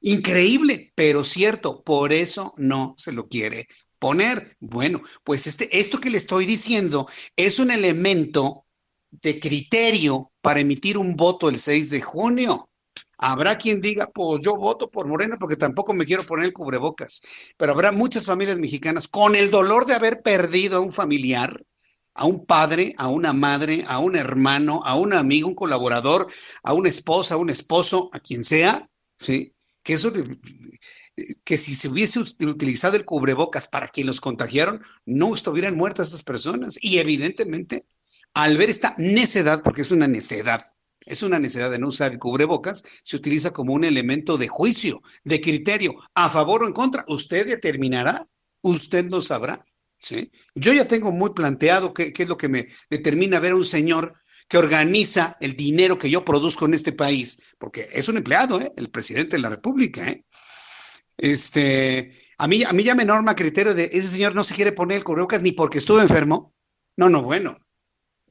[0.00, 4.56] Increíble, pero cierto, por eso no se lo quiere poner.
[4.60, 8.66] Bueno, pues este, esto que le estoy diciendo es un elemento
[9.10, 12.68] de criterio para emitir un voto el 6 de junio.
[13.18, 17.22] Habrá quien diga, pues yo voto por Morena porque tampoco me quiero poner el cubrebocas,
[17.56, 21.64] pero habrá muchas familias mexicanas con el dolor de haber perdido a un familiar,
[22.14, 26.26] a un padre, a una madre, a un hermano, a un amigo, un colaborador,
[26.62, 29.54] a una esposa, a un esposo, a quien sea, ¿sí?
[29.82, 30.12] Que eso,
[31.44, 36.22] que si se hubiese utilizado el cubrebocas para quien los contagiaron, no estuvieran muertas esas
[36.22, 36.78] personas.
[36.80, 37.86] Y evidentemente,
[38.34, 40.73] al ver esta necedad, porque es una necedad,
[41.06, 45.02] es una necesidad de no usar el cubrebocas, se utiliza como un elemento de juicio,
[45.22, 47.04] de criterio, a favor o en contra.
[47.08, 48.26] Usted determinará,
[48.62, 49.64] usted no sabrá.
[49.98, 50.30] ¿sí?
[50.54, 54.14] Yo ya tengo muy planteado qué, es lo que me determina ver a un señor
[54.48, 58.72] que organiza el dinero que yo produzco en este país, porque es un empleado, ¿eh?
[58.76, 60.08] el presidente de la República.
[60.08, 60.24] ¿eh?
[61.16, 64.72] Este, a mí, a mí ya me norma criterio de ese señor no se quiere
[64.72, 66.54] poner el cubrebocas ni porque estuvo enfermo.
[66.96, 67.58] No, no, bueno.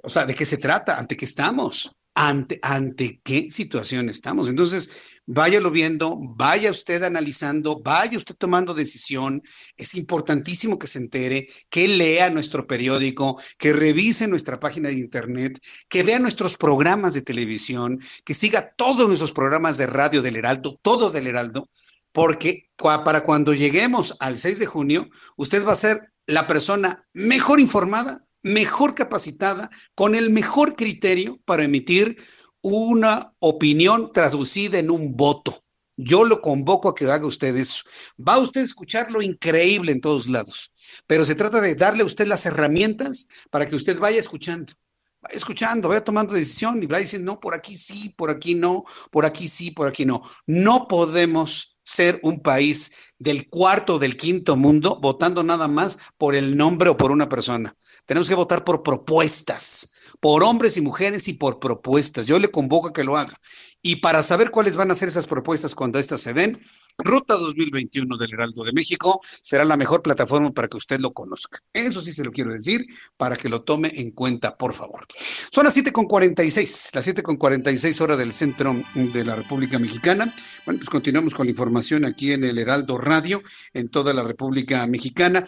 [0.04, 0.98] O sea, ¿de qué se trata?
[0.98, 1.92] ¿Ante qué estamos?
[2.16, 4.50] Ante, ante qué situación estamos.
[4.50, 4.92] Entonces,
[5.26, 9.42] váyalo viendo, vaya usted analizando, vaya usted tomando decisión.
[9.78, 15.60] Es importantísimo que se entere, que lea nuestro periódico, que revise nuestra página de internet,
[15.88, 20.80] que vea nuestros programas de televisión, que siga todos nuestros programas de radio del Heraldo,
[20.82, 21.70] todo del Heraldo,
[22.12, 27.60] porque para cuando lleguemos al 6 de junio, usted va a ser la persona mejor
[27.60, 32.18] informada mejor capacitada, con el mejor criterio para emitir
[32.62, 35.64] una opinión traducida en un voto.
[35.96, 37.84] Yo lo convoco a que haga usted eso.
[38.18, 40.72] Va usted a escuchar lo increíble en todos lados,
[41.06, 44.74] pero se trata de darle a usted las herramientas para que usted vaya escuchando.
[45.22, 48.84] Vaya escuchando, vaya tomando decisión y vaya diciendo, no, por aquí sí, por aquí no,
[49.10, 50.22] por aquí sí, por aquí no.
[50.48, 56.36] No podemos ser un país del cuarto o del quinto mundo votando nada más por
[56.36, 57.76] el nombre o por una persona.
[58.06, 62.26] Tenemos que votar por propuestas, por hombres y mujeres y por propuestas.
[62.26, 63.34] Yo le convoco a que lo haga.
[63.82, 66.60] Y para saber cuáles van a ser esas propuestas cuando éstas se den,
[66.98, 71.60] Ruta 2021 del Heraldo de México será la mejor plataforma para que usted lo conozca.
[71.74, 72.86] Eso sí se lo quiero decir
[73.18, 75.06] para que lo tome en cuenta, por favor.
[75.52, 80.34] Son las 7.46, las 7.46 horas del centro de la República Mexicana.
[80.66, 83.42] Bueno, pues continuamos con la información aquí en el Heraldo Radio,
[83.74, 85.46] en toda la República Mexicana.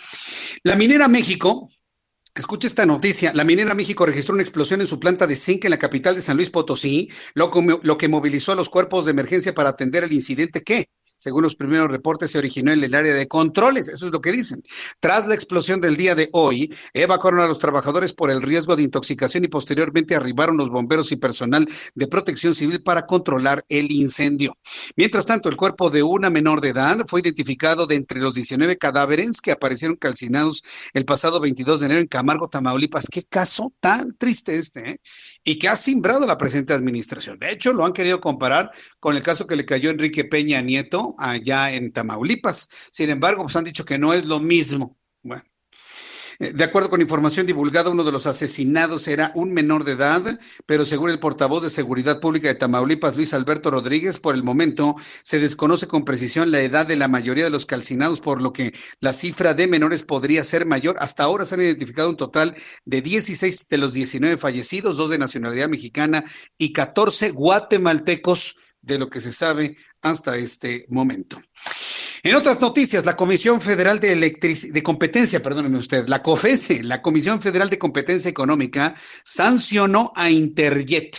[0.64, 1.70] La minera México
[2.38, 3.32] Escucha esta noticia.
[3.34, 6.22] La minera México registró una explosión en su planta de zinc en la capital de
[6.22, 7.50] San Luis Potosí, lo,
[7.82, 11.56] lo que movilizó a los cuerpos de emergencia para atender el incidente que, según los
[11.56, 13.88] primeros reportes, se originó en el área de controles.
[13.88, 14.64] Eso es lo que dicen.
[15.00, 18.84] Tras la explosión del día de hoy, evacuaron a los trabajadores por el riesgo de
[18.84, 24.58] intoxicación y posteriormente arribaron los bomberos y personal de protección civil para controlar el incendio.
[24.96, 28.78] Mientras tanto, el cuerpo de una menor de edad fue identificado de entre los 19
[28.78, 30.64] cadáveres que aparecieron calcinados
[30.94, 33.08] el pasado 22 de enero en Camargo, Tamaulipas.
[33.12, 35.02] Qué caso tan triste este, ¿eh?
[35.44, 37.40] y que ha simbrado la presente administración.
[37.40, 41.05] De hecho, lo han querido comparar con el caso que le cayó Enrique Peña Nieto
[41.20, 42.70] allá en Tamaulipas.
[42.92, 44.98] Sin embargo, pues han dicho que no es lo mismo.
[45.22, 45.44] Bueno.
[46.40, 50.40] Eh, de acuerdo con información divulgada, uno de los asesinados era un menor de edad,
[50.66, 54.96] pero según el portavoz de Seguridad Pública de Tamaulipas, Luis Alberto Rodríguez, por el momento
[55.24, 58.74] se desconoce con precisión la edad de la mayoría de los calcinados, por lo que
[59.00, 60.98] la cifra de menores podría ser mayor.
[61.00, 65.18] Hasta ahora se han identificado un total de 16 de los 19 fallecidos, dos de
[65.18, 66.26] nacionalidad mexicana
[66.58, 71.42] y 14 guatemaltecos de lo que se sabe hasta este momento.
[72.24, 77.42] En otras noticias, la Comisión Federal de, de Competencia, perdóneme usted, la COFESE, la Comisión
[77.42, 81.18] Federal de Competencia Económica, sancionó a Interjet.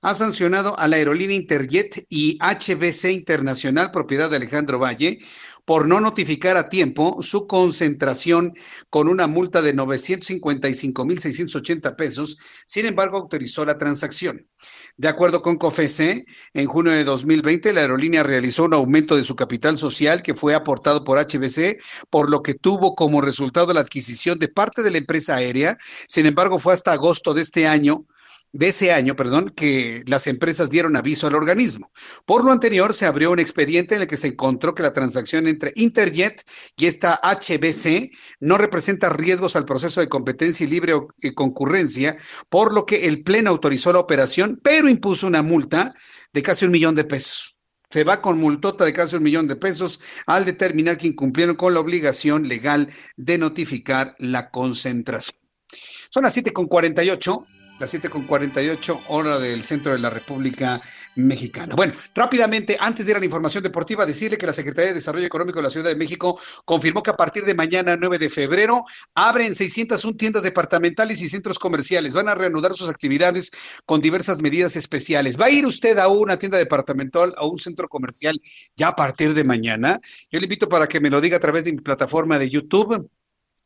[0.00, 5.18] Ha sancionado a la aerolínea Interjet y HBC Internacional, propiedad de Alejandro Valle,
[5.64, 8.52] por no notificar a tiempo su concentración
[8.90, 12.38] con una multa de 955.680 pesos.
[12.66, 14.48] Sin embargo, autorizó la transacción.
[14.96, 19.34] De acuerdo con COFESE, en junio de 2020 la aerolínea realizó un aumento de su
[19.34, 21.80] capital social que fue aportado por HBC,
[22.10, 25.76] por lo que tuvo como resultado la adquisición de parte de la empresa aérea.
[26.08, 28.06] Sin embargo, fue hasta agosto de este año
[28.52, 31.90] de ese año, perdón, que las empresas dieron aviso al organismo.
[32.26, 35.48] Por lo anterior, se abrió un expediente en el que se encontró que la transacción
[35.48, 36.42] entre Interjet
[36.76, 38.10] y esta HBC
[38.40, 40.92] no representa riesgos al proceso de competencia y libre
[41.34, 42.16] concurrencia,
[42.50, 45.94] por lo que el Pleno autorizó la operación, pero impuso una multa
[46.32, 47.58] de casi un millón de pesos.
[47.90, 51.74] se va con multota de casi un millón de pesos al determinar que incumplieron con
[51.74, 55.36] la obligación legal de notificar la concentración.
[56.10, 57.46] Son las 7.48,
[57.78, 60.80] las 7.48 hora del centro de la República
[61.14, 61.74] Mexicana.
[61.74, 65.26] Bueno, rápidamente, antes de ir a la información deportiva, decirle que la Secretaría de Desarrollo
[65.26, 68.84] Económico de la Ciudad de México confirmó que a partir de mañana, 9 de febrero,
[69.14, 72.14] abren 601 tiendas departamentales y centros comerciales.
[72.14, 73.50] Van a reanudar sus actividades
[73.84, 75.38] con diversas medidas especiales.
[75.38, 78.40] ¿Va a ir usted a una tienda departamental, a un centro comercial
[78.76, 80.00] ya a partir de mañana?
[80.30, 83.10] Yo le invito para que me lo diga a través de mi plataforma de YouTube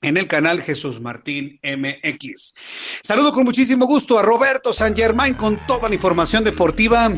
[0.02, 2.55] en el canal Jesús Martín MX.
[3.02, 7.10] Saludo con muchísimo gusto a Roberto San Germán con toda la información deportiva.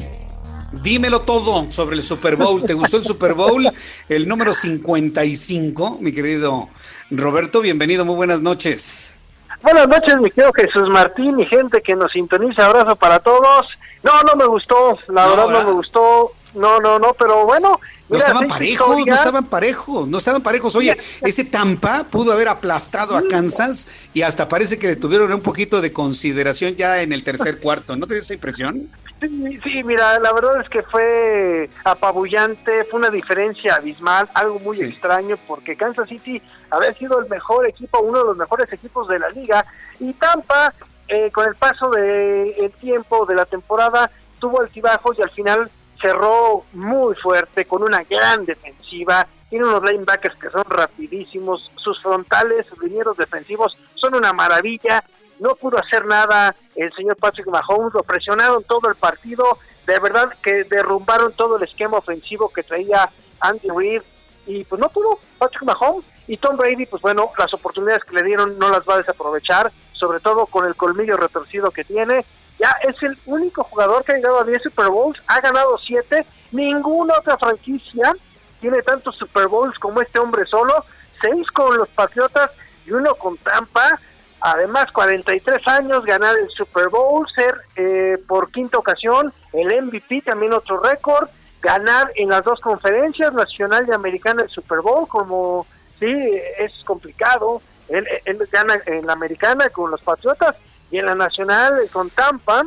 [0.72, 2.64] Dímelo todo sobre el Super Bowl.
[2.64, 3.70] ¿Te gustó el Super Bowl?
[4.08, 6.68] El número 55, mi querido
[7.10, 7.60] Roberto.
[7.60, 9.16] Bienvenido, muy buenas noches.
[9.62, 12.66] Buenas noches, mi querido Jesús Martín y gente que nos sintoniza.
[12.66, 13.66] Abrazo para todos.
[14.02, 16.32] No, no me gustó, la verdad no me gustó.
[16.54, 20.74] No, no, no, pero bueno, no estaban parejos, no estaban parejos, no estaban parejos.
[20.74, 25.42] Oye, ese Tampa pudo haber aplastado a Kansas y hasta parece que le tuvieron un
[25.42, 27.96] poquito de consideración ya en el tercer cuarto.
[27.96, 28.88] ¿No te dio esa impresión?
[29.20, 35.36] Sí, mira, la verdad es que fue apabullante, fue una diferencia abismal, algo muy extraño
[35.48, 36.40] porque Kansas City
[36.70, 39.66] había sido el mejor equipo, uno de los mejores equipos de la liga
[39.98, 40.72] y Tampa,
[41.08, 44.08] eh, con el paso del tiempo de la temporada,
[44.38, 45.68] tuvo altibajos y al final
[46.00, 52.66] cerró muy fuerte con una gran defensiva, tiene unos linebackers que son rapidísimos, sus frontales,
[52.66, 55.02] sus linieros defensivos son una maravilla,
[55.40, 60.34] no pudo hacer nada el señor Patrick Mahomes, lo presionaron todo el partido, de verdad
[60.42, 63.08] que derrumbaron todo el esquema ofensivo que traía
[63.40, 64.02] Andy Reid.
[64.46, 66.04] Y pues no pudo Patrick Mahomes.
[66.26, 69.72] Y Tom Brady, pues bueno, las oportunidades que le dieron no las va a desaprovechar,
[69.92, 72.24] sobre todo con el colmillo retorcido que tiene
[72.58, 76.26] ya es el único jugador que ha llegado a 10 Super Bowls, ha ganado 7,
[76.52, 78.14] ninguna otra franquicia
[78.60, 80.84] tiene tantos Super Bowls como este hombre solo,
[81.22, 82.50] 6 con los Patriotas
[82.86, 83.98] y uno con Tampa,
[84.40, 90.52] además 43 años, ganar el Super Bowl, ser eh, por quinta ocasión el MVP, también
[90.52, 91.28] otro récord,
[91.60, 95.66] ganar en las dos conferencias, nacional y americana el Super Bowl, como
[95.98, 96.12] sí,
[96.58, 100.54] es complicado, él, él gana en la americana con los Patriotas
[100.90, 102.64] y en la nacional con Tampa,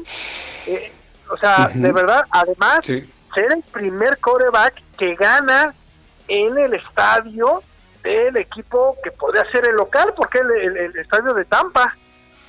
[0.68, 0.92] eh,
[1.30, 3.04] o sea, de verdad, además, ser
[3.36, 5.74] el primer coreback que gana
[6.28, 7.64] en el estadio
[8.04, 11.96] del equipo que podría ser el local, porque el, el, estadio de Tampa,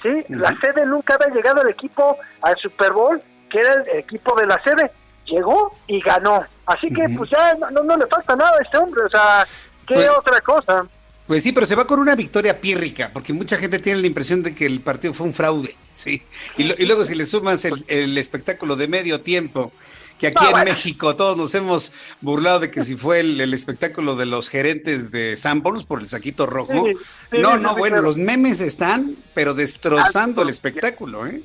[0.03, 0.24] ¿sí?
[0.28, 4.47] La sede nunca había llegado el equipo al Super Bowl, que era el equipo de
[4.47, 4.90] la sede,
[5.27, 6.44] llegó y ganó.
[6.66, 9.47] Así que, pues ya no, no, le falta nada a este hombre, o sea,
[9.86, 10.86] ¿qué pues otra cosa?
[11.33, 14.43] Pues sí, pero se va con una victoria pírrica, porque mucha gente tiene la impresión
[14.43, 16.21] de que el partido fue un fraude, sí.
[16.59, 19.73] Y, luego si le sumas el, espectáculo de medio tiempo,
[20.19, 24.27] que aquí en México todos nos hemos burlado de que si fue el, espectáculo de
[24.27, 26.85] los gerentes de Sanborns por el saquito rojo.
[27.31, 31.43] no, no, bueno, los memes están, pero destrozando el espectáculo, ¿eh?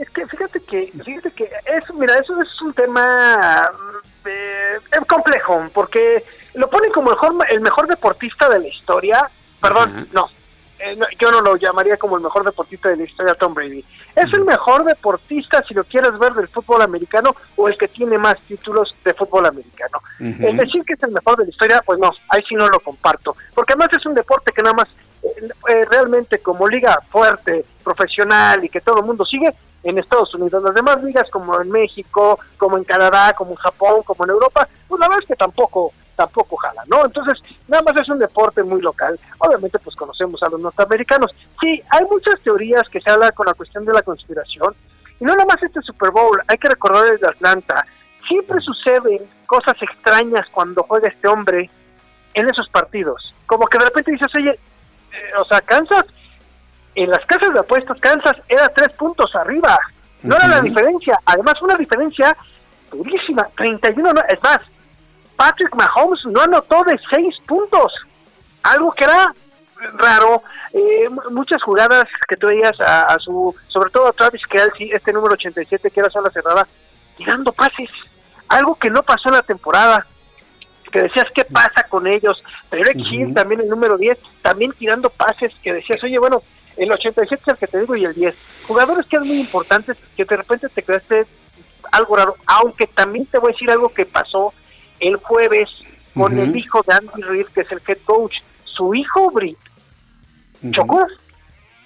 [0.00, 3.70] Es que fíjate que, fíjate que eso, mira, eso es un tema
[4.24, 6.24] eh, complejo, porque
[6.54, 9.30] lo ponen como mejor, el mejor deportista de la historia.
[9.60, 10.30] Perdón, no,
[10.78, 13.84] eh, no, yo no lo llamaría como el mejor deportista de la historia Tom Brady.
[14.16, 18.16] Es el mejor deportista, si lo quieres ver, del fútbol americano o el que tiene
[18.16, 20.00] más títulos de fútbol americano.
[20.18, 22.80] El decir que es el mejor de la historia, pues no, ahí sí no lo
[22.80, 23.36] comparto.
[23.54, 24.88] Porque además es un deporte que nada más
[25.22, 29.52] eh, eh, realmente como liga fuerte, profesional y que todo el mundo sigue
[29.82, 30.62] en Estados Unidos.
[30.62, 34.68] Las demás ligas como en México, como en Canadá, como en Japón, como en Europa,
[34.88, 37.06] pues la verdad es que tampoco tampoco jala, ¿no?
[37.06, 39.18] Entonces, nada más es un deporte muy local.
[39.38, 41.30] Obviamente, pues conocemos a los norteamericanos.
[41.58, 44.74] Sí, hay muchas teorías que se hablan con la cuestión de la conspiración.
[45.18, 47.86] Y no nada más este Super Bowl, hay que recordar desde Atlanta.
[48.28, 51.70] Siempre suceden cosas extrañas cuando juega este hombre
[52.34, 53.34] en esos partidos.
[53.46, 56.04] Como que de repente dices, oye, eh, o sea, Kansas,
[56.94, 59.78] en las casas de apuestas, Kansas era tres puntos arriba.
[60.22, 61.18] No era la diferencia.
[61.24, 62.36] Además, una diferencia
[62.90, 63.46] durísima.
[63.56, 64.60] 31, no, es más,
[65.36, 67.92] Patrick Mahomes no anotó de seis puntos,
[68.62, 69.34] algo que era
[69.94, 70.42] raro.
[70.72, 75.34] Eh, muchas jugadas que tú veías a, su, sobre todo a Travis Kelsey, este número
[75.34, 76.68] 87 que era sala cerrada,
[77.16, 77.88] tirando pases,
[78.48, 80.06] algo que no pasó en la temporada.
[80.92, 82.42] Que decías, ¿qué pasa con ellos?
[82.68, 86.42] Pero Hill, también el número 10, también tirando pases, que decías, oye, bueno,
[86.80, 88.34] el 87 es el que te digo y el 10.
[88.66, 91.26] Jugadores que eran muy importantes, que de repente te creaste
[91.92, 94.54] algo raro, aunque también te voy a decir algo que pasó
[94.98, 95.68] el jueves
[96.14, 98.34] con el hijo de Andy Reid, que es el head coach.
[98.64, 99.58] Su hijo, Britt,
[100.70, 101.06] chocó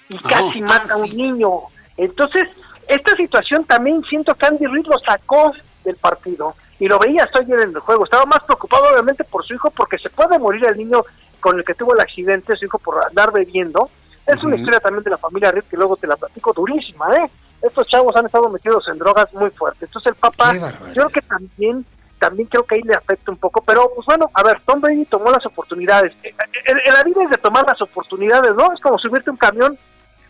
[0.09, 1.51] y ah, casi mata a un niño.
[1.97, 2.45] Entonces,
[2.87, 5.53] esta situación también siento que Andy Reid lo sacó
[5.83, 6.55] del partido.
[6.79, 8.05] y lo veía estoy en el juego.
[8.05, 11.03] Estaba más preocupado obviamente por su hijo porque se puede morir el niño
[11.41, 13.89] con el que tuvo el accidente, su hijo por andar bebiendo.
[14.27, 17.29] Es una historia también de la familia Reed que luego te la platico durísima, ¿eh?
[17.61, 19.83] Estos chavos han estado metidos en drogas muy fuertes.
[19.83, 21.85] Entonces el papá, yo creo que también
[22.19, 25.05] también creo que ahí le afecta un poco, pero pues bueno, a ver, Tom Brady
[25.05, 26.13] tomó las oportunidades.
[26.23, 28.71] En, la vida es de tomar las oportunidades, ¿no?
[28.73, 29.77] Es como subirte un camión,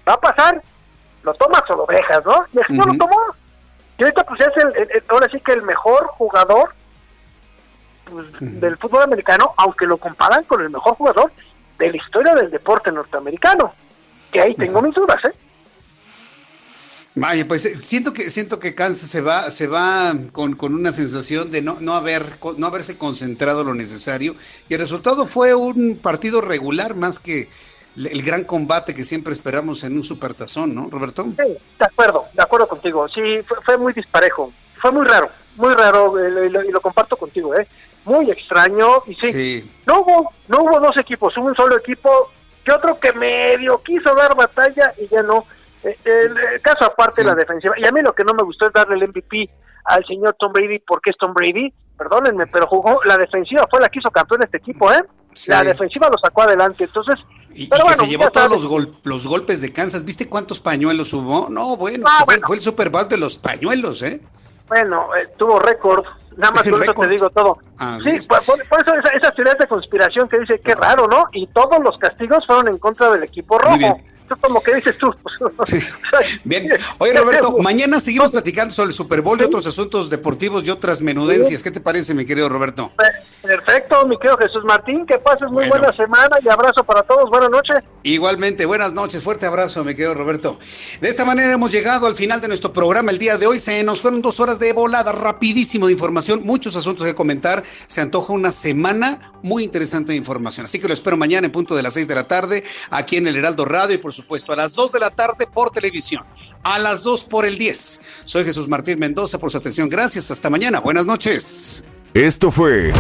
[0.08, 0.62] va a pasar,
[1.24, 2.46] lo tomas o lo dejas, ¿no?
[2.54, 3.18] Y así no lo tomó.
[3.98, 6.74] Y ahorita pues es el, ahora sí que el mejor jugador
[8.06, 8.26] pues,
[8.60, 11.32] del fútbol americano, aunque lo comparan con el mejor jugador
[11.78, 13.74] de la historia del deporte norteamericano.
[14.36, 15.32] Que ahí tengo mis dudas, ¿eh?
[17.16, 20.92] Vaya, pues eh, siento que siento que Kansas se va se va con, con, una
[20.92, 24.36] sensación de no no haber no haberse concentrado lo necesario
[24.68, 27.48] y el resultado fue un partido regular más que
[27.96, 31.24] el gran combate que siempre esperamos en un supertazón, ¿no, Roberto?
[31.24, 33.08] Sí, de acuerdo, de acuerdo contigo.
[33.08, 33.22] Sí,
[33.64, 34.52] fue, muy disparejo,
[34.82, 37.66] fue muy raro, muy raro eh, y lo, comparto contigo, ¿eh?
[38.04, 42.30] Muy extraño y sí, no hubo no hubo dos equipos, hubo un solo equipo
[42.66, 45.46] que otro que medio quiso dar batalla y ya no.
[45.84, 48.74] Eh, el, caso aparte la defensiva, y a mí lo que no me gustó es
[48.74, 49.50] darle el MVP
[49.86, 53.90] al señor Tom Brady porque es Tom Brady, perdónenme, pero jugó, la defensiva fue la
[53.90, 55.04] que hizo campeón este equipo, ¿eh?
[55.48, 57.16] La defensiva lo sacó adelante, entonces...
[57.52, 61.48] Y, que se llevó todos los, los, golpes de Kansas, ¿viste cuántos pañuelos hubo?
[61.50, 64.22] No, bueno, ah, fue, el Super Bowl de los pañuelos, ¿eh?
[64.68, 66.04] Bueno, eh, tuvo récord,
[66.38, 67.60] nada más por eso te digo todo.
[67.78, 71.28] Ah, sí, por, eso esa, esa, teoría de conspiración que dice, qué raro, ¿no?
[71.34, 74.00] Y todos los castigos fueron en contra del equipo rojo
[74.42, 75.14] como que dices tú.
[76.44, 76.70] Bien.
[76.98, 81.02] Oye, Roberto, mañana seguimos platicando sobre el Super Bowl y otros asuntos deportivos y otras
[81.02, 81.62] menudencias.
[81.64, 82.92] ¿Qué te parece, mi querido Roberto?
[83.42, 85.06] Perfecto, mi querido Jesús Martín.
[85.06, 87.30] Que pases muy buena semana y abrazo para todos.
[87.30, 87.86] Buenas noches.
[88.04, 89.24] Igualmente, buenas noches.
[89.24, 90.58] Fuerte abrazo, mi querido Roberto.
[91.02, 93.60] De esta manera hemos llegado al final de nuestro programa el día de hoy.
[93.60, 97.64] Se nos fueron dos horas de volada, rapidísimo de información, muchos asuntos que comentar.
[97.88, 100.66] Se antoja una semana muy interesante de información.
[100.66, 103.28] Así que lo espero mañana en punto de las seis de la tarde aquí en
[103.28, 106.26] el Heraldo Radio y por supuesto, a las 2 de la tarde por televisión,
[106.64, 108.02] a las 2 por el 10.
[108.26, 109.90] Soy Jesús Martín Mendoza por su atención.
[109.90, 110.32] Gracias.
[110.32, 110.80] Hasta mañana.
[110.80, 111.84] Buenas noches.
[112.14, 112.94] Esto fue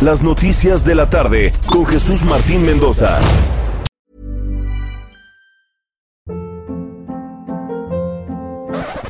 [0.00, 3.18] Las Noticias de la Tarde con Jesús Martín Mendoza.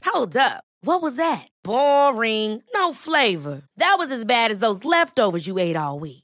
[0.05, 0.65] Hold up.
[0.83, 1.49] What was that?
[1.65, 2.63] Boring.
[2.75, 3.63] No flavor.
[3.79, 6.24] That was as bad as those leftovers you ate all week.